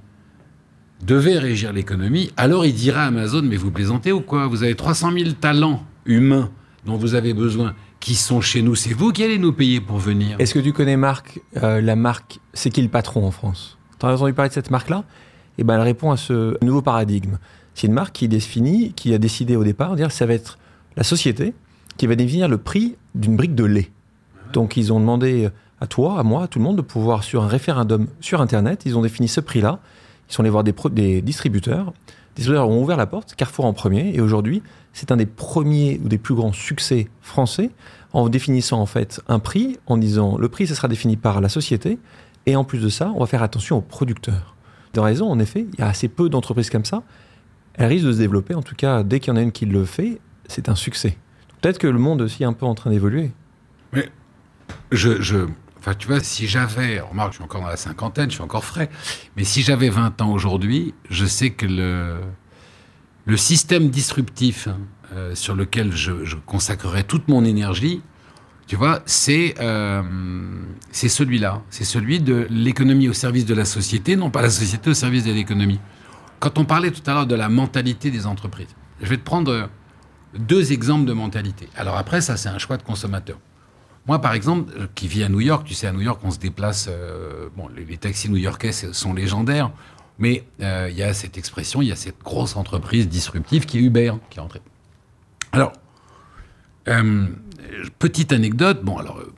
devait 1.02 1.38
régir 1.38 1.72
l'économie, 1.72 2.30
alors 2.36 2.64
il 2.64 2.74
dirait 2.74 3.00
à 3.00 3.06
Amazon 3.06 3.42
mais 3.42 3.56
vous 3.56 3.72
plaisantez 3.72 4.12
ou 4.12 4.20
quoi? 4.20 4.46
Vous 4.46 4.62
avez 4.62 4.76
300 4.76 5.12
000 5.12 5.30
talents 5.40 5.82
humains 6.04 6.50
dont 6.84 6.96
vous 6.96 7.14
avez 7.14 7.34
besoin 7.34 7.74
qui 8.00 8.14
sont 8.14 8.40
chez 8.40 8.62
nous. 8.62 8.74
C'est 8.74 8.92
vous 8.92 9.12
qui 9.12 9.24
allez 9.24 9.38
nous 9.38 9.52
payer 9.52 9.80
pour 9.80 9.98
venir. 9.98 10.36
Est-ce 10.38 10.54
que 10.54 10.58
tu 10.58 10.72
connais 10.72 10.96
Marc, 10.96 11.40
la 11.54 11.96
marque 11.96 12.40
C'est 12.52 12.70
qui 12.70 12.82
le 12.82 12.88
patron 12.88 13.26
en 13.26 13.30
France? 13.30 13.78
Tu 13.98 14.06
as 14.06 14.10
entendu 14.10 14.32
parler 14.34 14.50
de 14.50 14.54
cette 14.54 14.70
marque-là? 14.70 15.04
Eh 15.58 15.64
ben, 15.64 15.74
elle 15.74 15.80
répond 15.80 16.10
à 16.10 16.16
ce 16.16 16.62
nouveau 16.62 16.82
paradigme. 16.82 17.38
C'est 17.74 17.86
une 17.86 17.94
marque 17.94 18.14
qui 18.14 18.28
définit, 18.28 18.92
qui 18.92 19.14
a 19.14 19.18
décidé 19.18 19.56
au 19.56 19.64
départ 19.64 19.96
dire 19.96 20.10
ça 20.12 20.26
va 20.26 20.34
être 20.34 20.58
la 20.96 21.02
société 21.02 21.54
qui 21.96 22.06
va 22.06 22.14
définir 22.14 22.48
le 22.48 22.58
prix 22.58 22.96
d'une 23.14 23.36
brique 23.36 23.54
de 23.54 23.64
lait. 23.64 23.90
Donc 24.52 24.76
ils 24.76 24.92
ont 24.92 25.00
demandé 25.00 25.48
à 25.80 25.86
toi, 25.86 26.18
à 26.18 26.22
moi, 26.22 26.44
à 26.44 26.48
tout 26.48 26.58
le 26.58 26.64
monde 26.64 26.76
de 26.76 26.82
pouvoir, 26.82 27.24
sur 27.24 27.42
un 27.42 27.48
référendum 27.48 28.06
sur 28.20 28.40
Internet, 28.40 28.82
ils 28.86 28.96
ont 28.96 29.02
défini 29.02 29.28
ce 29.28 29.40
prix-là. 29.40 29.80
Ils 30.28 30.34
sont 30.34 30.42
allés 30.42 30.50
voir 30.50 30.64
des, 30.64 30.74
des 30.90 31.22
distributeurs. 31.22 31.92
Les 32.06 32.42
distributeurs 32.42 32.68
ont 32.68 32.82
ouvert 32.82 32.96
la 32.96 33.06
porte, 33.06 33.34
Carrefour 33.34 33.64
en 33.64 33.72
premier, 33.72 34.14
et 34.14 34.20
aujourd'hui, 34.20 34.62
c'est 34.96 35.12
un 35.12 35.18
des 35.18 35.26
premiers 35.26 36.00
ou 36.02 36.08
des 36.08 36.16
plus 36.16 36.34
grands 36.34 36.54
succès 36.54 37.08
français 37.20 37.68
en 38.14 38.30
définissant 38.30 38.80
en 38.80 38.86
fait 38.86 39.20
un 39.28 39.38
prix, 39.38 39.78
en 39.86 39.98
disant 39.98 40.38
le 40.38 40.48
prix, 40.48 40.66
ça 40.66 40.74
sera 40.74 40.88
défini 40.88 41.18
par 41.18 41.42
la 41.42 41.50
société, 41.50 41.98
et 42.46 42.56
en 42.56 42.64
plus 42.64 42.78
de 42.78 42.88
ça, 42.88 43.12
on 43.14 43.20
va 43.20 43.26
faire 43.26 43.42
attention 43.42 43.76
aux 43.76 43.82
producteurs. 43.82 44.56
Dans 44.94 45.02
raison, 45.02 45.30
en 45.30 45.38
effet, 45.38 45.66
il 45.70 45.78
y 45.78 45.82
a 45.82 45.88
assez 45.88 46.08
peu 46.08 46.30
d'entreprises 46.30 46.70
comme 46.70 46.86
ça. 46.86 47.02
Elles 47.74 47.88
risquent 47.88 48.06
de 48.06 48.12
se 48.14 48.18
développer. 48.18 48.54
En 48.54 48.62
tout 48.62 48.74
cas, 48.74 49.02
dès 49.02 49.20
qu'il 49.20 49.34
y 49.34 49.36
en 49.36 49.36
a 49.36 49.42
une 49.42 49.52
qui 49.52 49.66
le 49.66 49.84
fait, 49.84 50.18
c'est 50.48 50.70
un 50.70 50.74
succès. 50.74 51.18
Peut-être 51.60 51.76
que 51.76 51.86
le 51.86 51.98
monde 51.98 52.22
aussi 52.22 52.44
est 52.44 52.46
un 52.46 52.54
peu 52.54 52.64
en 52.64 52.74
train 52.74 52.88
d'évoluer. 52.88 53.32
Mais 53.92 54.08
je, 54.92 55.20
je, 55.20 55.46
Enfin, 55.78 55.92
tu 55.92 56.08
vois, 56.08 56.20
si 56.20 56.46
j'avais, 56.46 57.00
remarque, 57.00 57.32
je 57.32 57.36
suis 57.36 57.44
encore 57.44 57.60
dans 57.60 57.68
la 57.68 57.76
cinquantaine, 57.76 58.30
je 58.30 58.36
suis 58.36 58.42
encore 58.42 58.64
frais, 58.64 58.88
mais 59.36 59.44
si 59.44 59.60
j'avais 59.60 59.90
20 59.90 60.22
ans 60.22 60.32
aujourd'hui, 60.32 60.94
je 61.10 61.26
sais 61.26 61.50
que 61.50 61.66
le, 61.66 62.16
le 63.26 63.36
système 63.36 63.90
disruptif 63.90 64.68
euh, 65.12 65.34
sur 65.34 65.54
lequel 65.54 65.94
je, 65.94 66.36
consacrerais 66.46 67.02
toute 67.02 67.28
mon 67.28 67.44
énergie, 67.44 68.00
tu 68.66 68.76
vois, 68.76 69.02
c'est 69.06 69.54
euh, 69.60 70.02
c'est 70.90 71.08
celui-là. 71.08 71.62
C'est 71.70 71.84
celui 71.84 72.20
de 72.20 72.46
l'économie 72.50 73.08
au 73.08 73.12
service 73.12 73.44
de 73.44 73.54
la 73.54 73.64
société, 73.64 74.16
non 74.16 74.30
pas 74.30 74.42
la 74.42 74.50
société 74.50 74.90
au 74.90 74.94
service 74.94 75.24
de 75.24 75.32
l'économie. 75.32 75.78
Quand 76.40 76.58
on 76.58 76.64
parlait 76.64 76.90
tout 76.90 77.08
à 77.08 77.14
l'heure 77.14 77.26
de 77.26 77.34
la 77.34 77.48
mentalité 77.48 78.10
des 78.10 78.26
entreprises, 78.26 78.74
je 79.00 79.06
vais 79.06 79.16
te 79.16 79.24
prendre 79.24 79.68
deux 80.38 80.72
exemples 80.72 81.04
de 81.04 81.12
mentalité. 81.12 81.68
Alors 81.76 81.96
après, 81.96 82.20
ça, 82.20 82.36
c'est 82.36 82.48
un 82.48 82.58
choix 82.58 82.76
de 82.76 82.82
consommateur. 82.82 83.38
Moi, 84.06 84.20
par 84.20 84.34
exemple, 84.34 84.72
qui 84.94 85.08
vis 85.08 85.24
à 85.24 85.28
New 85.28 85.40
York, 85.40 85.66
tu 85.66 85.74
sais, 85.74 85.88
à 85.88 85.92
New 85.92 86.00
York, 86.00 86.20
on 86.22 86.30
se 86.30 86.38
déplace. 86.38 86.88
Euh, 86.88 87.48
bon, 87.56 87.68
les, 87.68 87.96
taxis 87.96 88.30
new-yorkais 88.30 88.72
sont 88.72 89.14
légendaires, 89.14 89.70
mais 90.18 90.44
euh, 90.62 90.88
il 90.90 90.96
y 90.96 91.02
a 91.02 91.12
cette 91.14 91.36
expression, 91.38 91.82
il 91.82 91.88
y 91.88 91.92
a 91.92 91.96
cette 91.96 92.20
grosse 92.22 92.56
entreprise 92.56 93.08
disruptive 93.08 93.66
qui 93.66 93.78
est 93.78 93.82
Uber, 93.82 94.14
qui 94.30 94.38
est 94.38 94.42
entrée. 94.42 94.62
Alors, 95.52 95.72
euh, 96.88 97.26
petite 97.98 98.32
anecdote, 98.32 98.82
bon 98.82 98.98
alors 98.98 99.18
euh, 99.18 99.34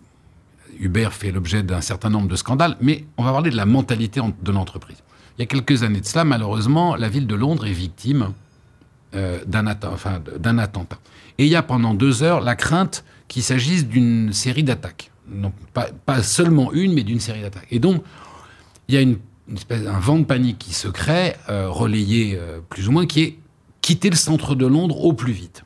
Uber 0.78 1.08
fait 1.10 1.32
l'objet 1.32 1.62
d'un 1.62 1.80
certain 1.80 2.10
nombre 2.10 2.28
de 2.28 2.36
scandales, 2.36 2.76
mais 2.80 3.04
on 3.16 3.24
va 3.24 3.32
parler 3.32 3.50
de 3.50 3.56
la 3.56 3.66
mentalité 3.66 4.20
de 4.42 4.52
l'entreprise. 4.52 4.98
Il 5.36 5.42
y 5.42 5.44
a 5.44 5.46
quelques 5.46 5.82
années 5.82 6.00
de 6.00 6.06
cela, 6.06 6.24
malheureusement, 6.24 6.96
la 6.96 7.08
ville 7.08 7.26
de 7.26 7.34
Londres 7.34 7.66
est 7.66 7.72
victime 7.72 8.32
d'un 9.12 9.66
attentat. 9.66 10.98
Et 11.38 11.46
il 11.46 11.48
y 11.48 11.56
a 11.56 11.62
pendant 11.62 11.94
deux 11.94 12.22
heures 12.22 12.40
la 12.40 12.56
crainte 12.56 13.04
qu'il 13.28 13.42
s'agisse 13.42 13.86
d'une 13.86 14.32
série 14.32 14.64
d'attaques. 14.64 15.10
Non, 15.30 15.52
pas, 15.72 16.22
seulement 16.22 16.72
une, 16.72 16.92
mais 16.92 17.04
d'une 17.04 17.20
série 17.20 17.42
d'attaques. 17.42 17.68
Et 17.70 17.78
donc, 17.78 18.02
il 18.88 18.94
y 18.94 18.98
a 18.98 19.00
une, 19.00 19.18
espèce, 19.56 19.86
un 19.86 19.98
vent 19.98 20.18
de 20.18 20.24
panique 20.24 20.58
qui 20.58 20.74
se 20.74 20.88
crée, 20.88 21.36
relayé 21.48 22.38
plus 22.68 22.88
ou 22.88 22.92
moins, 22.92 23.06
qui 23.06 23.22
est 23.22 23.38
quitter 23.80 24.10
le 24.10 24.16
centre 24.16 24.54
de 24.54 24.66
Londres 24.66 25.04
au 25.04 25.12
plus 25.12 25.32
vite. 25.32 25.64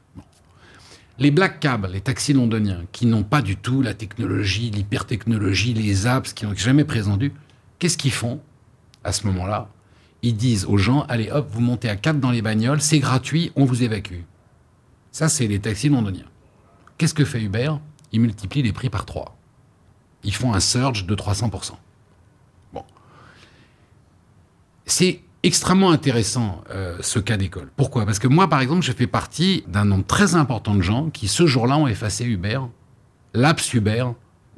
Les 1.19 1.31
black 1.31 1.61
cabs, 1.61 1.89
les 1.93 2.01
taxis 2.01 2.33
londoniens, 2.33 2.85
qui 2.93 3.07
n'ont 3.07 3.23
pas 3.23 3.43
du 3.43 3.57
tout 3.57 3.83
la 3.83 3.95
technologie, 3.95 4.71
l'hypertechnologie, 4.71 5.75
les 5.75 6.07
apps, 6.07 6.33
qui 6.33 6.47
n'ont 6.47 6.55
jamais 6.55 6.85
présenté, 6.85 7.33
qu'est-ce 7.79 7.99
qu'ils 7.99 8.13
font 8.13 8.41
à 9.05 9.13
ce 9.13 9.27
moment-là? 9.27 9.69
Ils 10.23 10.37
disent 10.37 10.65
aux 10.67 10.79
gens, 10.79 11.03
allez 11.09 11.31
hop, 11.31 11.49
vous 11.51 11.61
montez 11.61 11.89
à 11.89 11.97
quatre 11.97 12.21
dans 12.21 12.31
les 12.31 12.43
bagnoles, 12.43 12.81
c'est 12.81 13.01
gratuit, 13.01 13.53
on 13.57 13.65
vous 13.65 13.83
évacue. 13.83 14.21
Ça, 15.11 15.29
c'est 15.29 15.47
les 15.47 15.59
taxis 15.59 15.89
londoniens. 15.89 16.25
Qu'est-ce 16.97 17.15
que 17.15 17.25
fait 17.25 17.43
Uber? 17.43 17.73
Ils 18.13 18.21
multiplient 18.21 18.63
les 18.63 18.73
prix 18.73 18.89
par 18.89 19.05
trois. 19.05 19.37
Ils 20.25 20.35
font 20.35 20.55
un 20.55 20.61
surge 20.61 21.07
de 21.07 21.15
300%. 21.15 21.73
Bon. 22.73 22.85
C'est 24.95 25.23
extrêmement 25.43 25.91
intéressant 25.91 26.63
euh, 26.69 26.99
ce 27.01 27.19
cas 27.19 27.39
d'école. 27.39 27.71
Pourquoi? 27.77 28.05
Parce 28.05 28.19
que 28.19 28.29
moi, 28.29 28.51
par 28.51 28.61
exemple, 28.61 28.83
je 28.83 28.93
fais 28.93 29.07
partie 29.07 29.65
d'un 29.67 29.87
nombre 29.87 30.05
très 30.05 30.35
important 30.35 30.75
de 30.75 30.83
gens 30.83 31.09
qui, 31.09 31.29
ce 31.29 31.47
jour-là, 31.47 31.79
ont 31.79 31.87
effacé 31.87 32.27
Uber, 32.27 32.61
l'apps 33.33 33.73
Uber 33.73 34.09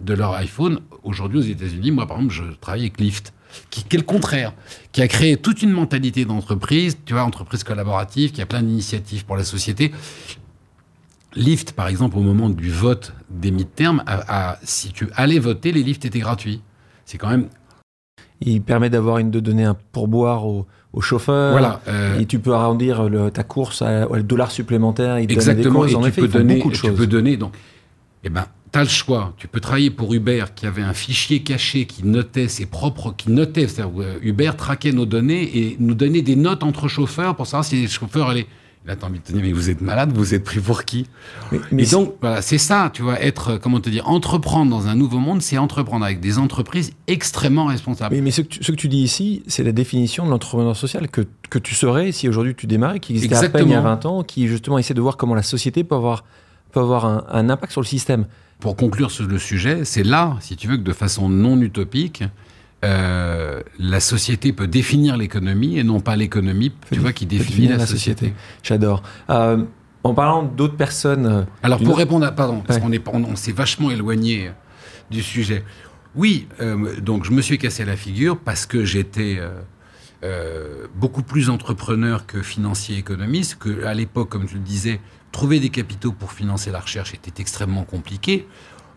de 0.01 0.13
leur 0.13 0.33
iPhone. 0.33 0.81
Aujourd'hui, 1.05 1.39
aux 1.39 1.43
États-Unis, 1.43 1.93
moi, 1.93 2.09
par 2.09 2.17
exemple, 2.17 2.35
je 2.35 2.43
travaille 2.61 2.81
avec 2.81 2.99
Lyft, 2.99 3.33
qui, 3.71 3.85
est 3.89 3.97
le 3.97 4.03
contraire, 4.03 4.55
qui 4.91 5.03
a 5.03 5.07
créé 5.07 5.37
toute 5.37 5.63
une 5.63 5.71
mentalité 5.71 6.25
d'entreprise, 6.25 6.99
tu 7.07 7.13
vois, 7.13 7.23
entreprise 7.23 7.63
collaborative, 7.63 8.33
qui 8.33 8.43
a 8.43 8.47
plein 8.47 8.65
d'initiatives 8.65 9.25
pour 9.25 9.37
la 9.37 9.45
société. 9.45 9.93
Lyft, 11.37 11.75
par 11.75 11.87
exemple, 11.87 12.19
au 12.19 12.23
moment 12.23 12.49
du 12.49 12.73
vote 12.73 13.13
des 13.31 13.53
midterms, 13.53 14.03
si 14.65 14.91
tu 14.91 15.07
allais 15.15 15.39
voter, 15.39 15.71
les 15.71 15.85
lifts 15.85 16.05
étaient 16.05 16.19
gratuits. 16.19 16.61
C'est 17.05 17.19
quand 17.19 17.29
même 17.29 17.49
il 18.41 18.63
permet 18.63 18.91
d'avoir 18.91 19.19
une 19.19 19.31
de 19.31 19.41
donner 19.41 19.65
un 19.65 19.77
pourboire 19.93 20.47
au, 20.47 20.67
au 20.93 21.01
chauffeur. 21.01 21.53
Voilà. 21.53 21.81
Euh, 21.89 22.19
et 22.19 22.27
tu 22.27 22.39
peux 22.39 22.53
arrondir 22.53 23.09
ta 23.33 23.43
course 23.43 23.83
à, 23.83 24.07
le 24.07 24.23
dollar 24.23 24.51
supplémentaire. 24.51 25.19
Il 25.19 25.31
exactement. 25.31 25.85
Des 25.85 25.95
en 25.95 26.05
effet, 26.05 26.23
peux 26.23 26.29
donner, 26.29 26.57
beaucoup 26.57 26.71
de 26.71 26.77
choses. 26.77 26.91
Tu 26.91 26.97
peux 26.97 27.07
donner. 27.07 27.37
Donc, 27.37 27.53
eh 28.23 28.29
ben, 28.29 28.47
tu 28.73 28.79
as 28.79 28.83
le 28.83 28.89
choix. 28.89 29.35
Tu 29.37 29.47
peux 29.47 29.61
travailler 29.61 29.91
pour 29.91 30.13
Uber 30.15 30.45
qui 30.55 30.67
avait 30.67 30.83
un 30.83 30.95
fichier 30.95 31.43
caché 31.43 31.87
qui 31.87 32.05
notait 32.05 32.49
ses 32.49 32.67
propres, 32.67 33.15
qui 33.17 33.31
notait, 33.31 33.67
euh, 33.79 34.19
Uber 34.23 34.51
traquait 34.57 34.93
nos 34.93 35.07
données 35.07 35.59
et 35.59 35.77
nous 35.79 35.95
donnait 35.95 36.23
des 36.23 36.37
notes 36.37 36.63
entre 36.63 36.89
chauffeurs 36.89 37.37
pour 37.37 37.47
savoir 37.47 37.65
si 37.65 37.83
les 37.83 37.87
chauffeurs 37.87 38.31
allaient 38.31 38.47
Là, 38.87 38.97
t'as 38.97 39.07
envie 39.07 39.19
de 39.19 39.25
te 39.25 39.33
dire, 39.33 39.41
mais 39.41 39.53
vous 39.53 39.71
êtes 39.71 39.81
malade, 39.81 40.13
vous 40.13 40.35
êtes 40.35 40.45
pris 40.45 40.61
pour 40.61 40.85
qui? 40.85 41.07
Mais, 41.73 41.87
donc, 41.87 42.17
voilà, 42.21 42.43
c'est 42.43 42.59
ça, 42.59 42.91
tu 42.93 43.01
vois, 43.01 43.19
être, 43.19 43.57
comment 43.57 43.81
te 43.81 43.89
dire, 43.89 44.07
entreprendre 44.07 44.71
dans 44.71 44.89
un 44.89 44.95
nouveau 44.95 45.19
monde, 45.19 45.41
c'est 45.41 45.57
entreprendre 45.57 46.05
avec 46.05 46.21
des 46.21 46.39
entreprises 46.39 46.93
extrêmement 47.07 47.65
responsables. 47.65 48.15
Mais, 48.15 48.21
mais 48.21 48.31
ce, 48.31 48.43
que 48.43 48.49
tu, 48.49 48.63
ce, 48.63 48.73
que 48.73 48.77
tu, 48.77 48.89
dis 48.89 48.99
ici, 48.99 49.43
c'est 49.47 49.63
la 49.63 49.73
définition 49.73 50.27
de 50.27 50.31
l'entrepreneur 50.31 50.77
social 50.77 51.09
que, 51.09 51.23
que 51.49 51.59
tu 51.59 51.75
serais 51.75 52.13
si 52.13 52.29
aujourd'hui 52.29 52.55
tu 52.55 52.67
démarrais, 52.67 53.01
qui 53.01 53.15
existait 53.15 53.37
à 53.37 53.49
peine 53.49 53.69
il 53.69 53.73
y 53.73 53.75
a 53.75 53.81
20 53.81 54.05
ans, 54.05 54.23
qui 54.23 54.49
justement 54.49 54.77
essaie 54.77 54.93
de 54.95 55.01
voir 55.01 55.17
comment 55.17 55.35
la 55.35 55.43
société 55.43 55.83
peut 55.83 55.95
avoir, 55.95 56.25
peut 56.73 56.81
avoir 56.81 57.07
un, 57.07 57.25
un 57.31 57.49
impact 57.49 57.73
sur 57.73 57.81
le 57.81 57.87
système. 57.87 58.27
Pour 58.61 58.77
conclure 58.77 59.11
sur 59.11 59.27
le 59.27 59.39
sujet, 59.39 59.87
c'est 59.87 60.05
là, 60.05 60.37
si 60.41 60.57
tu 60.57 60.69
veux, 60.69 60.77
que 60.77 60.83
de 60.83 60.93
façon 60.93 61.31
non 61.31 61.59
utopique, 61.63 62.23
euh, 62.85 63.63
la 63.79 64.01
société 64.01 64.53
peut 64.53 64.67
définir 64.67 65.17
l'économie 65.17 65.79
et 65.79 65.85
non 65.85 66.01
pas 66.01 66.17
l'économie, 66.17 66.73
tu 66.91 67.01
vois, 67.01 67.13
qui 67.13 67.27
définit 67.27 67.69
la, 67.69 67.87
société. 67.87 68.35
J'adore. 68.63 69.03
Euh, 69.31 69.65
en 70.03 70.15
parlant 70.15 70.43
d'autres 70.43 70.77
personnes. 70.77 71.27
Euh, 71.27 71.43
Alors 71.63 71.79
pour 71.79 71.97
répondre 71.97 72.27
à, 72.27 72.33
pardon, 72.33 72.63
parce 72.67 72.79
qu'on 72.79 72.93
est, 72.93 73.03
on, 73.09 73.37
s'est 73.37 73.53
vachement 73.53 73.91
éloigné 73.91 74.51
du 75.11 75.23
sujet. 75.23 75.65
Oui, 76.15 76.47
donc 77.03 77.25
je 77.25 77.33
me 77.33 77.43
suis 77.43 77.59
cassé 77.59 77.85
la 77.85 77.97
figure 77.97 78.39
parce 78.39 78.67
que 78.67 78.85
j'étais 78.85 79.41
euh, 80.25 80.87
beaucoup 80.95 81.23
plus 81.23 81.51
entrepreneur 81.51 82.25
que 82.25 82.41
financier 82.41 82.97
économiste, 82.97 83.59
que 83.59 83.85
à 83.85 83.93
l'époque, 83.93 84.31
comme 84.31 84.49
je 84.49 84.55
le 84.55 84.61
disais, 84.61 85.01
trouver 85.33 85.61
des 85.61 85.69
capitaux 85.69 86.13
pour 86.13 86.33
financer 86.33 86.71
la 86.71 86.81
recherche 86.81 87.13
était 87.13 87.43
extrêmement 87.43 87.85
compliqué. 87.85 88.47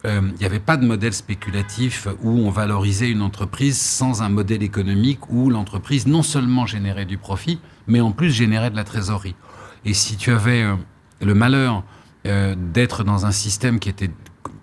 Euh, 0.08 0.22
il 0.36 0.40
n'y 0.40 0.46
avait 0.46 0.60
pas 0.60 0.78
de 0.78 0.86
modèle 0.86 1.14
spéculatif 1.14 2.08
où 2.22 2.30
on 2.30 2.50
valorisait 2.50 3.10
une 3.10 3.22
entreprise 3.22 3.80
sans 3.80 4.22
un 4.22 4.30
modèle 4.30 4.64
économique 4.64 5.30
où 5.30 5.50
l'entreprise 5.50 6.08
non 6.08 6.24
seulement 6.24 6.66
générait 6.66 7.06
du 7.06 7.18
profit, 7.18 7.60
mais 7.88 8.00
en 8.00 8.12
plus 8.12 8.32
générait 8.32 8.72
de 8.72 8.76
la 8.76 8.86
trésorerie. 8.86 9.36
Et 9.84 9.94
si 9.94 10.16
tu 10.16 10.32
avais 10.32 10.64
euh, 10.64 10.76
le 11.22 11.34
malheur 11.34 11.84
euh, 12.26 12.56
d'être 12.56 13.04
dans 13.04 13.26
un 13.26 13.32
système 13.32 13.80
qui 13.80 13.90
était... 13.90 14.10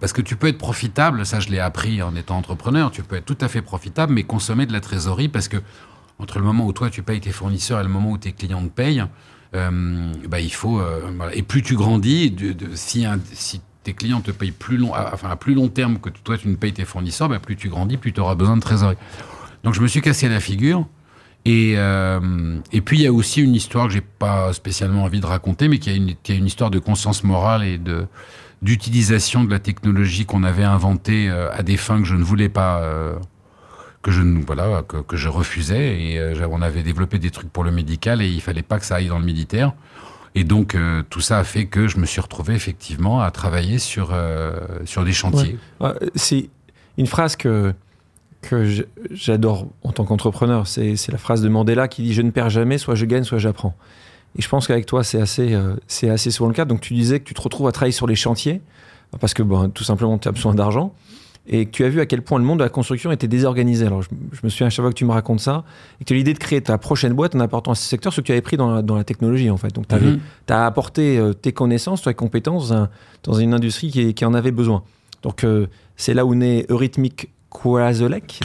Parce 0.01 0.15
que 0.15 0.23
tu 0.23 0.37
peux 0.37 0.49
être 0.49 0.59
profitable, 0.59 1.27
ça 1.27 1.41
je 1.41 1.51
l'ai 1.51 1.59
appris 1.61 2.01
en 2.03 2.17
étant 2.17 2.39
entrepreneur, 2.39 2.91
tu 2.91 3.03
peux 3.03 3.17
être 3.17 3.27
tout 3.27 3.39
à 3.41 3.49
fait 3.49 3.63
profitable, 3.63 4.15
mais 4.15 4.23
consommer 4.23 4.65
de 4.65 4.73
la 4.73 4.81
trésorerie 4.81 5.29
parce 5.29 5.49
que 5.49 5.59
entre 6.19 6.39
le 6.39 6.45
moment 6.45 6.67
où 6.67 6.73
toi 6.73 6.89
tu 6.89 7.03
payes 7.03 7.21
tes 7.21 7.33
fournisseurs 7.33 7.81
et 7.81 7.83
le 7.83 7.89
moment 7.91 8.13
où 8.13 8.19
tes 8.19 8.33
clients 8.33 8.63
te 8.63 8.69
payent, 8.69 9.05
bah, 9.53 10.41
il 10.41 10.53
faut... 10.53 10.83
Et 11.33 11.43
plus 11.43 11.63
tu 11.63 11.77
grandis, 11.77 12.31
de, 12.31 12.75
si, 12.75 13.07
si 13.33 13.61
tes 13.85 13.93
clients 13.93 14.21
te 14.21 14.31
payent 14.31 14.51
plus 14.51 14.77
long, 14.77 14.93
enfin 14.95 15.31
à 15.31 15.37
plus 15.37 15.55
long 15.55 15.69
terme 15.69 15.99
que 15.99 16.09
toi 16.09 16.37
tu 16.37 16.49
ne 16.49 16.57
payes 16.57 16.73
tes 16.73 16.85
fournisseurs, 16.85 17.29
bah, 17.29 17.39
plus 17.39 17.57
tu 17.57 17.69
grandis, 17.69 17.97
plus 17.97 18.13
tu 18.13 18.21
auras 18.21 18.35
besoin 18.35 18.57
de 18.57 18.63
trésorerie. 18.63 18.97
Donc 19.63 19.75
je 19.75 19.81
me 19.81 19.87
suis 19.87 20.01
cassé 20.01 20.29
la 20.29 20.41
figure. 20.41 20.87
Et, 21.47 21.75
euh, 21.77 22.59
et 22.73 22.81
puis 22.81 22.99
il 22.99 23.03
y 23.03 23.07
a 23.07 23.13
aussi 23.13 23.43
une 23.43 23.55
histoire 23.55 23.87
que 23.87 23.93
j'ai 23.93 24.01
pas 24.01 24.53
spécialement 24.55 25.05
envie 25.05 25.21
de 25.21 25.27
raconter, 25.27 25.69
mais 25.69 25.79
qui 25.79 25.91
a 25.91 25.93
une, 25.93 26.15
qui 26.23 26.33
a 26.33 26.35
une 26.35 26.47
histoire 26.47 26.71
de 26.71 26.79
conscience 26.79 27.23
morale 27.23 27.65
et 27.65 27.79
de 27.79 28.07
d'utilisation 28.63 29.45
de 29.45 29.51
la 29.51 29.59
technologie 29.59 30.25
qu'on 30.25 30.43
avait 30.43 30.65
inventée 30.65 31.29
euh, 31.29 31.53
à 31.53 31.63
des 31.63 31.77
fins 31.77 31.99
que 31.99 32.07
je 32.07 32.15
ne 32.15 32.23
voulais 32.23 32.49
pas, 32.49 32.81
euh, 32.81 33.15
que 34.01 34.11
je 34.11 34.23
voilà 34.23 34.83
que, 34.89 34.97
que, 35.03 35.19
je 35.19 35.29
refusais. 35.29 36.01
Et 36.01 36.35
on 36.51 36.63
avait 36.63 36.83
développé 36.83 37.19
des 37.19 37.31
trucs 37.31 37.51
pour 37.51 37.63
le 37.63 37.73
médical 37.73 38.23
et 38.23 38.29
il 38.29 38.41
fallait 38.41 38.63
pas 38.63 38.79
que 38.79 38.87
ça 38.87 38.97
aille 38.97 39.09
dans 39.09 39.19
le 39.19 39.27
militaire. 39.27 39.75
Et 40.35 40.45
donc, 40.45 40.75
euh, 40.75 41.03
tout 41.11 41.21
ça 41.21 41.39
a 41.39 41.45
fait 41.45 41.67
que 41.67 41.87
je 41.87 41.99
me 41.99 42.07
suis 42.07 42.21
retrouvé 42.21 42.55
effectivement 42.55 43.21
à 43.21 43.31
travailler 43.31 43.79
sur, 43.79 44.11
euh, 44.13 44.59
sur 44.85 45.05
des 45.05 45.13
chantiers. 45.13 45.57
C'est 46.17 46.49
une 46.99 47.07
phrase 47.07 47.37
que, 47.37 47.73
que 48.43 48.85
j'adore 49.13 49.69
en 49.85 49.93
tant 49.93 50.05
qu'entrepreneur. 50.05 50.67
C'est 50.67 51.11
la 51.11 51.19
phrase 51.19 51.41
de 51.43 51.49
Mandela 51.49 51.87
qui 51.87 52.03
dit 52.03 52.13
Je 52.13 52.23
ne 52.23 52.31
perds 52.31 52.51
jamais, 52.51 52.79
soit 52.79 52.97
je 52.97 53.05
gagne, 53.05 53.25
soit 53.25 53.39
j'apprends. 53.39 53.77
Et 54.37 54.43
je 54.43 54.49
pense 54.49 54.67
qu'avec 54.67 54.87
toi, 54.87 55.05
c'est 55.05 55.21
assez, 55.21 55.55
euh, 55.55 55.77
assez 56.03 56.33
souvent 56.33 56.49
le 56.49 56.55
cas. 56.55 56.65
Donc, 56.65 56.81
tu 56.81 56.95
disais 56.95 57.21
que 57.21 57.25
tu 57.25 57.35
te 57.35 57.41
retrouves 57.41 57.69
à 57.69 57.73
travailler 57.73 57.93
sur 57.93 58.09
les 58.09 58.17
chantiers 58.17 58.61
parce 59.21 59.35
que 59.35 59.43
bon, 59.43 59.71
tout 59.71 59.85
simplement, 59.85 60.19
tu 60.19 60.29
as 60.29 60.33
besoin 60.33 60.55
d'argent 60.55 60.93
et 61.47 61.67
que 61.67 61.71
tu 61.71 61.85
as 61.85 61.89
vu 61.89 62.01
à 62.01 62.07
quel 62.07 62.23
point 62.23 62.39
le 62.39 62.45
monde 62.45 62.59
de 62.59 62.65
la 62.65 62.71
construction 62.71 63.13
était 63.13 63.29
désorganisé. 63.29 63.87
Alors, 63.87 64.03
je, 64.03 64.09
me 64.43 64.49
souviens 64.49 64.69
à 64.69 64.71
chaque 64.71 64.83
fois 64.83 64.91
que 64.91 64.97
tu 64.97 65.05
me 65.05 65.13
racontes 65.13 65.41
ça, 65.41 65.65
et 66.01 66.05
que 66.05 66.09
tu 66.09 66.15
as 66.15 66.17
l'idée 66.17 66.33
de 66.33 66.39
créer 66.39 66.61
ta 66.63 66.79
prochaine 66.79 67.13
boîte 67.13 67.35
en 67.35 67.41
apportant 67.41 67.73
à 67.73 67.75
ce 67.75 67.87
secteur 67.87 68.13
ce 68.13 68.21
que 68.21 68.27
tu 68.27 68.33
avais 68.33 68.41
pris 68.41 68.57
dans 68.57 68.75
la, 68.75 68.83
dans 68.83 68.97
la 68.97 69.05
technologie, 69.05 69.51
en 69.51 69.59
fait. 69.59 69.73
Donc, 69.75 69.89
tu 69.89 69.95
mhm. 69.95 70.21
as 70.49 70.67
apporté 70.67 71.19
euh, 71.19 71.35
tes 71.35 71.53
connaissances, 71.53 72.03
tes 72.03 72.15
compétences 72.15 72.73
dans, 73.23 73.35
une 73.35 73.53
industrie 73.53 73.91
qui, 73.91 74.15
qui, 74.15 74.25
en 74.25 74.33
avait 74.33 74.53
besoin. 74.53 74.83
Donc, 75.23 75.45
euh, 75.45 75.67
c'est 75.97 76.15
là 76.15 76.25
où 76.25 76.35
naît 76.35 76.65
Eurythmic 76.71 77.29
Quazelec. 77.51 78.41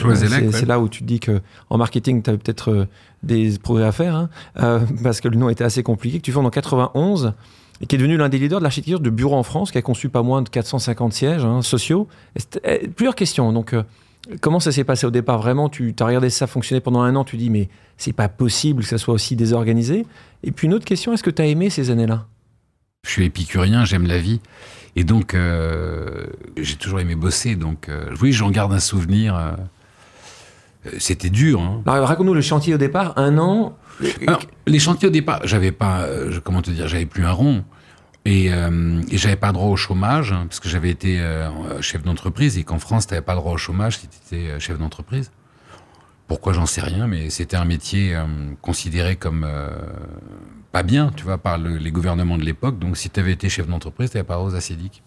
C'est 0.52 0.66
là 0.66 0.78
où 0.78 0.88
tu 0.88 1.00
te 1.00 1.06
dis 1.06 1.20
que 1.20 1.40
en 1.70 1.78
marketing, 1.78 2.22
tu 2.22 2.30
avais 2.30 2.38
peut-être 2.38 2.70
euh, 2.70 2.86
des 3.22 3.58
progrès 3.58 3.84
à 3.84 3.92
faire, 3.92 4.14
hein, 4.14 4.28
parce 5.02 5.20
que 5.20 5.28
le 5.28 5.36
nom 5.36 5.48
était 5.48 5.64
assez 5.64 5.82
compliqué, 5.82 6.18
que 6.18 6.24
tu 6.24 6.32
fondes 6.32 6.46
en 6.46 6.50
91 6.50 7.32
et 7.80 7.86
qui 7.86 7.94
est 7.94 7.98
devenu 7.98 8.16
l'un 8.16 8.28
des 8.28 8.38
leaders 8.38 8.58
de 8.58 8.64
l'architecture 8.64 9.00
de 9.00 9.10
bureau 9.10 9.36
en 9.36 9.42
France, 9.42 9.70
qui 9.70 9.78
a 9.78 9.82
conçu 9.82 10.08
pas 10.08 10.22
moins 10.22 10.42
de 10.42 10.48
450 10.48 11.12
sièges 11.12 11.44
hein, 11.44 11.62
sociaux. 11.62 12.08
Eh, 12.64 12.88
plusieurs 12.88 13.14
questions. 13.14 13.52
Donc, 13.52 13.72
euh, 13.72 13.82
comment 14.40 14.60
ça 14.60 14.70
s'est 14.70 14.84
passé 14.84 15.06
au 15.06 15.10
départ? 15.10 15.38
Vraiment, 15.38 15.70
tu 15.70 15.94
as 15.98 16.04
regardé 16.04 16.28
ça 16.28 16.46
fonctionner 16.46 16.80
pendant 16.80 17.00
un 17.00 17.16
an, 17.16 17.24
tu 17.24 17.38
dis, 17.38 17.48
mais 17.48 17.68
c'est 17.96 18.12
pas 18.12 18.28
possible 18.28 18.82
que 18.82 18.88
ça 18.88 18.98
soit 18.98 19.14
aussi 19.14 19.34
désorganisé. 19.34 20.04
Et 20.42 20.52
puis, 20.52 20.66
une 20.66 20.74
autre 20.74 20.84
question, 20.84 21.14
est-ce 21.14 21.22
que 21.22 21.30
tu 21.30 21.40
as 21.40 21.46
aimé 21.46 21.70
ces 21.70 21.90
années-là? 21.90 22.26
Je 23.06 23.10
suis 23.10 23.24
épicurien, 23.24 23.86
j'aime 23.86 24.06
la 24.06 24.18
vie. 24.18 24.40
Et 24.94 25.04
donc, 25.04 25.32
euh, 25.32 26.26
j'ai 26.58 26.76
toujours 26.76 27.00
aimé 27.00 27.14
bosser. 27.14 27.56
Donc, 27.56 27.88
euh, 27.88 28.14
oui, 28.20 28.32
j'en 28.32 28.50
garde 28.50 28.74
un 28.74 28.80
souvenir. 28.80 29.56
C'était 30.98 31.30
dur. 31.30 31.62
Hein. 31.62 31.82
Raconte-nous 31.86 32.34
le 32.34 32.40
chantier 32.42 32.74
au 32.74 32.78
départ, 32.78 33.14
un 33.16 33.38
an, 33.38 33.76
les 34.66 34.78
chantiers 34.78 35.08
au 35.08 35.10
départ, 35.10 35.40
j'avais 35.44 35.72
pas, 35.72 36.02
euh, 36.02 36.40
comment 36.42 36.62
te 36.62 36.70
dire, 36.70 36.88
j'avais 36.88 37.06
plus 37.06 37.24
un 37.24 37.32
rond. 37.32 37.64
Et, 38.24 38.52
euh, 38.52 39.00
j'avais 39.12 39.36
pas 39.36 39.52
droit 39.52 39.68
au 39.68 39.76
chômage, 39.76 40.32
hein, 40.32 40.46
parce 40.48 40.60
que 40.60 40.68
j'avais 40.68 40.90
été 40.90 41.20
euh, 41.20 41.80
chef 41.80 42.02
d'entreprise, 42.02 42.58
et 42.58 42.64
qu'en 42.64 42.78
France, 42.78 43.06
tu 43.06 43.14
n'avais 43.14 43.24
pas 43.24 43.34
droit 43.34 43.52
au 43.52 43.56
chômage 43.56 43.98
si 43.98 44.08
tu 44.08 44.16
étais 44.26 44.50
euh, 44.50 44.58
chef 44.58 44.78
d'entreprise. 44.78 45.30
Pourquoi, 46.26 46.52
j'en 46.52 46.66
sais 46.66 46.82
rien, 46.82 47.06
mais 47.06 47.30
c'était 47.30 47.56
un 47.56 47.64
métier 47.64 48.16
considéré 48.62 49.16
comme 49.16 49.44
pas 50.70 50.84
bien, 50.84 51.10
tu 51.16 51.24
vois, 51.24 51.38
par 51.38 51.58
les 51.58 51.90
gouvernements 51.90 52.38
de 52.38 52.44
l'époque. 52.44 52.78
Donc, 52.78 52.96
si 52.96 53.10
tu 53.10 53.18
avais 53.18 53.32
été 53.32 53.48
chef 53.48 53.66
d'entreprise, 53.66 54.10
tu 54.10 54.16
n'avais 54.16 54.28
pas 54.28 54.34
droit 54.34 54.46
aux 54.46 54.54
acédiques. 54.54 55.02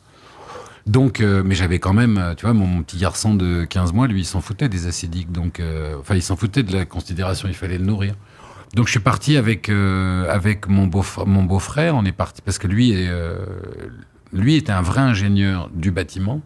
Donc, 0.85 1.21
mais 1.21 1.55
j'avais 1.55 1.79
quand 1.79 1.93
même, 1.93 2.33
tu 2.35 2.45
vois, 2.45 2.53
mon, 2.53 2.83
petit 2.83 2.97
garçon 2.97 3.35
de 3.35 3.63
15 3.63 3.93
mois, 3.93 4.07
lui, 4.07 4.19
il 4.19 4.25
s'en 4.25 4.41
foutait 4.41 4.67
des 4.67 4.85
acédiques. 4.85 5.31
Donc, 5.31 5.61
enfin, 5.97 6.15
il 6.15 6.21
s'en 6.21 6.35
foutait 6.35 6.61
de 6.61 6.73
la 6.73 6.83
considération, 6.83 7.47
il 7.47 7.55
fallait 7.55 7.77
le 7.77 7.85
nourrir. 7.85 8.15
Donc 8.73 8.87
je 8.87 8.91
suis 8.91 8.99
parti 8.99 9.37
avec 9.37 9.69
euh, 9.69 10.27
avec 10.29 10.67
mon 10.67 10.87
beau 10.87 11.05
mon 11.25 11.43
beau-frère. 11.43 11.95
On 11.95 12.05
est 12.05 12.11
parti 12.11 12.41
parce 12.41 12.57
que 12.57 12.67
lui 12.67 12.91
est, 12.91 13.07
euh, 13.07 13.45
lui 14.31 14.55
était 14.55 14.71
un 14.71 14.81
vrai 14.81 15.01
ingénieur 15.01 15.69
du 15.73 15.91
bâtiment 15.91 16.41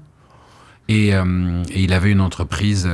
et, 0.90 1.16
euh, 1.16 1.64
et 1.70 1.84
il 1.84 1.94
avait 1.94 2.12
une 2.12 2.20
entreprise 2.20 2.90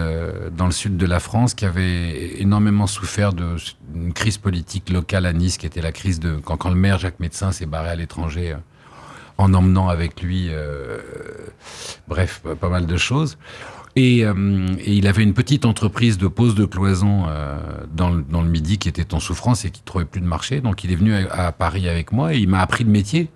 dans 0.56 0.66
le 0.66 0.72
sud 0.72 0.98
de 0.98 1.06
la 1.06 1.20
France 1.20 1.56
qui 1.56 1.66
avait 1.66 2.40
énormément 2.42 2.86
souffert 2.86 3.34
d'une 3.34 4.14
crise 4.14 4.38
politique 4.38 4.90
locale 4.92 5.26
à 5.26 5.34
Nice, 5.34 5.58
qui 5.58 5.66
était 5.66 5.82
la 5.82 5.92
crise 5.92 6.20
de 6.20 6.36
quand, 6.36 6.58
quand 6.58 6.70
le 6.70 6.76
maire 6.76 7.00
Jacques 7.00 7.20
Médecin 7.20 7.52
s'est 7.52 7.66
barré 7.66 7.90
à 7.90 7.96
l'étranger 7.96 8.56
en 9.40 9.54
emmenant 9.56 9.90
avec 9.90 10.22
lui, 10.22 10.50
bref, 12.08 12.42
pas 12.60 12.70
mal 12.70 12.86
de 12.86 12.98
choses. 12.98 13.38
Euh, 13.98 14.68
et, 14.80 14.94
il 14.94 15.08
avait 15.08 15.24
une 15.24 15.34
petite 15.34 15.66
entreprise 15.66 16.18
de 16.18 16.28
pose 16.28 16.56
de 16.56 16.66
cloison 16.66 17.26
euh, 17.28 17.58
dans, 17.94 18.10
le, 18.10 18.24
dans, 18.24 18.42
le, 18.42 18.50
Midi 18.50 18.78
qui 18.78 18.90
était 18.90 19.14
en 19.14 19.20
souffrance 19.20 19.66
et 19.66 19.72
qui 19.72 19.82
trouvait 19.84 20.06
plus 20.06 20.22
de 20.22 20.26
marché. 20.26 20.62
Donc 20.62 20.84
il 20.84 20.92
est 20.92 20.96
venu 20.96 21.14
à, 21.14 21.52
Paris 21.52 21.88
avec 21.88 22.12
moi 22.12 22.34
et 22.34 22.40
il 22.40 22.50
m'a 22.50 22.62
appris 22.62 22.84
le 22.84 22.90
métier. 22.90 23.30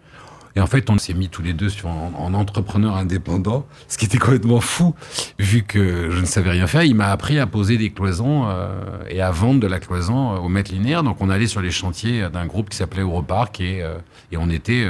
Et 0.56 0.60
en 0.60 0.66
fait, 0.66 0.90
on 0.90 0.98
s'est 0.98 1.14
mis 1.14 1.30
tous 1.30 1.44
les 1.44 1.54
deux 1.54 1.70
sur, 1.70 1.88
en, 1.88 2.34
entrepreneur 2.34 2.96
indépendant, 2.96 3.68
ce 3.88 4.00
qui 4.00 4.06
était 4.06 4.18
complètement 4.18 4.60
fou, 4.60 4.96
vu 5.38 5.62
que 5.62 6.10
je 6.10 6.20
ne 6.20 6.26
savais 6.26 6.50
rien 6.50 6.66
faire. 6.66 6.82
Il 6.82 6.96
m'a 6.96 7.12
appris 7.12 7.38
à 7.38 7.46
poser 7.46 7.78
des 7.78 7.92
cloisons 7.92 8.46
euh, 8.48 9.04
et 9.08 9.22
à 9.22 9.30
vendre 9.30 9.60
de 9.60 9.68
la 9.68 9.80
cloison 9.80 10.38
au 10.38 10.50
mètre 10.50 10.72
linéaire. 10.72 11.04
Donc 11.04 11.18
on 11.22 11.30
allait 11.30 11.46
sur 11.46 11.62
les 11.62 11.70
chantiers 11.70 12.30
d'un 12.34 12.48
groupe 12.48 12.70
qui 12.70 12.78
s'appelait 12.78 13.04
Europark 13.04 13.62
et, 13.62 13.86
et 14.32 14.38
on 14.38 14.50
était 14.50 14.88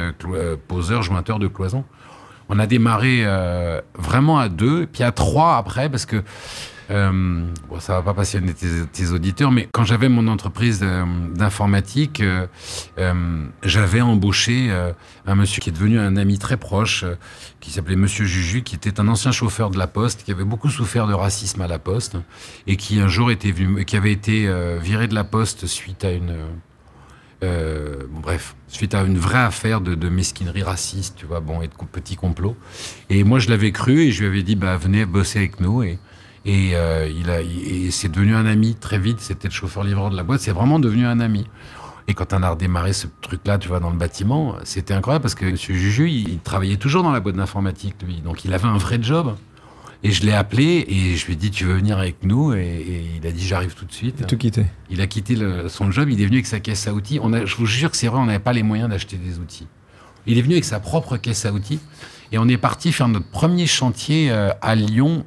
poseur, 0.69 1.03
jointeur 1.03 1.37
de 1.37 1.47
cloisons 1.47 1.83
on 2.49 2.59
a 2.59 2.67
démarré 2.67 3.21
euh, 3.23 3.81
vraiment 3.95 4.39
à 4.39 4.49
deux, 4.49 4.87
puis 4.87 5.03
à 5.03 5.11
trois 5.11 5.57
après, 5.57 5.89
parce 5.89 6.05
que 6.05 6.23
euh, 6.89 7.45
bon, 7.69 7.79
ça 7.79 7.93
va 7.93 8.01
pas 8.01 8.13
passionner 8.13 8.53
tes, 8.53 9.11
auditeurs, 9.11 9.51
mais 9.51 9.67
quand 9.71 9.83
j'avais 9.83 10.09
mon 10.09 10.27
entreprise 10.27 10.79
euh, 10.83 11.03
d'informatique, 11.35 12.21
euh, 12.21 12.47
j'avais 13.63 14.01
embauché 14.01 14.71
un 15.25 15.35
monsieur 15.35 15.61
qui 15.61 15.69
est 15.69 15.73
devenu 15.73 15.99
un 15.99 16.15
ami 16.17 16.37
très 16.39 16.57
proche, 16.57 17.05
qui 17.59 17.71
s'appelait 17.71 17.95
Monsieur 17.95 18.25
Juju, 18.25 18.63
qui 18.63 18.75
était 18.75 18.99
un 18.99 19.07
ancien 19.07 19.31
chauffeur 19.31 19.69
de 19.69 19.77
la 19.77 19.87
Poste, 19.87 20.23
qui 20.23 20.31
avait 20.31 20.43
beaucoup 20.43 20.69
souffert 20.69 21.07
de 21.07 21.13
racisme 21.13 21.61
à 21.61 21.67
la 21.67 21.79
Poste, 21.79 22.17
et 22.67 22.77
qui 22.77 22.99
un 22.99 23.07
jour 23.07 23.31
était 23.31 23.53
qui 23.85 23.97
avait 23.97 24.11
été 24.11 24.49
viré 24.79 25.07
de 25.07 25.15
la 25.15 25.23
Poste 25.23 25.65
suite 25.65 26.05
à 26.05 26.11
une 26.11 26.35
euh, 27.43 28.03
bref, 28.09 28.55
suite 28.67 28.95
à 28.95 29.03
une 29.03 29.17
vraie 29.17 29.43
affaire 29.43 29.81
de, 29.81 30.09
mesquinerie 30.09 30.63
raciste, 30.63 31.15
tu 31.17 31.25
vois, 31.25 31.39
bon, 31.39 31.61
et 31.61 31.67
de 31.67 31.73
petits 31.91 32.15
complots. 32.15 32.55
Et 33.09 33.23
moi, 33.23 33.39
je 33.39 33.49
l'avais 33.49 33.71
cru 33.71 34.01
et 34.01 34.11
je 34.11 34.21
lui 34.21 34.27
avais 34.27 34.43
dit, 34.43 34.55
bah, 34.55 34.77
venez 34.77 35.05
bosser 35.05 35.39
avec 35.39 35.59
nous. 35.59 35.83
Et, 35.83 35.99
euh, 36.47 37.09
il 37.09 37.91
c'est 37.91 38.09
devenu 38.09 38.35
un 38.35 38.45
ami 38.45 38.75
très 38.75 38.97
vite. 38.97 39.19
C'était 39.19 39.49
le 39.49 39.53
chauffeur-livreur 39.53 40.09
de 40.09 40.15
la 40.15 40.23
boîte. 40.23 40.41
C'est 40.41 40.51
vraiment 40.51 40.79
devenu 40.79 41.05
un 41.05 41.19
ami. 41.19 41.45
Et 42.07 42.13
quand 42.13 42.31
on 42.33 42.41
a 42.41 42.49
redémarré 42.49 42.93
ce 42.93 43.07
truc-là, 43.21 43.57
tu 43.57 43.67
vois, 43.67 43.81
dans 43.81 43.89
le 43.89 43.97
bâtiment, 43.97 44.55
c'était 44.63 44.93
incroyable 44.93 45.23
parce 45.23 45.35
que 45.35 45.45
M. 45.45 45.57
Juju, 45.57 46.09
il, 46.09 46.29
il, 46.29 46.39
travaillait 46.39 46.77
toujours 46.77 47.03
dans 47.03 47.11
la 47.11 47.19
boîte 47.19 47.35
d'informatique, 47.35 47.95
lui. 48.01 48.21
Donc, 48.21 48.45
il 48.45 48.53
avait 48.53 48.67
un 48.67 48.77
vrai 48.77 48.97
job. 49.01 49.35
Et 50.03 50.11
je 50.11 50.25
l'ai 50.25 50.33
appelé 50.33 50.85
et 50.87 51.15
je 51.15 51.25
lui 51.25 51.33
ai 51.33 51.35
dit 51.35 51.49
tu 51.49 51.65
veux 51.65 51.75
venir 51.75 51.97
avec 51.97 52.23
nous 52.23 52.53
et, 52.53 53.05
il 53.17 53.27
a 53.27 53.31
dit 53.31 53.45
j'arrive 53.45 53.73
tout 53.73 53.85
de 53.85 53.93
suite. 53.93 54.21
Et 54.21 54.25
tout 54.25 54.37
quitté. 54.37 54.65
Il 54.89 55.01
a 55.01 55.07
quitté 55.07 55.35
son 55.69 55.91
job, 55.91 56.09
il 56.09 56.21
est 56.21 56.25
venu 56.25 56.37
avec 56.37 56.47
sa 56.47 56.59
caisse 56.59 56.87
à 56.87 56.93
outils. 56.93 57.19
On 57.21 57.33
a, 57.33 57.45
je 57.45 57.55
vous 57.55 57.65
jure 57.65 57.91
que 57.91 57.97
c'est 57.97 58.07
vrai, 58.07 58.19
on 58.19 58.25
n'avait 58.25 58.39
pas 58.39 58.53
les 58.53 58.63
moyens 58.63 58.89
d'acheter 58.89 59.17
des 59.17 59.39
outils. 59.39 59.67
Il 60.27 60.37
est 60.37 60.41
venu 60.41 60.53
avec 60.53 60.65
sa 60.65 60.79
propre 60.79 61.17
caisse 61.17 61.45
à 61.45 61.53
outils 61.53 61.79
et 62.31 62.37
on 62.37 62.47
est 62.47 62.57
parti 62.57 62.91
faire 62.91 63.07
notre 63.07 63.29
premier 63.29 63.65
chantier 63.65 64.29
euh, 64.29 64.49
à 64.61 64.75
Lyon, 64.75 65.25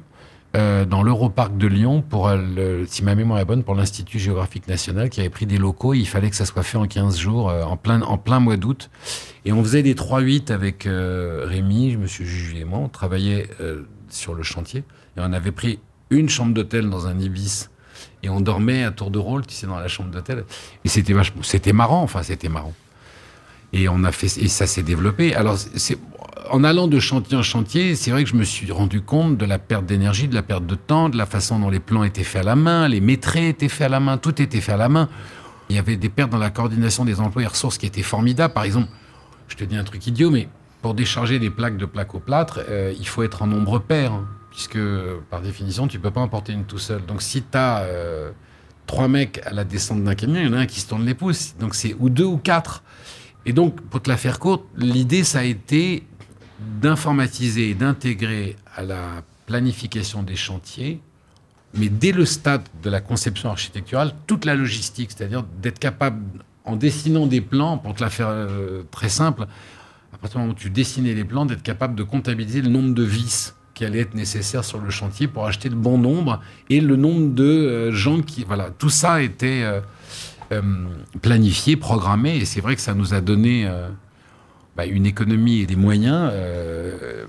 euh, 0.55 0.85
dans 0.85 1.01
l'Europarc 1.01 1.57
de 1.57 1.65
Lyon, 1.65 2.03
pour 2.07 2.27
euh, 2.27 2.83
si 2.87 3.03
ma 3.03 3.15
mémoire 3.15 3.39
est 3.39 3.45
bonne, 3.45 3.63
pour 3.63 3.73
l'Institut 3.73 4.19
géographique 4.19 4.67
national 4.67 5.09
qui 5.09 5.19
avait 5.19 5.29
pris 5.29 5.45
des 5.45 5.57
locaux. 5.57 5.93
il 5.93 6.05
fallait 6.05 6.29
que 6.29 6.35
ça 6.35 6.45
soit 6.45 6.63
fait 6.63 6.77
en 6.77 6.85
15 6.85 7.17
jours, 7.17 7.47
en, 7.47 7.77
plein, 7.77 8.01
en 8.01 8.17
plein 8.17 8.39
mois 8.39 8.57
d'août. 8.57 8.89
Et 9.45 9.51
on 9.51 9.63
faisait 9.63 9.81
des 9.81 9.95
3-8 9.95 10.51
avec 10.51 10.87
Rémi, 10.87 11.97
Juju 12.05 12.57
et 12.57 12.65
moi. 12.65 12.79
On 12.79 12.89
travaillait 12.89 13.47
sur 14.13 14.33
le 14.33 14.43
chantier. 14.43 14.83
Et 15.17 15.19
on 15.19 15.33
avait 15.33 15.51
pris 15.51 15.79
une 16.09 16.29
chambre 16.29 16.53
d'hôtel 16.53 16.89
dans 16.89 17.07
un 17.07 17.17
Ibis 17.19 17.69
Et 18.23 18.29
on 18.29 18.41
dormait 18.41 18.83
à 18.83 18.91
tour 18.91 19.11
de 19.11 19.19
rôle, 19.19 19.45
tu 19.45 19.55
sais, 19.55 19.67
dans 19.67 19.79
la 19.79 19.87
chambre 19.87 20.11
d'hôtel. 20.11 20.45
Et 20.85 20.89
c'était 20.89 21.13
vachement, 21.13 21.43
c'était 21.43 21.73
marrant, 21.73 22.03
enfin, 22.03 22.23
c'était 22.23 22.49
marrant. 22.49 22.73
Et 23.73 23.87
on 23.87 24.03
a 24.03 24.11
fait, 24.11 24.37
et 24.37 24.47
ça 24.49 24.67
s'est 24.67 24.83
développé. 24.83 25.33
Alors, 25.33 25.57
en 26.49 26.63
allant 26.63 26.87
de 26.87 26.99
chantier 26.99 27.37
en 27.37 27.43
chantier, 27.43 27.95
c'est 27.95 28.11
vrai 28.11 28.23
que 28.25 28.29
je 28.29 28.35
me 28.35 28.43
suis 28.43 28.69
rendu 28.71 29.01
compte 29.01 29.37
de 29.37 29.45
la 29.45 29.59
perte 29.59 29.85
d'énergie, 29.85 30.27
de 30.27 30.35
la 30.35 30.43
perte 30.43 30.65
de 30.65 30.75
temps, 30.75 31.07
de 31.07 31.17
la 31.17 31.25
façon 31.25 31.59
dont 31.59 31.69
les 31.69 31.79
plans 31.79 32.03
étaient 32.03 32.25
faits 32.25 32.41
à 32.41 32.45
la 32.45 32.55
main, 32.57 32.89
les 32.89 32.99
maîtrés 32.99 33.47
étaient 33.47 33.69
faits 33.69 33.85
à 33.85 33.89
la 33.89 34.01
main, 34.01 34.17
tout 34.17 34.41
était 34.41 34.59
fait 34.59 34.73
à 34.73 34.77
la 34.77 34.89
main. 34.89 35.07
Il 35.69 35.77
y 35.77 35.79
avait 35.79 35.95
des 35.95 36.09
pertes 36.09 36.29
dans 36.29 36.37
la 36.37 36.49
coordination 36.49 37.05
des 37.05 37.21
emplois 37.21 37.43
et 37.43 37.47
ressources 37.47 37.77
qui 37.77 37.85
étaient 37.85 38.01
formidables. 38.01 38.53
Par 38.53 38.63
exemple, 38.63 38.89
je 39.47 39.55
te 39.55 39.63
dis 39.63 39.77
un 39.77 39.85
truc 39.85 40.05
idiot, 40.05 40.29
mais 40.29 40.49
pour 40.81 40.93
décharger 40.93 41.39
des 41.39 41.49
plaques 41.49 41.77
de 41.77 41.85
plaques 41.85 42.15
au 42.15 42.19
plâtre, 42.19 42.61
euh, 42.69 42.93
il 42.97 43.07
faut 43.07 43.23
être 43.23 43.41
en 43.41 43.47
nombre 43.47 43.79
pair, 43.79 44.13
hein, 44.13 44.27
puisque 44.49 44.79
par 45.29 45.41
définition, 45.41 45.87
tu 45.87 45.99
peux 45.99 46.11
pas 46.11 46.21
emporter 46.21 46.53
une 46.53 46.65
tout 46.65 46.79
seul. 46.79 47.05
Donc 47.05 47.21
si 47.21 47.41
tu 47.43 47.57
as 47.57 47.79
euh, 47.79 48.31
trois 48.87 49.07
mecs 49.07 49.41
à 49.45 49.51
la 49.51 49.63
descente 49.63 50.03
d'un 50.03 50.15
camion, 50.15 50.41
il 50.41 50.47
y 50.47 50.49
en 50.49 50.53
a 50.53 50.59
un 50.59 50.65
qui 50.65 50.79
se 50.79 50.87
tourne 50.87 51.05
les 51.05 51.13
pouces. 51.13 51.55
Donc 51.59 51.75
c'est 51.75 51.95
ou 51.99 52.09
deux 52.09 52.25
ou 52.25 52.37
quatre. 52.37 52.83
Et 53.45 53.53
donc, 53.53 53.81
pour 53.81 54.01
te 54.01 54.09
la 54.09 54.17
faire 54.17 54.39
courte, 54.39 54.63
l'idée, 54.77 55.23
ça 55.23 55.39
a 55.39 55.43
été 55.43 56.03
d'informatiser 56.59 57.69
et 57.71 57.73
d'intégrer 57.73 58.55
à 58.75 58.83
la 58.83 59.23
planification 59.47 60.21
des 60.21 60.35
chantiers, 60.35 61.01
mais 61.73 61.89
dès 61.89 62.11
le 62.11 62.25
stade 62.25 62.61
de 62.83 62.89
la 62.89 63.01
conception 63.01 63.49
architecturale, 63.49 64.13
toute 64.27 64.45
la 64.45 64.55
logistique, 64.55 65.11
c'est-à-dire 65.15 65.43
d'être 65.61 65.79
capable, 65.79 66.21
en 66.65 66.75
dessinant 66.75 67.25
des 67.25 67.41
plans, 67.41 67.79
pour 67.79 67.95
te 67.95 68.03
la 68.03 68.11
faire 68.11 68.27
euh, 68.29 68.83
très 68.91 69.09
simple, 69.09 69.47
partir 70.21 70.39
du 70.39 70.43
moment 70.45 70.53
où 70.53 70.55
tu 70.55 70.69
dessinais 70.69 71.13
les 71.13 71.23
plans, 71.23 71.45
d'être 71.45 71.63
capable 71.63 71.95
de 71.95 72.03
comptabiliser 72.03 72.61
le 72.61 72.69
nombre 72.69 72.93
de 72.93 73.03
vis 73.03 73.55
qui 73.73 73.85
allaient 73.85 74.01
être 74.01 74.13
nécessaires 74.13 74.63
sur 74.63 74.79
le 74.79 74.89
chantier 74.89 75.27
pour 75.27 75.45
acheter 75.45 75.69
le 75.69 75.75
bon 75.75 75.97
nombre 75.97 76.41
et 76.69 76.81
le 76.81 76.95
nombre 76.95 77.33
de 77.33 77.43
euh, 77.43 77.91
gens 77.91 78.21
qui... 78.21 78.43
Voilà, 78.43 78.69
tout 78.69 78.89
ça 78.89 79.21
était 79.21 79.63
euh, 80.51 80.61
planifié, 81.21 81.77
programmé, 81.77 82.37
et 82.37 82.45
c'est 82.45 82.61
vrai 82.61 82.75
que 82.75 82.81
ça 82.81 82.93
nous 82.93 83.13
a 83.13 83.21
donné 83.21 83.67
bah, 84.75 84.85
une 84.85 85.05
économie 85.05 85.59
et 85.59 85.65
des 85.65 85.75
moyens. 85.75 86.29
Euh, 86.31 87.25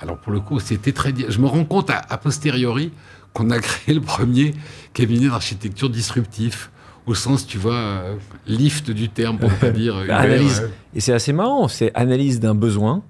alors 0.00 0.18
pour 0.18 0.32
le 0.32 0.40
coup, 0.40 0.58
c'était 0.60 0.92
très. 0.92 1.14
Je 1.28 1.38
me 1.38 1.46
rends 1.46 1.64
compte 1.64 1.90
a, 1.90 2.18
posteriori 2.18 2.92
qu'on 3.32 3.50
a 3.50 3.58
créé 3.60 3.94
le 3.94 4.00
premier 4.00 4.54
cabinet 4.92 5.28
d'architecture 5.28 5.90
disruptif 5.90 6.70
au 7.06 7.14
sens, 7.14 7.46
tu 7.46 7.58
vois, 7.58 7.74
euh, 7.74 8.14
lift 8.46 8.90
du 8.90 9.08
terme, 9.08 9.38
pour 9.38 9.50
ne 9.50 9.56
pas 9.56 9.70
dire. 9.70 9.96
analyse. 10.08 10.70
Et 10.94 11.00
c'est 11.00 11.12
assez 11.12 11.32
marrant, 11.32 11.68
c'est 11.68 11.90
analyse 11.94 12.40
d'un 12.40 12.54
besoin, 12.54 13.02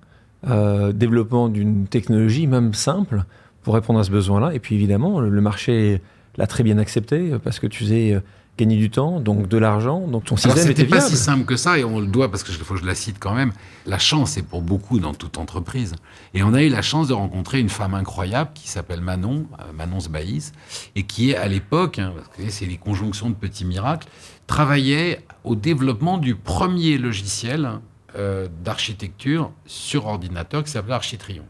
euh, 0.49 0.93
développement 0.93 1.49
d'une 1.49 1.87
technologie, 1.87 2.47
même 2.47 2.75
simple, 2.75 3.25
pour 3.63 3.75
répondre 3.75 3.99
à 3.99 4.05
ce 4.05 4.11
besoin-là. 4.11 4.55
Et 4.55 4.59
puis 4.59 4.75
évidemment, 4.75 5.21
le 5.21 5.41
marché 5.41 6.01
l'a 6.37 6.47
très 6.47 6.65
bien 6.65 6.79
accepté 6.79 7.33
parce 7.45 7.59
que 7.59 7.67
tu 7.67 7.85
sais 7.85 8.21
gagner 8.59 8.77
du 8.77 8.91
temps, 8.91 9.19
donc 9.19 9.49
de 9.49 9.57
l'argent, 9.57 10.07
donc 10.07 10.25
ton 10.25 10.37
système 10.37 10.71
était 10.71 10.85
pas 10.85 11.01
si 11.01 11.17
simple 11.17 11.45
que 11.45 11.57
ça, 11.57 11.79
et 11.79 11.85
on 11.85 12.01
le 12.01 12.07
doit, 12.07 12.31
parce 12.31 12.43
que 12.43 12.53
faut 12.53 12.75
que 12.75 12.81
je 12.81 12.87
la 12.87 12.95
cite 12.95 13.17
quand 13.19 13.35
même, 13.35 13.53
la 13.87 13.99
chance 13.99 14.37
est 14.37 14.43
pour 14.43 14.61
beaucoup 14.61 14.99
dans 14.99 15.15
toute 15.15 15.39
entreprise. 15.39 15.95
Et 16.35 16.43
on 16.43 16.53
a 16.53 16.63
eu 16.63 16.69
la 16.69 16.83
chance 16.83 17.09
de 17.09 17.15
rencontrer 17.15 17.61
une 17.61 17.71
femme 17.71 17.95
incroyable 17.95 18.51
qui 18.55 18.69
s'appelle 18.69 19.01
Manon, 19.01 19.47
euh, 19.59 19.73
Manon 19.73 20.01
Sbaïs, 20.01 20.53
et 20.95 21.05
qui 21.05 21.31
est 21.31 21.37
à 21.37 21.49
l'époque, 21.49 21.99
hein, 21.99 22.13
parce 22.15 22.29
que 22.29 22.51
c'est 22.51 22.67
les 22.67 22.77
conjonctions 22.77 23.31
de 23.31 23.35
petits 23.35 23.65
miracles, 23.65 24.09
travaillait 24.47 25.25
au 25.45 25.57
développement 25.57 26.19
du 26.19 26.35
premier 26.35 26.99
logiciel 26.99 27.81
euh, 28.19 28.49
d'architecture 28.63 29.51
sur 29.65 30.07
ordinateur 30.07 30.63
qui 30.63 30.71
s'appelait 30.71 30.95
Architrion. 30.95 31.45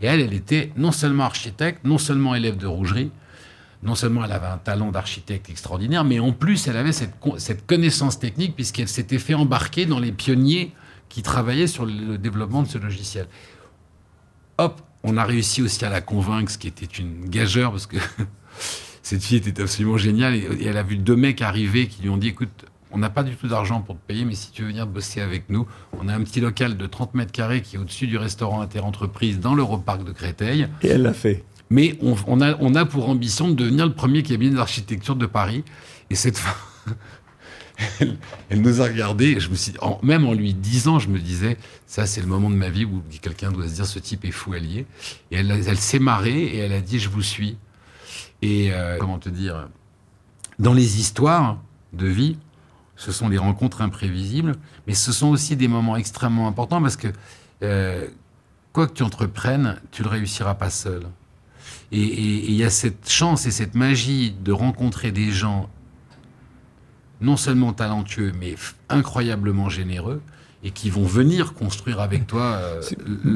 Et 0.00 0.06
elle, 0.06 0.20
elle 0.20 0.32
était 0.32 0.72
non 0.76 0.90
seulement 0.90 1.24
architecte, 1.24 1.84
non 1.84 1.98
seulement 1.98 2.34
élève 2.34 2.56
de 2.56 2.66
rougerie, 2.66 3.10
non 3.82 3.94
seulement 3.94 4.24
elle 4.24 4.32
avait 4.32 4.46
un 4.46 4.58
talent 4.58 4.90
d'architecte 4.90 5.50
extraordinaire, 5.50 6.04
mais 6.04 6.18
en 6.18 6.32
plus 6.32 6.66
elle 6.66 6.76
avait 6.76 6.92
cette, 6.92 7.14
cette 7.38 7.66
connaissance 7.66 8.18
technique 8.18 8.54
puisqu'elle 8.54 8.88
s'était 8.88 9.18
fait 9.18 9.34
embarquer 9.34 9.86
dans 9.86 10.00
les 10.00 10.12
pionniers 10.12 10.72
qui 11.08 11.22
travaillaient 11.22 11.66
sur 11.66 11.86
le 11.86 12.18
développement 12.18 12.62
de 12.62 12.68
ce 12.68 12.78
logiciel. 12.78 13.26
Hop, 14.58 14.80
on 15.04 15.16
a 15.16 15.24
réussi 15.24 15.62
aussi 15.62 15.84
à 15.84 15.90
la 15.90 16.00
convaincre, 16.00 16.50
ce 16.50 16.58
qui 16.58 16.68
était 16.68 16.86
une 16.86 17.28
gageure 17.28 17.70
parce 17.70 17.86
que 17.86 17.96
cette 19.02 19.22
fille 19.22 19.38
était 19.38 19.62
absolument 19.62 19.96
géniale 19.96 20.34
et, 20.34 20.64
elle 20.64 20.76
a 20.76 20.82
vu 20.82 20.96
deux 20.96 21.16
mecs 21.16 21.40
arriver 21.40 21.86
qui 21.86 22.02
lui 22.02 22.10
ont 22.10 22.16
dit 22.16 22.28
écoute, 22.28 22.66
on 22.90 22.98
n'a 22.98 23.10
pas 23.10 23.22
du 23.22 23.36
tout 23.36 23.48
d'argent 23.48 23.82
pour 23.82 23.96
te 23.96 24.00
payer, 24.06 24.24
mais 24.24 24.34
si 24.34 24.50
tu 24.50 24.62
veux 24.62 24.68
venir 24.68 24.86
bosser 24.86 25.20
avec 25.20 25.50
nous, 25.50 25.66
on 26.00 26.08
a 26.08 26.14
un 26.14 26.22
petit 26.22 26.40
local 26.40 26.76
de 26.76 26.86
30 26.86 27.14
mètres 27.14 27.32
carrés 27.32 27.60
qui 27.60 27.76
est 27.76 27.78
au-dessus 27.78 28.06
du 28.06 28.16
restaurant 28.16 28.62
Interentreprise 28.62 29.40
dans 29.40 29.54
l'Europark 29.54 30.04
de 30.04 30.12
Créteil. 30.12 30.68
Et 30.82 30.88
elle 30.88 31.02
l'a 31.02 31.12
fait. 31.12 31.44
Mais 31.70 31.98
on, 32.00 32.40
a, 32.40 32.86
pour 32.86 33.08
ambition 33.08 33.48
de 33.48 33.54
devenir 33.54 33.86
le 33.86 33.92
premier 33.92 34.22
cabinet 34.22 34.56
d'architecture 34.56 35.16
de 35.16 35.26
Paris. 35.26 35.64
Et 36.10 36.14
cette 36.14 36.38
femme, 36.38 36.94
elle, 38.48 38.62
nous 38.62 38.80
a 38.80 38.84
regardé. 38.84 39.38
Je 39.38 39.50
me 39.50 39.54
suis, 39.54 39.74
même 40.02 40.26
en 40.26 40.32
lui 40.32 40.54
disant, 40.54 40.98
je 40.98 41.08
me 41.08 41.18
disais, 41.18 41.58
ça 41.86 42.06
c'est 42.06 42.20
le 42.20 42.26
moment 42.26 42.48
de 42.50 42.54
ma 42.56 42.70
vie 42.70 42.84
où 42.84 43.02
quelqu'un 43.20 43.52
doit 43.52 43.68
se 43.68 43.74
dire, 43.74 43.86
ce 43.86 43.98
type 43.98 44.24
est 44.24 44.30
fou 44.30 44.54
allié. 44.54 44.86
Et 45.30 45.36
elle, 45.36 45.50
elle 45.50 45.78
s'est 45.78 45.98
marrée 45.98 46.42
et 46.42 46.58
elle 46.58 46.72
a 46.72 46.80
dit, 46.80 46.98
je 46.98 47.10
vous 47.10 47.22
suis. 47.22 47.58
Et 48.40 48.72
euh, 48.72 48.96
comment 48.98 49.18
te 49.18 49.28
dire, 49.28 49.68
dans 50.58 50.72
les 50.72 51.00
histoires 51.00 51.58
de 51.92 52.06
vie, 52.06 52.36
ce 52.96 53.12
sont 53.12 53.28
les 53.28 53.38
rencontres 53.38 53.80
imprévisibles, 53.80 54.56
mais 54.86 54.94
ce 54.94 55.12
sont 55.12 55.28
aussi 55.28 55.56
des 55.56 55.68
moments 55.68 55.96
extrêmement 55.96 56.48
importants 56.48 56.82
parce 56.82 56.96
que 56.96 57.08
euh, 57.62 58.06
quoi 58.72 58.86
que 58.86 58.92
tu 58.92 59.02
entreprennes, 59.02 59.80
tu 59.92 60.02
ne 60.02 60.08
le 60.08 60.12
réussiras 60.12 60.54
pas 60.54 60.70
seul. 60.70 61.04
Et 61.92 61.98
il 61.98 62.54
y 62.54 62.64
a 62.64 62.70
cette 62.70 63.08
chance 63.08 63.46
et 63.46 63.50
cette 63.50 63.74
magie 63.74 64.34
de 64.44 64.52
rencontrer 64.52 65.10
des 65.10 65.30
gens 65.30 65.68
non 67.20 67.36
seulement 67.36 67.72
talentueux, 67.72 68.32
mais 68.38 68.54
incroyablement 68.88 69.68
généreux, 69.68 70.20
et 70.64 70.70
qui 70.70 70.90
vont 70.90 71.04
venir 71.04 71.54
construire 71.54 72.00
avec 72.00 72.26
toi 72.26 72.42
euh, 72.42 72.82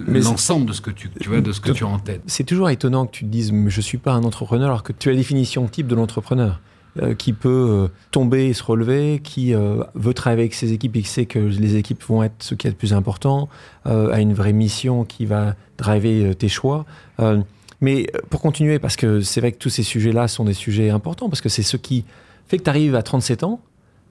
l'ensemble 0.07 0.67
de 0.67 0.73
ce 0.73 0.81
que 0.81 0.91
tu, 0.91 1.09
tu 1.21 1.29
vois, 1.29 1.41
de 1.41 1.53
ce 1.53 1.61
que 1.61 1.71
tu 1.71 1.85
as 1.85 1.89
en 1.89 1.99
tête. 1.99 2.21
C'est 2.27 2.45
toujours 2.45 2.69
étonnant 2.71 3.07
que 3.07 3.13
tu 3.13 3.25
te 3.25 3.31
dises, 3.31 3.53
mais 3.53 3.71
je 3.71 3.81
suis 3.81 3.99
pas 3.99 4.13
un 4.13 4.25
entrepreneur, 4.25 4.69
alors 4.69 4.83
que 4.83 4.93
tu 4.93 5.09
as 5.09 5.13
la 5.13 5.19
définition 5.19 5.67
type 5.69 5.87
de 5.87 5.95
l'entrepreneur. 5.95 6.61
Euh, 7.01 7.15
qui 7.15 7.33
peut 7.33 7.49
euh, 7.49 7.89
tomber 8.11 8.49
et 8.49 8.53
se 8.53 8.63
relever, 8.63 9.23
qui 9.25 9.55
veut 9.55 10.13
travailler 10.13 10.43
avec 10.43 10.53
ses 10.53 10.75
équipes 10.75 10.95
et 10.97 11.01
qui 11.01 11.09
sait 11.09 11.25
que 11.25 11.39
les 11.39 11.77
équipes 11.77 12.05
vont 12.05 12.23
être 12.23 12.35
ce 12.41 12.55
qui 12.55 12.67
est 12.67 12.71
le 12.71 12.77
plus 12.77 12.93
important, 12.93 13.49
a 13.87 14.21
une 14.21 14.35
vraie 14.35 14.53
mission 14.53 15.07
qui 15.07 15.25
va 15.25 15.55
driver 15.79 16.35
tes 16.37 16.49
choix. 16.49 16.85
Mais 17.83 18.07
euh, 18.15 18.21
pour 18.31 18.41
continuer, 18.41 18.79
parce 18.79 18.97
que 18.97 19.21
c'est 19.21 19.41
vrai 19.41 19.53
que 19.53 19.59
tous 19.59 19.69
ces 19.69 19.83
sujets-là 19.83 20.29
sont 20.29 20.45
des 20.45 20.55
sujets 20.55 20.89
importants, 20.89 21.29
parce 21.29 21.43
que 21.43 21.51
c'est 21.51 21.65
ce 21.65 21.77
qui 21.77 22.07
fait 22.47 22.57
que 22.57 22.63
tu 22.63 22.71
arrives 22.71 22.95
à 22.95 23.03
37 23.03 23.43
ans, 23.43 23.61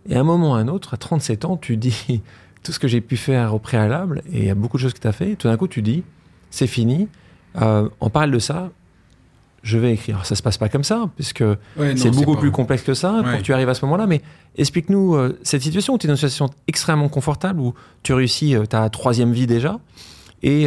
et 0.08 0.16
à 0.16 0.20
un 0.20 0.24
moment 0.24 0.52
ou 0.52 0.54
à 0.54 0.58
un 0.58 0.68
autre, 0.68 0.94
à 0.94 0.98
37 0.98 1.46
ans, 1.46 1.58
tu 1.58 1.78
dis 1.78 2.22
tout 2.64 2.74
ce 2.74 2.80
que 2.80 2.88
j'ai 2.88 3.02
pu 3.02 3.18
faire 3.18 3.56
au 3.56 3.60
préalable, 3.60 4.22
et 4.32 4.40
il 4.40 4.46
y 4.46 4.50
a 4.50 4.56
beaucoup 4.56 4.78
de 4.78 4.84
choses 4.84 4.94
que 4.94 5.00
tu 5.00 5.08
as 5.08 5.14
fait, 5.14 5.36
tout 5.36 5.48
d'un 5.48 5.58
coup 5.58 5.68
tu 5.68 5.82
dis, 5.82 6.04
c'est 6.52 6.68
fini, 6.68 7.08
euh, 7.62 7.88
on 8.02 8.10
parle 8.10 8.30
de 8.32 8.40
ça, 8.40 8.70
je 9.64 9.78
vais 9.78 9.94
écrire. 9.94 10.16
Alors, 10.16 10.26
ça 10.26 10.36
se 10.36 10.44
passe 10.44 10.58
pas 10.58 10.68
comme 10.68 10.84
ça, 10.84 11.10
puisque 11.16 11.44
c'est 11.96 12.12
beaucoup 12.12 12.36
plus 12.36 12.52
complexe 12.52 12.84
que 12.84 12.94
ça 12.94 13.22
pour 13.24 13.38
que 13.38 13.44
tu 13.44 13.54
arrives 13.54 13.70
à 13.70 13.76
ce 13.76 13.86
moment-là. 13.86 14.08
Mais 14.08 14.22
explique-nous 14.58 15.16
euh, 15.16 15.40
cette 15.44 15.62
situation 15.62 15.94
où 15.94 15.98
tu 15.98 16.08
es 16.08 16.10
dans 16.10 16.16
une 16.16 16.18
situation 16.18 16.50
extrêmement 16.68 17.10
confortable, 17.10 17.62
où 17.62 17.74
tu 18.02 18.14
réussis 18.14 18.56
ta 18.70 18.90
troisième 18.90 19.32
vie 19.32 19.46
déjà. 19.46 19.80
Et, 20.42 20.66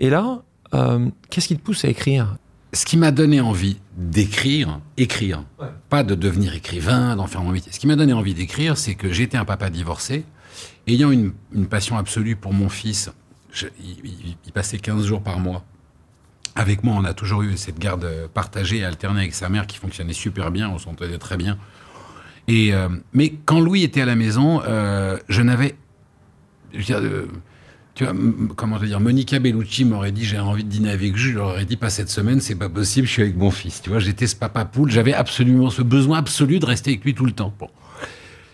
et 0.00 0.10
là, 0.10 0.42
euh, 0.72 1.08
qu'est-ce 1.30 1.48
qui 1.48 1.56
te 1.56 1.62
pousse 1.62 1.84
à 1.84 1.88
écrire? 1.88 2.36
Ce 2.72 2.84
qui 2.84 2.96
m'a 2.96 3.12
donné 3.12 3.40
envie 3.40 3.76
d'écrire, 3.96 4.80
écrire, 4.96 5.44
pas 5.88 6.02
de 6.02 6.14
devenir 6.14 6.54
écrivain, 6.54 7.14
d'en 7.14 7.26
faire 7.26 7.42
mon 7.42 7.50
métier. 7.50 7.70
Ce 7.70 7.78
qui 7.78 7.86
m'a 7.86 7.94
donné 7.94 8.12
envie 8.12 8.34
d'écrire, 8.34 8.76
c'est 8.76 8.94
que 8.94 9.12
j'étais 9.12 9.36
un 9.36 9.44
papa 9.44 9.70
divorcé, 9.70 10.24
ayant 10.88 11.12
une, 11.12 11.32
passion 11.68 11.96
absolue 11.96 12.34
pour 12.34 12.52
mon 12.52 12.68
fils. 12.68 13.12
il, 13.80 14.52
passait 14.52 14.78
15 14.78 15.06
jours 15.06 15.22
par 15.22 15.38
mois. 15.38 15.64
Avec 16.56 16.82
moi, 16.82 16.96
on 16.96 17.04
a 17.04 17.14
toujours 17.14 17.42
eu 17.42 17.56
cette 17.56 17.78
garde 17.78 18.28
partagée 18.32 18.78
et 18.78 18.84
alternée 18.84 19.20
avec 19.20 19.34
sa 19.34 19.48
mère 19.48 19.66
qui 19.66 19.78
fonctionnait 19.78 20.12
super 20.12 20.50
bien, 20.50 20.68
on 20.68 20.78
s'entendait 20.78 21.18
très 21.18 21.36
bien. 21.36 21.58
Et, 22.48 22.74
euh, 22.74 22.88
mais 23.12 23.34
quand 23.44 23.60
Louis 23.60 23.84
était 23.84 24.02
à 24.02 24.06
la 24.06 24.16
maison, 24.16 24.62
euh, 24.64 25.16
je 25.28 25.42
n'avais 25.42 25.76
tu 27.94 28.04
vois, 28.04 28.12
comment 28.56 28.78
te 28.78 28.84
dire, 28.84 28.98
Monica 28.98 29.38
Bellucci 29.38 29.84
m'aurait 29.84 30.10
dit 30.10 30.24
j'ai 30.24 30.38
envie 30.38 30.64
de 30.64 30.68
dîner 30.68 30.90
avec 30.90 31.16
Jules, 31.16 31.32
je 31.32 31.38
leur 31.38 31.48
aurais 31.50 31.64
dit 31.64 31.76
pas 31.76 31.90
cette 31.90 32.10
semaine, 32.10 32.40
c'est 32.40 32.56
pas 32.56 32.68
possible, 32.68 33.06
je 33.06 33.12
suis 33.12 33.22
avec 33.22 33.36
mon 33.36 33.52
fils. 33.52 33.82
Tu 33.82 33.90
vois, 33.90 34.00
j'étais 34.00 34.26
ce 34.26 34.34
papa 34.34 34.64
poule, 34.64 34.90
j'avais 34.90 35.14
absolument 35.14 35.70
ce 35.70 35.82
besoin 35.82 36.18
absolu 36.18 36.58
de 36.58 36.66
rester 36.66 36.90
avec 36.90 37.04
lui 37.04 37.14
tout 37.14 37.24
le 37.24 37.32
temps. 37.32 37.54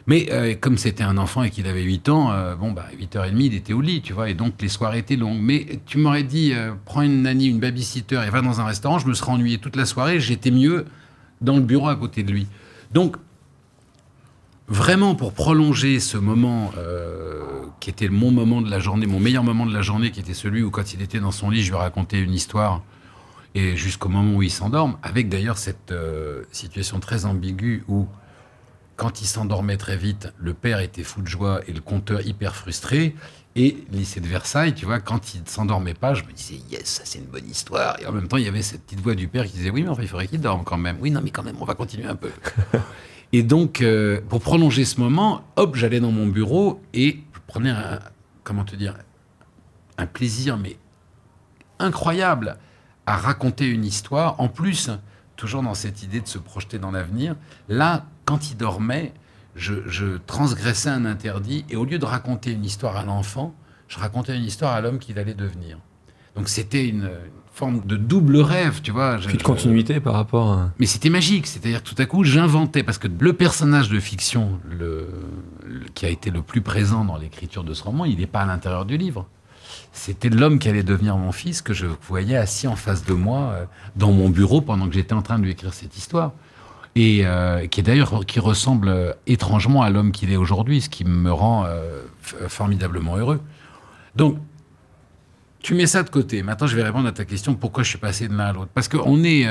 Mais 0.06 0.28
euh, 0.30 0.54
comme 0.60 0.76
c'était 0.76 1.04
un 1.04 1.16
enfant 1.16 1.42
et 1.42 1.50
qu'il 1.50 1.66
avait 1.66 1.82
8 1.82 2.08
ans, 2.10 2.32
euh, 2.32 2.54
bon, 2.54 2.72
bah, 2.72 2.86
8h30, 2.98 3.40
il 3.40 3.54
était 3.54 3.72
au 3.72 3.80
lit, 3.80 4.02
tu 4.02 4.12
vois, 4.12 4.28
et 4.28 4.34
donc 4.34 4.54
les 4.60 4.68
soirées 4.68 4.98
étaient 4.98 5.16
longues. 5.16 5.40
Mais 5.40 5.80
tu 5.86 5.98
m'aurais 5.98 6.22
dit, 6.22 6.52
euh, 6.52 6.72
prends 6.84 7.02
une 7.02 7.22
nanny, 7.22 7.46
une 7.46 7.60
babysitter 7.60 8.20
et 8.26 8.30
va 8.30 8.42
dans 8.42 8.60
un 8.60 8.64
restaurant, 8.64 8.98
je 8.98 9.06
me 9.06 9.14
serais 9.14 9.32
ennuyé 9.32 9.58
toute 9.58 9.76
la 9.76 9.86
soirée, 9.86 10.20
j'étais 10.20 10.50
mieux 10.50 10.84
dans 11.40 11.56
le 11.56 11.62
bureau 11.62 11.88
à 11.88 11.96
côté 11.96 12.22
de 12.22 12.32
lui. 12.32 12.46
Donc, 12.92 13.16
vraiment 14.70 15.14
pour 15.14 15.34
prolonger 15.34 16.00
ce 16.00 16.16
moment 16.16 16.70
euh, 16.78 17.42
qui 17.80 17.90
était 17.90 18.08
mon 18.08 18.30
moment 18.30 18.62
de 18.62 18.70
la 18.70 18.78
journée, 18.78 19.06
mon 19.06 19.20
meilleur 19.20 19.42
moment 19.42 19.66
de 19.66 19.74
la 19.74 19.82
journée, 19.82 20.12
qui 20.12 20.20
était 20.20 20.32
celui 20.32 20.62
où 20.62 20.70
quand 20.70 20.94
il 20.94 21.02
était 21.02 21.20
dans 21.20 21.32
son 21.32 21.50
lit, 21.50 21.62
je 21.62 21.70
lui 21.70 21.76
racontais 21.76 22.20
une 22.20 22.32
histoire 22.32 22.82
et 23.54 23.76
jusqu'au 23.76 24.08
moment 24.08 24.36
où 24.36 24.42
il 24.42 24.50
s'endorme, 24.50 24.96
avec 25.02 25.28
d'ailleurs 25.28 25.58
cette 25.58 25.90
euh, 25.90 26.44
situation 26.52 27.00
très 27.00 27.24
ambiguë 27.24 27.82
où, 27.88 28.06
quand 28.96 29.22
il 29.22 29.26
s'endormait 29.26 29.76
très 29.76 29.96
vite, 29.96 30.32
le 30.38 30.54
père 30.54 30.78
était 30.78 31.02
fou 31.02 31.22
de 31.22 31.26
joie 31.26 31.60
et 31.66 31.72
le 31.72 31.80
conteur 31.80 32.24
hyper 32.24 32.54
frustré. 32.54 33.16
Et 33.56 33.78
lycée 33.90 34.20
de 34.20 34.28
Versailles, 34.28 34.74
tu 34.74 34.84
vois, 34.84 35.00
quand 35.00 35.34
il 35.34 35.40
ne 35.40 35.48
s'endormait 35.48 35.94
pas, 35.94 36.14
je 36.14 36.22
me 36.22 36.30
disais, 36.30 36.60
yes, 36.70 36.84
ça 36.84 37.02
c'est 37.04 37.18
une 37.18 37.24
bonne 37.24 37.48
histoire. 37.48 37.98
Et 38.00 38.06
en 38.06 38.12
même 38.12 38.28
temps, 38.28 38.36
il 38.36 38.44
y 38.44 38.48
avait 38.48 38.62
cette 38.62 38.82
petite 38.82 39.00
voix 39.00 39.16
du 39.16 39.26
père 39.26 39.44
qui 39.46 39.52
disait, 39.52 39.70
oui, 39.70 39.82
mais 39.82 39.88
enfin, 39.88 40.02
il 40.02 40.08
faudrait 40.08 40.28
qu'il 40.28 40.40
dorme 40.40 40.62
quand 40.62 40.76
même. 40.76 40.98
Oui, 41.00 41.10
non, 41.10 41.20
mais 41.24 41.30
quand 41.30 41.42
même, 41.42 41.56
on 41.60 41.64
va 41.64 41.74
continuer 41.74 42.06
un 42.06 42.14
peu. 42.14 42.30
et 43.32 43.42
donc, 43.42 43.80
euh, 43.80 44.20
pour 44.28 44.40
prolonger 44.40 44.84
ce 44.84 45.00
moment, 45.00 45.42
hop, 45.56 45.76
j'allais 45.76 46.00
dans 46.00 46.10
mon 46.10 46.26
bureau 46.26 46.82
et 46.92 47.20
je 47.32 47.40
prenais 47.46 47.70
un, 47.70 48.00
comment 48.42 48.64
te 48.64 48.74
dire, 48.74 48.96
un 49.98 50.06
plaisir, 50.06 50.56
mais 50.56 50.76
incroyable 51.78 52.56
à 53.06 53.16
raconter 53.16 53.66
une 53.68 53.84
histoire. 53.84 54.40
En 54.40 54.48
plus, 54.48 54.90
toujours 55.36 55.62
dans 55.62 55.74
cette 55.74 56.02
idée 56.02 56.20
de 56.20 56.26
se 56.26 56.38
projeter 56.38 56.78
dans 56.78 56.90
l'avenir, 56.90 57.36
là, 57.68 58.06
quand 58.24 58.50
il 58.50 58.56
dormait, 58.56 59.12
je, 59.54 60.16
transgressais 60.26 60.90
un 60.90 61.04
interdit 61.04 61.64
et 61.68 61.76
au 61.76 61.84
lieu 61.84 61.98
de 61.98 62.04
raconter 62.04 62.52
une 62.52 62.64
histoire 62.64 62.96
à 62.96 63.04
l'enfant, 63.04 63.54
je 63.88 63.98
racontais 63.98 64.36
une 64.36 64.44
histoire 64.44 64.72
à 64.72 64.80
l'homme 64.80 64.98
qu'il 64.98 65.18
allait 65.18 65.34
devenir. 65.34 65.78
Donc 66.36 66.48
c'était 66.48 66.86
une, 66.86 67.10
forme 67.60 67.82
de 67.84 67.96
double 67.96 68.38
rêve, 68.38 68.80
tu 68.82 68.90
vois. 68.90 69.18
Puis 69.18 69.36
de 69.36 69.42
continuité 69.42 70.00
par 70.00 70.14
rapport 70.14 70.50
à... 70.50 70.70
Mais 70.78 70.86
c'était 70.86 71.10
magique, 71.10 71.46
c'est-à-dire 71.46 71.82
tout 71.82 71.94
à 71.98 72.06
coup 72.06 72.24
j'inventais, 72.24 72.82
parce 72.82 72.96
que 72.96 73.06
le 73.06 73.32
personnage 73.34 73.90
de 73.90 74.00
fiction 74.00 74.58
le, 74.70 75.08
qui 75.94 76.06
a 76.06 76.08
été 76.08 76.30
le 76.30 76.40
plus 76.40 76.62
présent 76.62 77.04
dans 77.04 77.18
l'écriture 77.18 77.62
de 77.62 77.74
ce 77.74 77.82
roman, 77.82 78.06
il 78.06 78.18
n'est 78.18 78.26
pas 78.26 78.40
à 78.40 78.46
l'intérieur 78.46 78.86
du 78.86 78.96
livre 78.96 79.26
c'était 79.92 80.28
l'homme 80.28 80.58
qui 80.58 80.68
allait 80.68 80.82
devenir 80.82 81.16
mon 81.16 81.32
fils 81.32 81.62
que 81.62 81.74
je 81.74 81.86
voyais 82.08 82.36
assis 82.36 82.66
en 82.66 82.76
face 82.76 83.04
de 83.04 83.12
moi 83.12 83.38
euh, 83.38 83.64
dans 83.96 84.12
mon 84.12 84.28
bureau 84.28 84.60
pendant 84.60 84.88
que 84.88 84.94
j'étais 84.94 85.14
en 85.14 85.22
train 85.22 85.38
de 85.38 85.44
lui 85.44 85.52
écrire 85.52 85.74
cette 85.74 85.96
histoire. 85.96 86.32
Et 86.96 87.20
euh, 87.24 87.66
qui 87.68 87.80
est 87.80 87.82
d'ailleurs 87.82 88.26
qui 88.26 88.40
ressemble 88.40 88.88
euh, 88.88 89.12
étrangement 89.26 89.82
à 89.82 89.90
l'homme 89.90 90.12
qu'il 90.12 90.32
est 90.32 90.36
aujourd'hui, 90.36 90.80
ce 90.80 90.88
qui 90.88 91.04
me 91.04 91.32
rend 91.32 91.66
formidablement 92.48 93.16
heureux. 93.16 93.40
Donc, 94.16 94.38
tu 95.62 95.74
mets 95.74 95.86
ça 95.86 96.02
de 96.02 96.10
côté. 96.10 96.42
Maintenant, 96.42 96.66
je 96.66 96.76
vais 96.76 96.82
répondre 96.82 97.06
à 97.08 97.12
ta 97.12 97.24
question 97.24 97.54
pourquoi 97.54 97.82
je 97.82 97.90
suis 97.90 97.98
passé 97.98 98.28
de 98.28 98.34
l'un 98.34 98.46
à 98.46 98.52
l'autre? 98.52 98.70
Parce 98.72 98.88
qu'on 98.88 99.22
est. 99.24 99.46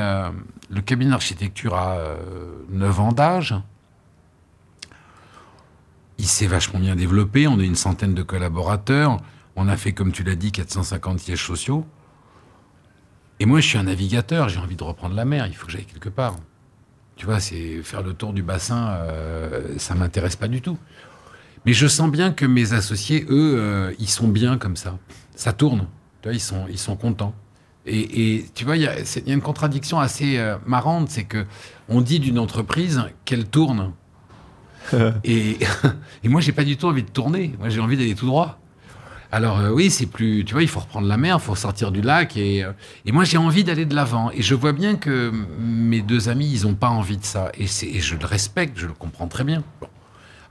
le 0.70 0.82
cabinet 0.82 1.12
d'architecture 1.12 1.76
a 1.76 1.97
9 2.70 2.99
ans 2.99 3.12
d'âge. 3.12 3.55
Il 6.18 6.26
s'est 6.26 6.47
vachement 6.47 6.80
bien 6.80 6.95
développé. 6.95 7.47
On 7.47 7.60
est 7.60 7.66
une 7.66 7.76
centaine 7.76 8.14
de 8.14 8.24
collaborateurs. 8.24 9.18
On 9.55 9.68
a 9.68 9.78
fait, 9.78 9.93
comme 9.93 10.12
tu 10.12 10.24
l'as 10.24 10.36
dit, 10.36 10.51
450 10.51 11.20
sièges 11.20 11.45
sociaux. 11.45 11.86
Et 13.39 13.45
moi, 13.45 13.62
je 13.62 13.68
suis 13.68 13.78
un 13.78 13.84
navigateur, 13.84 14.49
j'ai 14.49 14.60
envie 14.60 14.76
de 14.76 14.84
reprendre 14.84 15.16
la 15.16 15.24
mer, 15.26 15.47
il 15.47 15.55
faut 15.55 15.66
que 15.66 15.72
j'aille 15.72 15.86
quelque 15.86 16.10
part. 16.10 16.36
Tu 17.16 17.26
vois, 17.26 17.39
c'est 17.39 17.82
faire 17.84 18.01
le 18.01 18.14
tour 18.14 18.34
du 18.34 18.43
bassin, 18.43 18.89
euh, 18.89 19.78
ça 19.78 19.95
m'intéresse 19.95 20.36
pas 20.36 20.47
du 20.47 20.62
tout. 20.62 20.78
Mais 21.66 21.74
je 21.74 21.88
sens 21.88 22.12
bien 22.12 22.32
que 22.32 22.45
mes 22.45 22.74
associés, 22.74 23.26
eux, 23.30 23.55
euh, 23.57 23.93
ils 23.99 24.10
sont 24.10 24.28
bien 24.28 24.57
comme 24.57 24.76
ça. 24.76 24.97
Ça 25.36 25.53
tourne. 25.53 25.88
Tu 26.22 26.28
vois, 26.28 26.34
ils 26.34 26.39
sont, 26.39 26.65
ils 26.70 26.80
sont 26.80 26.95
contents. 26.95 27.34
Et, 27.86 28.45
tu 28.53 28.65
vois, 28.65 28.78
il 28.78 28.84
y, 28.84 28.88
a 28.88 29.34
une 29.34 29.41
contradiction 29.41 29.99
assez 29.99 30.38
euh, 30.38 30.57
marrante, 30.67 31.09
c'est 31.09 31.24
que 31.24 31.45
on 31.88 32.01
dit 32.01 32.20
d'une 32.20 32.38
entreprise 32.38 33.01
qu'elle 33.26 33.47
tourne. 33.47 33.93
et, 35.24 35.57
et 36.24 36.30
moi, 36.30 36.41
j'ai 36.41 36.51
pas 36.51 36.65
du 36.65 36.78
tout 36.78 36.88
envie 36.88 37.03
de 37.03 37.09
tourner. 37.09 37.55
Moi, 37.57 37.70
j'ai 37.70 37.80
envie 37.80 37.97
d'aller 37.97 38.15
tout 38.15 38.28
droit. 38.28 38.59
Alors 39.32 39.59
euh, 39.59 39.70
oui, 39.70 39.91
c'est 39.91 40.07
plus, 40.07 40.43
tu 40.43 40.53
vois, 40.53 40.63
il 40.63 40.67
faut 40.67 40.80
reprendre 40.80 41.07
la 41.07 41.17
mer, 41.17 41.38
il 41.39 41.43
faut 41.43 41.55
sortir 41.55 41.91
du 41.91 42.01
lac. 42.01 42.36
Euh, 42.38 42.72
et, 43.05 43.11
moi, 43.11 43.24
j'ai 43.24 43.38
envie 43.38 43.63
d'aller 43.63 43.86
de 43.86 43.93
l'avant. 43.93 44.32
Et 44.32 44.41
je 44.41 44.55
vois 44.55 44.74
bien 44.74 44.95
que 44.95 45.32
mes 45.59 46.01
deux 46.01 46.30
amis, 46.30 46.49
ils 46.51 46.67
n'ont 46.67 46.74
pas 46.74 46.89
envie 46.89 47.17
de 47.17 47.26
ça. 47.26 47.51
Et, 47.57 47.67
je 47.67 48.15
le 48.15 48.26
respecte, 48.26 48.78
je 48.80 48.88
le 48.88 48.93
comprends 48.93 49.28
très 49.28 49.43
bien. 49.43 49.63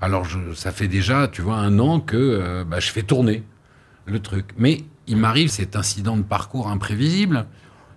Alors 0.01 0.27
ça 0.55 0.71
fait 0.71 0.87
déjà, 0.87 1.27
tu 1.27 1.43
vois, 1.43 1.57
un 1.57 1.81
an 1.81 1.99
que 1.99 2.16
euh, 2.16 2.64
bah, 2.64 2.79
je 2.79 2.91
fais 2.91 3.03
tourner 3.03 3.43
le 4.07 4.21
truc. 4.21 4.47
Mais 4.57 4.85
il 5.09 5.17
m'arrive 5.17 5.49
cet 5.49 5.77
incident 5.77 6.17
de 6.17 6.23
parcours 6.23 6.69
imprévisible 6.69 7.47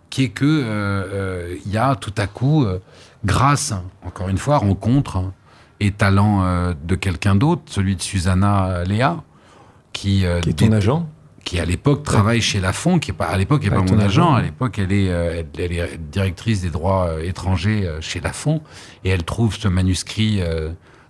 qui 0.10 0.24
est 0.24 0.30
que 0.30 1.58
il 1.66 1.72
y 1.72 1.78
a 1.78 1.96
tout 1.96 2.14
à 2.18 2.28
coup, 2.28 2.66
grâce, 3.24 3.74
encore 4.04 4.28
une 4.28 4.38
fois, 4.38 4.58
rencontre 4.58 5.24
et 5.80 5.92
talent 5.92 6.74
de 6.74 6.96
quelqu'un 6.96 7.36
d'autre, 7.36 7.62
celui 7.68 7.96
de 7.96 8.02
Susanna 8.02 8.84
Léa, 8.84 9.24
qui, 9.94 10.26
euh, 10.26 10.40
qui 10.42 10.50
est 10.50 10.54
ton 10.54 10.72
agent 10.72 11.08
qui 11.44 11.60
à 11.60 11.66
l'époque 11.66 12.04
travaille 12.04 12.40
chez 12.40 12.60
Lafont, 12.60 13.00
qui 13.00 13.10
est 13.10 13.16
pas 13.16 13.26
à 13.26 13.36
l'époque 13.36 13.64
n'est 13.64 13.72
pas 13.72 13.82
mon 13.82 13.98
agent. 13.98 14.32
À 14.36 14.44
l'époque, 14.44 14.78
elle 14.78 14.92
est, 14.92 15.10
euh, 15.10 15.42
elle, 15.58 15.72
est 15.72 15.98
directrice 15.98 16.62
des 16.62 16.70
droits 16.70 17.08
euh, 17.08 17.24
étrangers 17.24 17.90
chez 18.00 18.20
Lafont, 18.20 18.62
et 19.04 19.10
elle 19.10 19.24
trouve 19.24 19.58
ce 19.58 19.68
manuscrit 19.68 20.40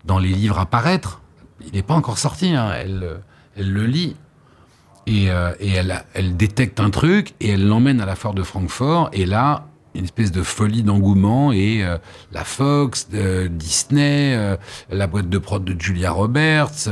dans 0.06 0.20
les 0.20 0.30
livres 0.30 0.58
à 0.58 0.66
paraître. 0.66 1.22
Il 1.66 1.74
n'est 1.74 1.84
pas 1.84 1.95
encore 1.95 2.18
sorti. 2.18 2.56
Hein. 2.56 2.72
Elle, 2.74 3.20
elle 3.58 3.74
le 3.74 3.86
lit 3.86 4.16
et, 5.08 5.26
et 5.60 5.70
elle, 5.70 6.38
détecte 6.38 6.80
un 6.80 6.89
truc 6.89 7.34
et 7.39 7.49
elle 7.49 7.68
l'emmène 7.68 8.02
à 8.02 8.06
la 8.06 8.16
foire 8.16 8.34
de 8.34 8.43
Francfort. 8.43 9.10
Et 9.14 9.26
là, 9.26 9.68
une 9.95 10.06
espèce 10.06 10.32
de 10.32 10.43
folie 10.43 10.84
d'engouement 10.84 11.52
et 11.52 11.84
la 12.32 12.43
Fox, 12.43 13.10
Disney, 13.49 14.58
la 14.89 15.08
boîte 15.08 15.30
de 15.30 15.38
prod 15.38 15.64
de 15.64 15.80
Julia 15.80 16.12
Roberts 16.12 16.88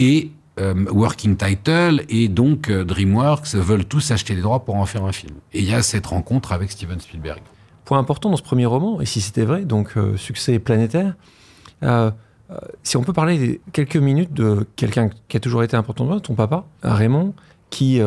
et 0.00 0.30
euh, 0.60 0.84
Working 0.88 1.36
Title 1.36 2.04
et 2.08 2.28
donc 2.28 2.70
euh, 2.70 2.84
DreamWorks 2.84 3.54
veulent 3.54 3.84
tous 3.84 4.12
acheter 4.12 4.36
les 4.36 4.42
droits 4.42 4.64
pour 4.64 4.76
en 4.76 4.86
faire 4.86 5.04
un 5.04 5.10
film. 5.10 5.34
Et 5.52 5.58
il 5.58 5.68
y 5.68 5.74
a 5.74 5.82
cette 5.82 6.06
rencontre 6.06 6.52
avec 6.52 6.70
Steven 6.70 7.00
Spielberg. 7.00 7.40
Point 7.84 7.98
important 7.98 8.30
dans 8.30 8.36
ce 8.36 8.42
premier 8.42 8.64
roman, 8.64 9.00
et 9.00 9.06
si 9.06 9.20
c'était 9.20 9.44
vrai, 9.44 9.64
donc 9.64 9.96
euh, 9.96 10.16
succès 10.16 10.60
planétaire, 10.60 11.14
si 12.82 12.96
on 12.96 13.02
peut 13.02 13.12
parler 13.12 13.60
quelques 13.72 13.96
minutes 13.96 14.32
de 14.32 14.66
quelqu'un 14.76 15.10
qui 15.28 15.36
a 15.36 15.40
toujours 15.40 15.62
été 15.62 15.76
important 15.76 16.04
pour 16.04 16.14
toi, 16.14 16.20
ton 16.20 16.34
papa, 16.34 16.64
Raymond, 16.82 17.34
qui, 17.70 18.00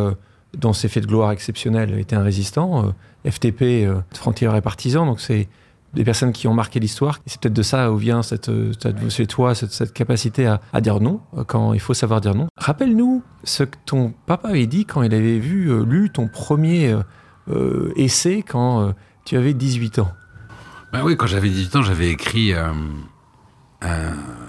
dans 0.58 0.74
ses 0.74 0.88
faits 0.88 1.04
de 1.04 1.08
gloire 1.08 1.32
exceptionnels, 1.32 1.98
était 2.00 2.16
un 2.16 2.24
résistant, 2.24 2.94
FTP, 3.26 3.88
frontière 4.14 4.56
et 4.56 4.62
partisan, 4.62 5.06
donc 5.06 5.20
c'est 5.20 5.48
des 5.94 6.04
personnes 6.04 6.32
qui 6.32 6.48
ont 6.48 6.54
marqué 6.54 6.80
l'histoire. 6.80 7.20
C'est 7.26 7.42
peut-être 7.42 7.54
de 7.54 7.62
ça 7.62 7.92
où 7.92 7.98
vient 7.98 8.22
cette, 8.22 8.52
cette 8.80 9.10
chez 9.10 9.26
toi 9.26 9.56
cette, 9.56 9.94
capacité 9.94 10.46
à, 10.46 10.82
dire 10.82 11.00
non 11.00 11.22
euh, 11.36 11.44
quand 11.44 11.74
il 11.74 11.80
faut 11.80 11.94
savoir 11.94 12.22
dire 12.22 12.36
non. 12.36 12.48
Rappelle-nous 12.58 13.24
ce 13.44 13.64
que 13.64 13.78
ton 13.86 14.14
papa 14.26 14.50
avait 14.50 14.68
dit 14.68 14.86
quand 14.86 15.02
il 15.02 15.14
avait 15.14 15.40
vu, 15.40 15.72
euh, 15.72 15.84
lu 15.84 16.10
ton 16.10 16.28
premier 16.28 16.96
euh, 17.50 17.94
essai 17.96 18.44
quand 18.48 18.94
tu 19.26 19.38
avais 19.38 19.54
18 19.54 20.00
ans. 20.00 20.12
Ben 20.94 21.04
oui, 21.04 21.18
quand 21.18 21.28
j'avais 21.28 21.50
18 21.50 21.76
ans, 21.78 21.82
j'avais 21.82 22.10
écrit, 22.10 22.54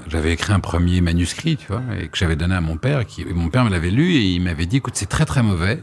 j'avais 0.08 0.32
écrit 0.32 0.52
un 0.52 0.60
premier 0.60 1.00
manuscrit, 1.00 1.56
tu 1.56 1.68
vois, 1.68 1.82
et 2.00 2.08
que 2.08 2.16
j'avais 2.16 2.36
donné 2.36 2.54
à 2.54 2.60
mon 2.60 2.76
père. 2.76 3.06
Qui, 3.06 3.24
mon 3.26 3.48
père 3.48 3.64
me 3.64 3.70
l'avait 3.70 3.90
lu 3.90 4.14
et 4.14 4.22
il 4.22 4.40
m'avait 4.40 4.66
dit, 4.66 4.78
écoute, 4.78 4.94
c'est 4.96 5.08
très 5.08 5.24
très 5.24 5.42
mauvais. 5.42 5.82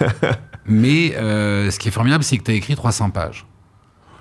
mais 0.66 1.12
ce 1.12 1.78
qui 1.78 1.88
est 1.88 1.92
formidable, 1.92 2.24
c'est 2.24 2.38
que 2.38 2.44
tu 2.44 2.50
as 2.50 2.54
écrit 2.54 2.76
300 2.76 3.10
pages. 3.10 3.46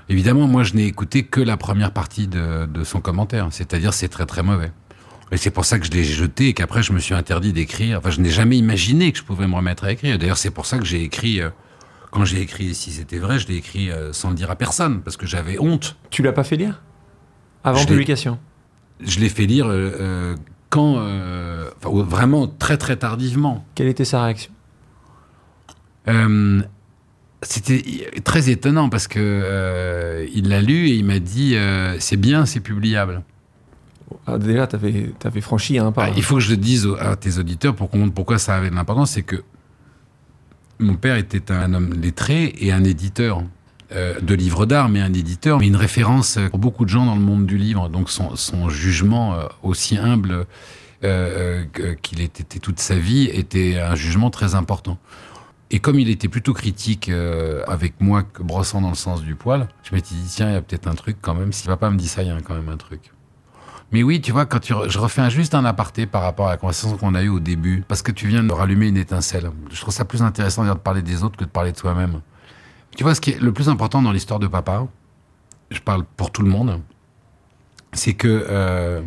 Évidemment, 0.09 0.47
moi, 0.47 0.63
je 0.63 0.74
n'ai 0.74 0.86
écouté 0.86 1.24
que 1.24 1.41
la 1.41 1.57
première 1.57 1.91
partie 1.91 2.28
de, 2.28 2.84
son 2.84 3.01
commentaire, 3.01 3.47
c'est-à-dire 3.51 3.93
c'est 3.93 4.07
très 4.07 4.26
très 4.26 4.43
mauvais. 4.43 4.72
Et 5.32 5.38
c'est 5.38 5.51
pour 5.51 5.65
ça 5.65 5.78
que 5.78 5.86
je 5.86 5.91
l'ai 5.91 6.05
jeté 6.05 6.47
et 6.47 6.53
qu'après 6.53 6.82
je 6.82 6.93
me 6.93 6.99
suis 6.99 7.13
interdit 7.13 7.51
d'écrire. 7.51 7.97
Enfin, 7.97 8.11
je 8.11 8.22
n'ai 8.22 8.30
jamais 8.30 8.57
imaginé 8.57 9.11
que 9.11 9.18
je 9.18 9.24
pouvais 9.24 9.45
me 9.45 9.55
remettre 9.55 9.84
à 9.84 9.91
écrire. 9.91 10.18
D'ailleurs, 10.18 10.38
c'est 10.38 10.51
pour 10.51 10.65
ça 10.65 10.78
que 10.78 10.86
j'ai 10.86 11.03
écrit. 11.03 11.41
Euh, 11.41 11.49
quand 12.11 12.24
j'ai 12.24 12.39
écrit, 12.39 12.74
si 12.74 12.91
c'était 12.91 13.18
vrai, 13.18 13.38
je 13.38 13.47
l'ai 13.49 13.57
écrit 13.57 13.91
euh, 13.91 14.13
sans 14.13 14.30
le 14.30 14.36
dire 14.36 14.49
à 14.49 14.55
personne 14.55 15.01
parce 15.01 15.18
que 15.18 15.28
j'avais 15.28 15.59
honte. 15.59 15.97
Tu 16.09 16.24
l'as 16.24 16.32
pas 16.32 16.45
fait 16.45 16.55
lire? 16.55 16.82
Avant 17.65 17.84
publication? 17.84 18.39
Je 19.00 19.20
l'ai 19.20 19.30
fait 19.30 19.45
lire 19.45 19.68
euh, 19.70 20.36
quand, 20.70 20.95
enfin, 20.95 22.04
vraiment 22.04 22.48
très 22.48 22.78
très 22.78 22.95
tardivement. 22.98 23.66
Quelle 23.76 23.88
était 23.88 24.06
sa 24.06 24.24
réaction? 24.24 24.52
C'était 27.43 28.10
très 28.24 28.50
étonnant 28.50 28.89
parce 28.89 29.08
que 29.08 29.20
euh, 29.22 30.26
il 30.34 30.50
l'a 30.50 30.62
lu 30.62 30.88
et 30.88 30.95
il 30.95 31.06
m'a 31.06 31.20
dit 31.20 31.56
euh, 31.56 31.95
c'est 32.00 32.18
bien, 32.18 32.48
c'est 32.48 32.62
publiable. 32.62 33.22
Ah, 34.26 34.39
déjà, 34.39 34.66
tu 34.66 34.76
avais, 34.76 35.41
franchi 35.41 35.78
un 35.78 35.91
pas. 35.91 36.06
Ah, 36.06 36.14
il 36.16 36.24
faut 36.24 36.36
que 36.36 36.41
je 36.41 36.50
le 36.50 36.58
dise 36.58 36.88
à 37.00 37.16
tes 37.16 37.38
auditeurs 37.38 37.76
pour 37.76 37.89
comprendre 37.89 38.14
pourquoi 38.14 38.39
ça 38.39 38.56
avait 38.56 38.72
de 38.72 38.76
l'importance. 38.76 39.12
C'est 39.12 39.22
que 39.22 39.43
mon 40.80 40.95
père 40.95 41.16
était 41.18 41.52
un 41.52 41.74
homme 41.74 41.93
lettré 41.93 42.56
et 42.58 42.72
un 42.72 42.84
éditeur 42.84 43.43
euh, 43.91 44.19
de 44.19 44.33
livres 44.33 44.65
d'art, 44.65 44.89
mais 44.89 45.01
un 45.01 45.13
éditeur, 45.13 45.59
mais 45.59 45.67
une 45.67 45.75
référence 45.75 46.38
pour 46.49 46.59
beaucoup 46.59 46.85
de 46.85 46.89
gens 46.89 47.05
dans 47.05 47.15
le 47.15 47.21
monde 47.21 47.45
du 47.45 47.57
livre. 47.57 47.89
Donc 47.89 48.09
son, 48.09 48.35
son 48.35 48.69
jugement, 48.69 49.38
aussi 49.63 49.97
humble 49.97 50.45
qu'il 51.01 52.21
était 52.21 52.59
toute 52.59 52.79
sa 52.79 52.95
vie, 52.95 53.25
était 53.25 53.79
un 53.79 53.95
jugement 53.95 54.29
très 54.29 54.55
important. 54.55 54.97
Et 55.69 55.79
comme 55.79 55.99
il 55.99 56.09
était 56.09 56.29
plutôt 56.29 56.53
critique 56.53 57.09
euh, 57.09 57.63
avec 57.67 57.99
moi 57.99 58.23
que 58.23 58.41
brossant 58.41 58.81
dans 58.81 58.89
le 58.89 58.95
sens 58.95 59.21
du 59.21 59.35
poil, 59.35 59.67
je 59.83 59.93
m'étais 59.93 60.15
dit, 60.15 60.27
tiens, 60.29 60.49
il 60.49 60.53
y 60.53 60.55
a 60.55 60.61
peut-être 60.61 60.88
un 60.88 60.95
truc 60.95 61.17
quand 61.21 61.33
même. 61.33 61.51
Si 61.51 61.67
papa 61.67 61.89
me 61.89 61.97
dit 61.97 62.07
ça, 62.07 62.23
il 62.23 62.29
y 62.29 62.31
a 62.31 62.39
quand 62.41 62.53
même 62.53 62.69
un 62.69 62.77
truc. 62.77 63.11
Mais 63.91 64.03
oui, 64.03 64.21
tu 64.21 64.31
vois, 64.31 64.45
quand 64.45 64.59
tu 64.59 64.73
je 64.88 64.99
refais 64.99 65.29
juste 65.29 65.55
un 65.55 65.65
aparté 65.65 66.05
par 66.05 66.21
rapport 66.21 66.47
à 66.47 66.51
la 66.51 66.57
conversation 66.57 66.97
qu'on 66.97 67.15
a 67.15 67.23
eue 67.23 67.29
au 67.29 67.39
début, 67.39 67.83
parce 67.88 68.01
que 68.01 68.11
tu 68.11 68.27
viens 68.27 68.43
de 68.43 68.51
rallumer 68.51 68.88
une 68.88 68.97
étincelle. 68.97 69.49
Je 69.71 69.79
trouve 69.79 69.93
ça 69.93 70.05
plus 70.05 70.21
intéressant 70.21 70.65
de 70.65 70.73
parler 70.73 71.01
des 71.01 71.23
autres 71.23 71.38
que 71.38 71.45
de 71.45 71.49
parler 71.49 71.71
de 71.71 71.77
toi-même. 71.77 72.21
Tu 72.98 73.04
vois, 73.04 73.14
ce 73.14 73.22
qui 73.22 73.30
est 73.30 73.39
le 73.39 73.54
plus 73.54 73.70
important 73.70 74.02
dans 74.02 74.12
l'histoire 74.12 74.39
de 74.39 74.48
papa, 74.48 74.88
je 75.70 75.80
parle 75.80 76.04
pour 76.18 76.32
tout 76.32 76.41
le 76.41 76.50
monde, 76.50 76.82
c'est 77.93 78.16
que 78.16 78.48
euh, 78.50 79.02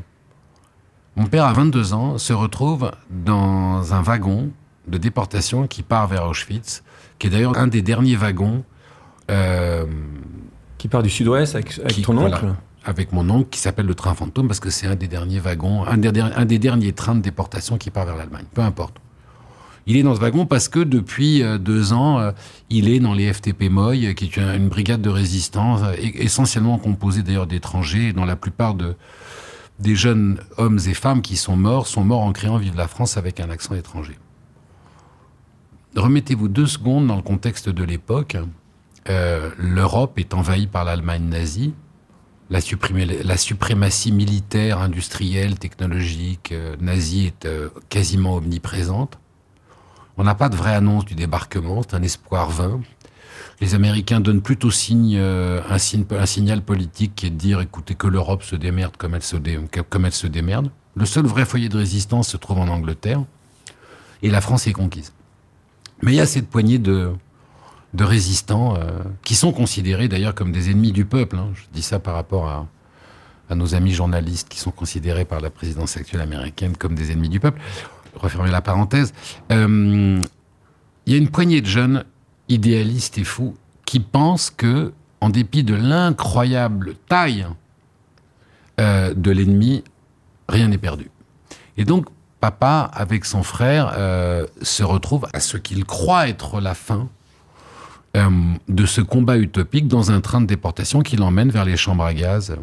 mon 1.16 1.26
père, 1.26 1.44
à 1.44 1.52
22 1.52 1.92
ans, 1.92 2.16
se 2.16 2.32
retrouve 2.32 2.92
dans 3.10 3.92
un 3.92 4.00
wagon 4.00 4.50
de 4.86 4.96
déportation 4.96 5.66
qui 5.66 5.82
part 5.82 6.06
vers 6.06 6.24
Auschwitz, 6.26 6.84
qui 7.18 7.26
est 7.26 7.30
d'ailleurs 7.30 7.58
un 7.58 7.66
des 7.66 7.82
derniers 7.82 8.14
wagons. 8.14 8.64
Euh, 9.28 9.86
qui 10.78 10.86
part 10.86 11.02
du 11.02 11.10
sud-ouest 11.10 11.56
avec, 11.56 11.76
ton 12.02 12.16
oncle 12.16 12.54
Avec 12.84 13.12
mon 13.12 13.28
oncle, 13.28 13.48
qui 13.50 13.58
s'appelle 13.58 13.86
le 13.86 13.94
train 13.96 14.14
fantôme, 14.14 14.46
parce 14.46 14.60
que 14.60 14.70
c'est 14.70 14.86
un 14.86 14.94
des 14.94 15.08
derniers 15.08 15.40
wagons, 15.40 15.84
un 15.84 15.98
des, 15.98 16.20
un 16.20 16.44
des 16.44 16.58
derniers 16.60 16.92
trains 16.92 17.16
de 17.16 17.22
déportation 17.22 17.76
qui 17.76 17.90
part 17.90 18.06
vers 18.06 18.16
l'Allemagne. 18.16 18.46
Peu 18.54 18.62
importe. 18.62 18.96
Il 19.86 19.96
est 19.96 20.02
dans 20.02 20.14
ce 20.14 20.20
wagon 20.20 20.46
parce 20.46 20.68
que 20.68 20.80
depuis 20.80 21.42
euh, 21.42 21.58
deux 21.58 21.92
ans, 21.92 22.18
euh, 22.18 22.32
il 22.68 22.88
est 22.88 23.00
dans 23.00 23.14
les 23.14 23.32
FTP 23.32 23.70
Moy, 23.70 24.14
qui 24.14 24.24
est 24.24 24.36
une 24.36 24.68
brigade 24.68 25.02
de 25.02 25.10
résistance, 25.10 25.80
essentiellement 25.98 26.78
composée 26.78 27.22
d'ailleurs 27.22 27.46
d'étrangers, 27.46 28.12
dont 28.12 28.24
la 28.24 28.36
plupart 28.36 28.74
de, 28.74 28.94
des 29.80 29.94
jeunes 29.94 30.38
hommes 30.58 30.78
et 30.86 30.94
femmes 30.94 31.22
qui 31.22 31.36
sont 31.36 31.56
morts 31.56 31.86
sont 31.86 32.04
morts 32.04 32.22
en 32.22 32.32
créant 32.32 32.58
Vive 32.58 32.76
la 32.76 32.88
France 32.88 33.16
avec 33.16 33.40
un 33.40 33.50
accent 33.50 33.74
étranger. 33.74 34.16
Remettez-vous 35.96 36.48
deux 36.48 36.66
secondes 36.66 37.06
dans 37.06 37.16
le 37.16 37.22
contexte 37.22 37.68
de 37.68 37.82
l'époque. 37.82 38.36
Euh, 39.08 39.50
L'Europe 39.58 40.18
est 40.18 40.34
envahie 40.34 40.66
par 40.66 40.84
l'Allemagne 40.84 41.24
nazie. 41.24 41.74
La, 42.50 42.60
suprématie 42.60 44.10
militaire, 44.10 44.78
industrielle, 44.78 45.56
technologique 45.56 46.50
euh, 46.50 46.74
nazie 46.80 47.26
est 47.26 47.44
euh, 47.46 47.68
quasiment 47.88 48.34
omniprésente. 48.36 49.19
On 50.16 50.24
n'a 50.24 50.34
pas 50.34 50.48
de 50.48 50.56
vraie 50.56 50.74
annonce 50.74 51.04
du 51.04 51.14
débarquement, 51.14 51.82
c'est 51.82 51.94
un 51.94 52.02
espoir 52.02 52.50
vain. 52.50 52.80
Les 53.60 53.74
Américains 53.74 54.20
donnent 54.20 54.40
plutôt 54.40 54.70
signe, 54.70 55.18
un, 55.18 55.78
signe, 55.78 56.04
un 56.10 56.26
signal 56.26 56.62
politique 56.62 57.14
qui 57.14 57.26
est 57.26 57.30
de 57.30 57.36
dire 57.36 57.60
écoutez 57.60 57.94
que 57.94 58.06
l'Europe 58.06 58.42
se 58.42 58.56
démerde 58.56 58.96
comme 58.96 59.14
elle 59.14 59.22
se, 59.22 60.26
démerde. 60.26 60.70
Le 60.96 61.06
seul 61.06 61.26
vrai 61.26 61.44
foyer 61.44 61.68
de 61.68 61.76
résistance 61.76 62.28
se 62.28 62.36
trouve 62.36 62.58
en 62.58 62.68
Angleterre 62.68 63.22
et 64.22 64.30
la 64.30 64.40
France 64.40 64.66
est 64.66 64.72
conquise. 64.72 65.12
Mais 66.02 66.12
il 66.12 66.16
y 66.16 66.20
a 66.20 66.26
cette 66.26 66.48
poignée 66.48 66.78
de, 66.78 67.12
résistants 67.98 68.76
euh, 68.76 68.90
qui 69.22 69.34
sont 69.34 69.52
considérés 69.52 70.08
d'ailleurs 70.08 70.34
comme 70.34 70.52
des 70.52 70.70
ennemis 70.70 70.92
du 70.92 71.04
peuple. 71.04 71.36
Hein. 71.36 71.48
Je 71.54 71.62
dis 71.72 71.82
ça 71.82 71.98
par 71.98 72.14
rapport 72.14 72.48
à, 72.48 72.66
nos 73.54 73.74
amis 73.74 73.92
journalistes 73.92 74.48
qui 74.48 74.60
sont 74.60 74.70
considérés 74.70 75.24
par 75.24 75.40
la 75.40 75.50
présidence 75.50 75.96
actuelle 75.96 76.20
américaine 76.20 76.76
comme 76.76 76.94
des 76.94 77.10
ennemis 77.10 77.28
du 77.28 77.40
peuple. 77.40 77.60
Refermer 78.14 78.50
la 78.50 78.60
parenthèse. 78.60 79.12
Euh, 79.52 80.20
il 81.06 81.12
y 81.12 81.16
a 81.16 81.18
une 81.18 81.28
poignée 81.28 81.60
de 81.60 81.66
jeunes 81.66 82.04
idéalistes 82.48 83.18
et 83.18 83.24
fous 83.24 83.56
qui 83.84 84.00
pensent 84.00 84.50
que, 84.50 84.92
en 85.20 85.28
dépit 85.28 85.64
de 85.64 85.74
l'incroyable 85.74 86.94
taille 87.08 87.46
euh, 88.80 89.14
de 89.14 89.30
l'ennemi, 89.30 89.84
rien 90.48 90.68
n'est 90.68 90.78
perdu. 90.78 91.10
Et 91.76 91.84
donc, 91.84 92.06
papa, 92.40 92.90
avec 92.92 93.24
son 93.24 93.42
frère, 93.42 93.92
euh, 93.96 94.46
se 94.62 94.82
retrouve 94.82 95.26
à 95.32 95.40
ce 95.40 95.56
qu'il 95.56 95.84
croit 95.84 96.28
être 96.28 96.60
la 96.60 96.74
fin 96.74 97.08
de 98.68 98.86
ce 98.86 99.00
combat 99.00 99.36
utopique 99.38 99.86
dans 99.86 100.10
un 100.10 100.20
train 100.20 100.40
de 100.40 100.46
déportation 100.46 101.00
qui 101.00 101.14
l'emmène 101.14 101.50
vers 101.50 101.64
les 101.64 101.76
chambres 101.76 102.02
à 102.02 102.12
gaz. 102.12 102.56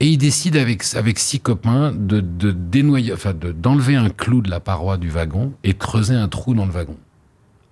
Et 0.00 0.08
il 0.08 0.18
décide 0.18 0.56
avec, 0.56 0.82
avec 0.94 1.18
six 1.18 1.40
copains 1.40 1.92
de, 1.92 2.20
dénoyer, 2.20 3.12
enfin 3.12 3.32
d'enlever 3.32 3.96
un 3.96 4.10
clou 4.10 4.42
de 4.42 4.50
la 4.50 4.60
paroi 4.60 4.96
du 4.96 5.08
wagon 5.08 5.52
et 5.62 5.74
creuser 5.74 6.14
un 6.14 6.28
trou 6.28 6.54
dans 6.54 6.66
le 6.66 6.72
wagon. 6.72 6.96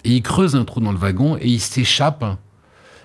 Et 0.05 0.11
il 0.11 0.23
creuse 0.23 0.57
un 0.57 0.64
trou 0.64 0.81
dans 0.81 0.93
le 0.93 0.99
wagon 0.99 1.37
et 1.37 1.49
il 1.49 1.61
s'échappe 1.61 2.25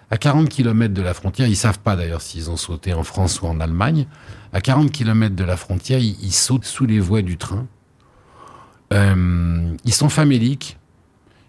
à 0.10 0.18
40 0.18 0.50
km 0.50 0.94
de 0.94 1.02
la 1.02 1.14
frontière. 1.14 1.48
Ils 1.48 1.56
savent 1.56 1.80
pas 1.80 1.96
d'ailleurs 1.96 2.22
s'ils 2.22 2.50
ont 2.50 2.58
sauté 2.58 2.94
en 2.94 3.04
France 3.04 3.42
ou 3.42 3.48
en 3.48 3.60
Allemagne 3.60 4.08
à 4.54 4.62
40 4.62 4.92
km 4.92 5.36
de 5.36 5.44
la 5.44 5.58
frontière, 5.58 6.00
ils, 6.00 6.32
sautent 6.32 6.66
sous 6.66 6.86
les 6.86 7.00
voies 7.00 7.22
du 7.22 7.38
train. 7.38 7.68
Euh, 8.94 9.76
ils 9.84 9.94
sont 9.94 10.10
faméliques. 10.10 10.78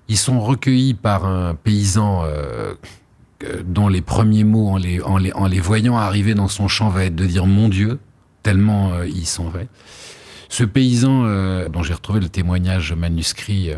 Ils 0.08 0.18
sont 0.18 0.40
recueillis 0.40 0.94
par 0.94 1.26
un 1.26 1.54
paysan 1.54 2.24
euh, 2.24 2.74
dont 3.64 3.88
les 3.88 4.00
premiers 4.00 4.44
mots, 4.44 4.68
en 4.68 4.78
les, 4.78 5.60
voyant 5.60 5.96
arriver 5.96 6.34
dans 6.34 6.48
son 6.48 6.68
champ, 6.68 6.88
va 6.88 7.04
être 7.04 7.14
de 7.14 7.26
dire 7.26 7.46
mon 7.46 7.68
Dieu, 7.68 7.98
tellement 8.42 8.92
euh, 8.92 9.06
ils 9.06 9.26
sont 9.26 9.48
vrais. 9.48 9.68
Ce 10.48 10.64
paysan, 10.64 11.24
dont 11.68 11.82
j'ai 11.82 11.92
retrouvé 11.92 12.20
le 12.20 12.30
témoignage 12.30 12.94
manuscrit, 12.94 13.70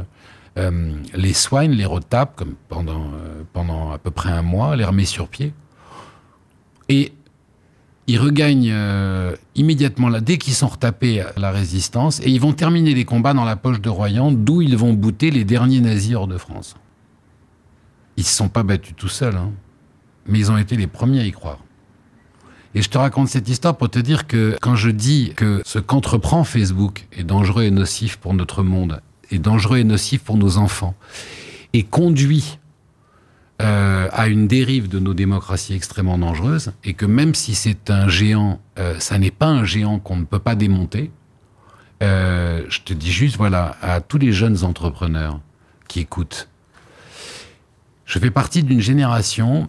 les 0.56 1.32
soigne, 1.32 1.72
les 1.72 1.84
retape 1.84 2.44
pendant, 2.68 3.92
à 3.92 3.98
peu 3.98 4.12
près 4.12 4.30
un 4.30 4.42
mois, 4.42 4.76
les 4.76 4.84
remet 4.84 5.04
sur 5.04 5.26
pied. 5.26 5.52
Et 6.88 7.12
ils 8.10 8.18
regagnent 8.18 8.70
euh, 8.72 9.36
immédiatement 9.54 10.08
là, 10.08 10.20
dès 10.20 10.36
qu'ils 10.36 10.54
sont 10.54 10.66
retapés 10.66 11.24
la 11.36 11.52
résistance, 11.52 12.18
et 12.20 12.28
ils 12.28 12.40
vont 12.40 12.52
terminer 12.52 12.92
les 12.92 13.04
combats 13.04 13.34
dans 13.34 13.44
la 13.44 13.54
poche 13.54 13.80
de 13.80 13.88
Royan, 13.88 14.32
d'où 14.32 14.62
ils 14.62 14.76
vont 14.76 14.92
bouter 14.92 15.30
les 15.30 15.44
derniers 15.44 15.80
nazis 15.80 16.16
hors 16.16 16.26
de 16.26 16.36
France. 16.36 16.74
Ils 18.20 18.24
ne 18.24 18.26
se 18.26 18.34
sont 18.34 18.50
pas 18.50 18.64
battus 18.64 18.92
tout 18.94 19.08
seuls, 19.08 19.34
hein, 19.34 19.50
mais 20.26 20.38
ils 20.38 20.52
ont 20.52 20.58
été 20.58 20.76
les 20.76 20.86
premiers 20.86 21.20
à 21.20 21.24
y 21.24 21.32
croire. 21.32 21.60
Et 22.74 22.82
je 22.82 22.90
te 22.90 22.98
raconte 22.98 23.28
cette 23.28 23.48
histoire 23.48 23.78
pour 23.78 23.88
te 23.88 23.98
dire 23.98 24.26
que 24.26 24.58
quand 24.60 24.76
je 24.76 24.90
dis 24.90 25.32
que 25.34 25.62
ce 25.64 25.78
qu'entreprend 25.78 26.44
Facebook 26.44 27.08
est 27.12 27.24
dangereux 27.24 27.62
et 27.62 27.70
nocif 27.70 28.18
pour 28.18 28.34
notre 28.34 28.62
monde, 28.62 29.00
est 29.30 29.38
dangereux 29.38 29.78
et 29.78 29.84
nocif 29.84 30.22
pour 30.22 30.36
nos 30.36 30.58
enfants, 30.58 30.94
et 31.72 31.82
conduit 31.82 32.58
euh, 33.62 34.08
à 34.12 34.28
une 34.28 34.46
dérive 34.46 34.90
de 34.90 34.98
nos 34.98 35.14
démocraties 35.14 35.72
extrêmement 35.72 36.18
dangereuse 36.18 36.72
et 36.84 36.92
que 36.92 37.06
même 37.06 37.34
si 37.34 37.54
c'est 37.54 37.88
un 37.88 38.06
géant, 38.06 38.60
euh, 38.78 39.00
ça 39.00 39.16
n'est 39.16 39.30
pas 39.30 39.48
un 39.48 39.64
géant 39.64 39.98
qu'on 39.98 40.16
ne 40.16 40.24
peut 40.24 40.38
pas 40.38 40.56
démonter. 40.56 41.10
Euh, 42.02 42.66
je 42.68 42.80
te 42.80 42.92
dis 42.92 43.10
juste, 43.12 43.38
voilà, 43.38 43.76
à 43.80 44.02
tous 44.02 44.18
les 44.18 44.32
jeunes 44.32 44.62
entrepreneurs 44.62 45.40
qui 45.88 46.00
écoutent, 46.00 46.50
je 48.10 48.18
fais 48.18 48.32
partie 48.32 48.64
d'une 48.64 48.80
génération 48.80 49.68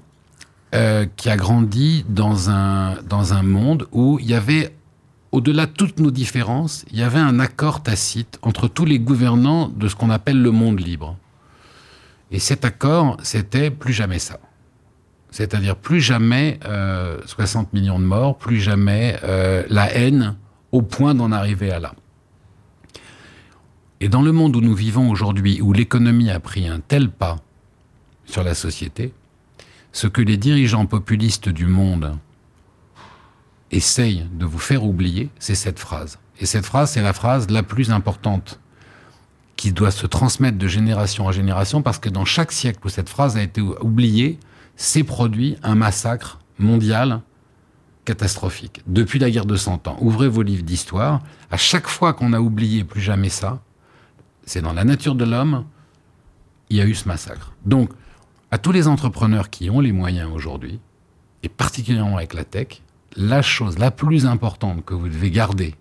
qui 1.15 1.29
a 1.29 1.35
grandi 1.35 2.05
dans 2.07 2.49
un, 2.49 2.95
dans 3.03 3.33
un 3.33 3.43
monde 3.43 3.87
où 3.91 4.17
il 4.19 4.25
y 4.25 4.33
avait, 4.33 4.73
au-delà 5.31 5.67
de 5.67 5.71
toutes 5.71 5.99
nos 5.99 6.11
différences, 6.11 6.85
il 6.91 6.97
y 6.97 7.03
avait 7.03 7.19
un 7.19 7.39
accord 7.39 7.83
tacite 7.83 8.39
entre 8.41 8.67
tous 8.67 8.85
les 8.85 8.97
gouvernants 8.97 9.67
de 9.67 9.87
ce 9.87 9.95
qu'on 9.95 10.09
appelle 10.09 10.41
le 10.41 10.49
monde 10.49 10.79
libre. 10.79 11.17
Et 12.31 12.39
cet 12.39 12.65
accord, 12.65 13.17
c'était 13.21 13.69
plus 13.69 13.93
jamais 13.93 14.17
ça. 14.17 14.39
C'est-à-dire 15.29 15.75
plus 15.75 16.01
jamais 16.01 16.59
60 17.25 17.67
euh, 17.67 17.77
millions 17.77 17.99
de 17.99 18.05
morts, 18.05 18.37
plus 18.39 18.59
jamais 18.59 19.19
euh, 19.23 19.63
la 19.69 19.93
haine 19.93 20.35
au 20.71 20.81
point 20.81 21.13
d'en 21.13 21.31
arriver 21.31 21.69
à 21.69 21.79
là. 21.79 21.93
Et 23.99 24.09
dans 24.09 24.23
le 24.23 24.31
monde 24.31 24.55
où 24.55 24.61
nous 24.61 24.73
vivons 24.73 25.11
aujourd'hui, 25.11 25.61
où 25.61 25.73
l'économie 25.73 26.31
a 26.31 26.39
pris 26.39 26.67
un 26.67 26.79
tel 26.79 27.09
pas 27.09 27.37
sur 28.32 28.43
la 28.43 28.55
société, 28.55 29.13
ce 29.91 30.07
que 30.07 30.21
les 30.21 30.38
dirigeants 30.38 30.86
populistes 30.86 31.49
du 31.49 31.65
monde 31.65 32.17
essayent 33.71 34.27
de 34.34 34.45
vous 34.45 34.59
faire 34.59 34.84
oublier, 34.84 35.29
c'est 35.39 35.55
cette 35.55 35.79
phrase. 35.79 36.19
Et 36.39 36.45
cette 36.45 36.65
phrase, 36.65 36.91
c'est 36.91 37.01
la 37.01 37.13
phrase 37.13 37.49
la 37.49 37.63
plus 37.63 37.91
importante 37.91 38.59
qui 39.55 39.71
doit 39.71 39.91
se 39.91 40.07
transmettre 40.07 40.57
de 40.57 40.67
génération 40.67 41.25
en 41.27 41.32
génération 41.32 41.82
parce 41.82 41.99
que 41.99 42.09
dans 42.09 42.25
chaque 42.25 42.51
siècle 42.51 42.79
où 42.84 42.89
cette 42.89 43.09
phrase 43.09 43.38
a 43.38 43.43
été 43.43 43.61
oubliée, 43.61 44.39
s'est 44.75 45.03
produit 45.03 45.57
un 45.61 45.75
massacre 45.75 46.39
mondial 46.57 47.21
catastrophique. 48.05 48.82
Depuis 48.88 49.19
la 49.19 49.29
guerre 49.29 49.45
de 49.45 49.55
Cent 49.55 49.88
Ans, 49.88 49.97
ouvrez 50.01 50.27
vos 50.27 50.41
livres 50.41 50.63
d'histoire, 50.63 51.21
à 51.51 51.57
chaque 51.57 51.88
fois 51.88 52.13
qu'on 52.13 52.34
a 52.34 52.39
oublié 52.39 52.84
plus 52.84 53.01
jamais 53.01 53.29
ça, 53.29 53.61
c'est 54.45 54.61
dans 54.61 54.73
la 54.73 54.84
nature 54.84 55.13
de 55.13 55.25
l'homme, 55.25 55.65
il 56.69 56.77
y 56.77 56.82
a 56.82 56.86
eu 56.86 56.95
ce 56.95 57.07
massacre. 57.07 57.53
Donc, 57.65 57.91
à 58.51 58.57
tous 58.57 58.71
les 58.71 58.87
entrepreneurs 58.87 59.49
qui 59.49 59.69
ont 59.69 59.79
les 59.79 59.91
moyens 59.91 60.29
aujourd'hui, 60.31 60.79
et 61.43 61.49
particulièrement 61.49 62.17
avec 62.17 62.33
la 62.33 62.43
tech, 62.43 62.81
la 63.15 63.41
chose 63.41 63.79
la 63.79 63.91
plus 63.91 64.25
importante 64.25 64.85
que 64.85 64.93
vous 64.93 65.09
devez 65.09 65.31
garder 65.31 65.75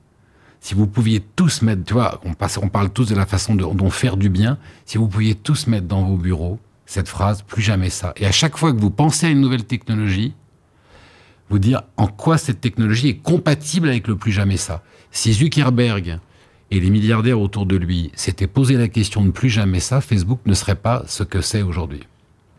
si 0.61 0.75
vous 0.75 0.87
pouviez 0.87 1.21
tous 1.21 1.63
mettre, 1.63 1.85
tu 1.85 1.95
vois, 1.95 2.21
on, 2.25 2.35
parle 2.69 2.91
tous 2.91 3.09
de 3.09 3.15
la 3.15 3.27
façon 3.27 3.55
dont 3.55 3.91
faire 3.91 4.17
du 4.17 4.29
bien, 4.29 4.59
si 4.85 4.99
vous 4.99 5.09
pouviez 5.09 5.35
tous 5.35 5.67
mettre 5.67 5.87
dans 5.87 6.05
vos 6.05 6.17
bureaux 6.17 6.59
cette 6.85 7.09
phrase, 7.09 7.43
plus 7.43 7.63
jamais 7.63 7.89
ça. 7.89 8.13
Et 8.17 8.27
à 8.27 8.33
chaque 8.33 8.57
fois 8.57 8.73
que 8.73 8.79
vous 8.79 8.91
pensez 8.91 9.27
à 9.27 9.31
une 9.31 9.41
nouvelle 9.41 9.65
technologie, 9.65 10.35
vous 11.49 11.59
dire 11.59 11.83
en 11.97 12.07
quoi 12.07 12.37
cette 12.37 12.61
technologie 12.61 13.09
est 13.09 13.17
compatible 13.17 13.89
avec 13.89 14.07
le 14.07 14.17
plus 14.17 14.33
jamais 14.33 14.57
ça. 14.57 14.83
Si 15.11 15.33
Zuckerberg 15.33 16.19
et 16.71 16.81
les 16.81 16.91
milliardaires 16.91 17.41
autour 17.41 17.67
de 17.67 17.77
lui 17.77 18.13
s'étaient 18.15 18.47
posé 18.47 18.77
la 18.77 18.89
question 18.89 19.25
de 19.25 19.31
plus 19.31 19.51
jamais 19.51 19.81
ça, 19.81 20.01
Facebook 20.01 20.41
ne 20.47 20.55
serait 20.55 20.77
pas 20.77 21.05
ce 21.07 21.23
que 21.23 21.41
c'est 21.41 21.63
aujourd'hui. 21.63 22.03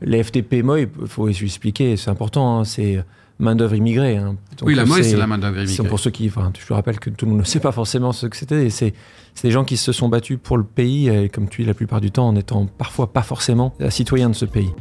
Les 0.02 0.24
FTP, 0.24 0.64
moi, 0.64 0.80
il 0.80 0.88
faut 1.06 1.28
expliquer, 1.30 1.96
c'est 1.98 2.10
important, 2.10 2.60
hein, 2.60 2.64
c'est 2.64 3.04
main-d'œuvre 3.40 3.76
immigrée. 3.76 4.18
hein. 4.18 4.36
Donc, 4.58 4.68
Oui, 4.68 4.76
la 4.76 4.86
Moë, 4.86 5.04
c'est 5.04 5.16
la 5.18 5.28
main-d'œuvre 5.28 5.58
c'est 5.60 5.66
immigrée. 5.66 5.88
Pour 5.90 6.00
ceux 6.00 6.12
qui, 6.12 6.28
enfin, 6.28 6.52
je 6.60 6.66
te 6.66 6.74
rappelle 6.74 7.00
que 7.00 7.10
tout 7.10 7.26
le 7.26 7.32
monde 7.32 7.40
ne 7.42 7.46
sait 7.46 7.60
pas 7.60 7.72
forcément 7.72 8.12
ce 8.12 8.28
que 8.28 8.38
c'était. 8.38 8.70
C'est 8.70 8.94
c'est 9.34 9.48
des 9.48 9.52
gens 9.52 9.64
qui 9.64 9.78
se 9.78 9.92
sont 9.94 10.10
battus 10.10 10.38
pour 10.42 10.58
le 10.58 10.64
pays, 10.64 11.08
et 11.08 11.30
comme 11.30 11.48
tu 11.48 11.62
dis 11.62 11.68
la 11.68 11.74
plupart 11.74 12.02
du 12.02 12.12
temps, 12.12 12.28
en 12.28 12.36
étant 12.36 12.66
parfois 12.66 13.14
pas 13.14 13.22
forcément 13.22 13.74
citoyens 13.90 14.30
de 14.30 14.36
ce 14.36 14.46
pays. 14.46 14.72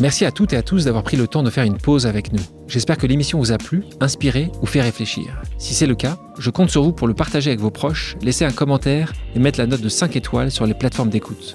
Merci 0.00 0.24
à 0.24 0.32
toutes 0.32 0.52
et 0.54 0.56
à 0.56 0.62
tous 0.62 0.86
d'avoir 0.86 1.04
pris 1.04 1.16
le 1.16 1.28
temps 1.28 1.42
de 1.44 1.50
faire 1.50 1.64
une 1.64 1.76
pause 1.76 2.06
avec 2.06 2.32
nous. 2.32 2.40
J'espère 2.66 2.96
que 2.96 3.06
l'émission 3.06 3.38
vous 3.38 3.52
a 3.52 3.58
plu, 3.58 3.84
inspiré 4.00 4.50
ou 4.62 4.66
fait 4.66 4.80
réfléchir. 4.80 5.26
Si 5.58 5.74
c'est 5.74 5.86
le 5.86 5.94
cas, 5.94 6.18
je 6.38 6.50
compte 6.50 6.70
sur 6.70 6.82
vous 6.82 6.92
pour 6.92 7.06
le 7.06 7.14
partager 7.14 7.50
avec 7.50 7.60
vos 7.60 7.70
proches, 7.70 8.16
laisser 8.22 8.44
un 8.44 8.50
commentaire 8.50 9.12
et 9.36 9.38
mettre 9.38 9.60
la 9.60 9.66
note 9.66 9.82
de 9.82 9.88
5 9.88 10.16
étoiles 10.16 10.50
sur 10.50 10.66
les 10.66 10.74
plateformes 10.74 11.10
d'écoute. 11.10 11.54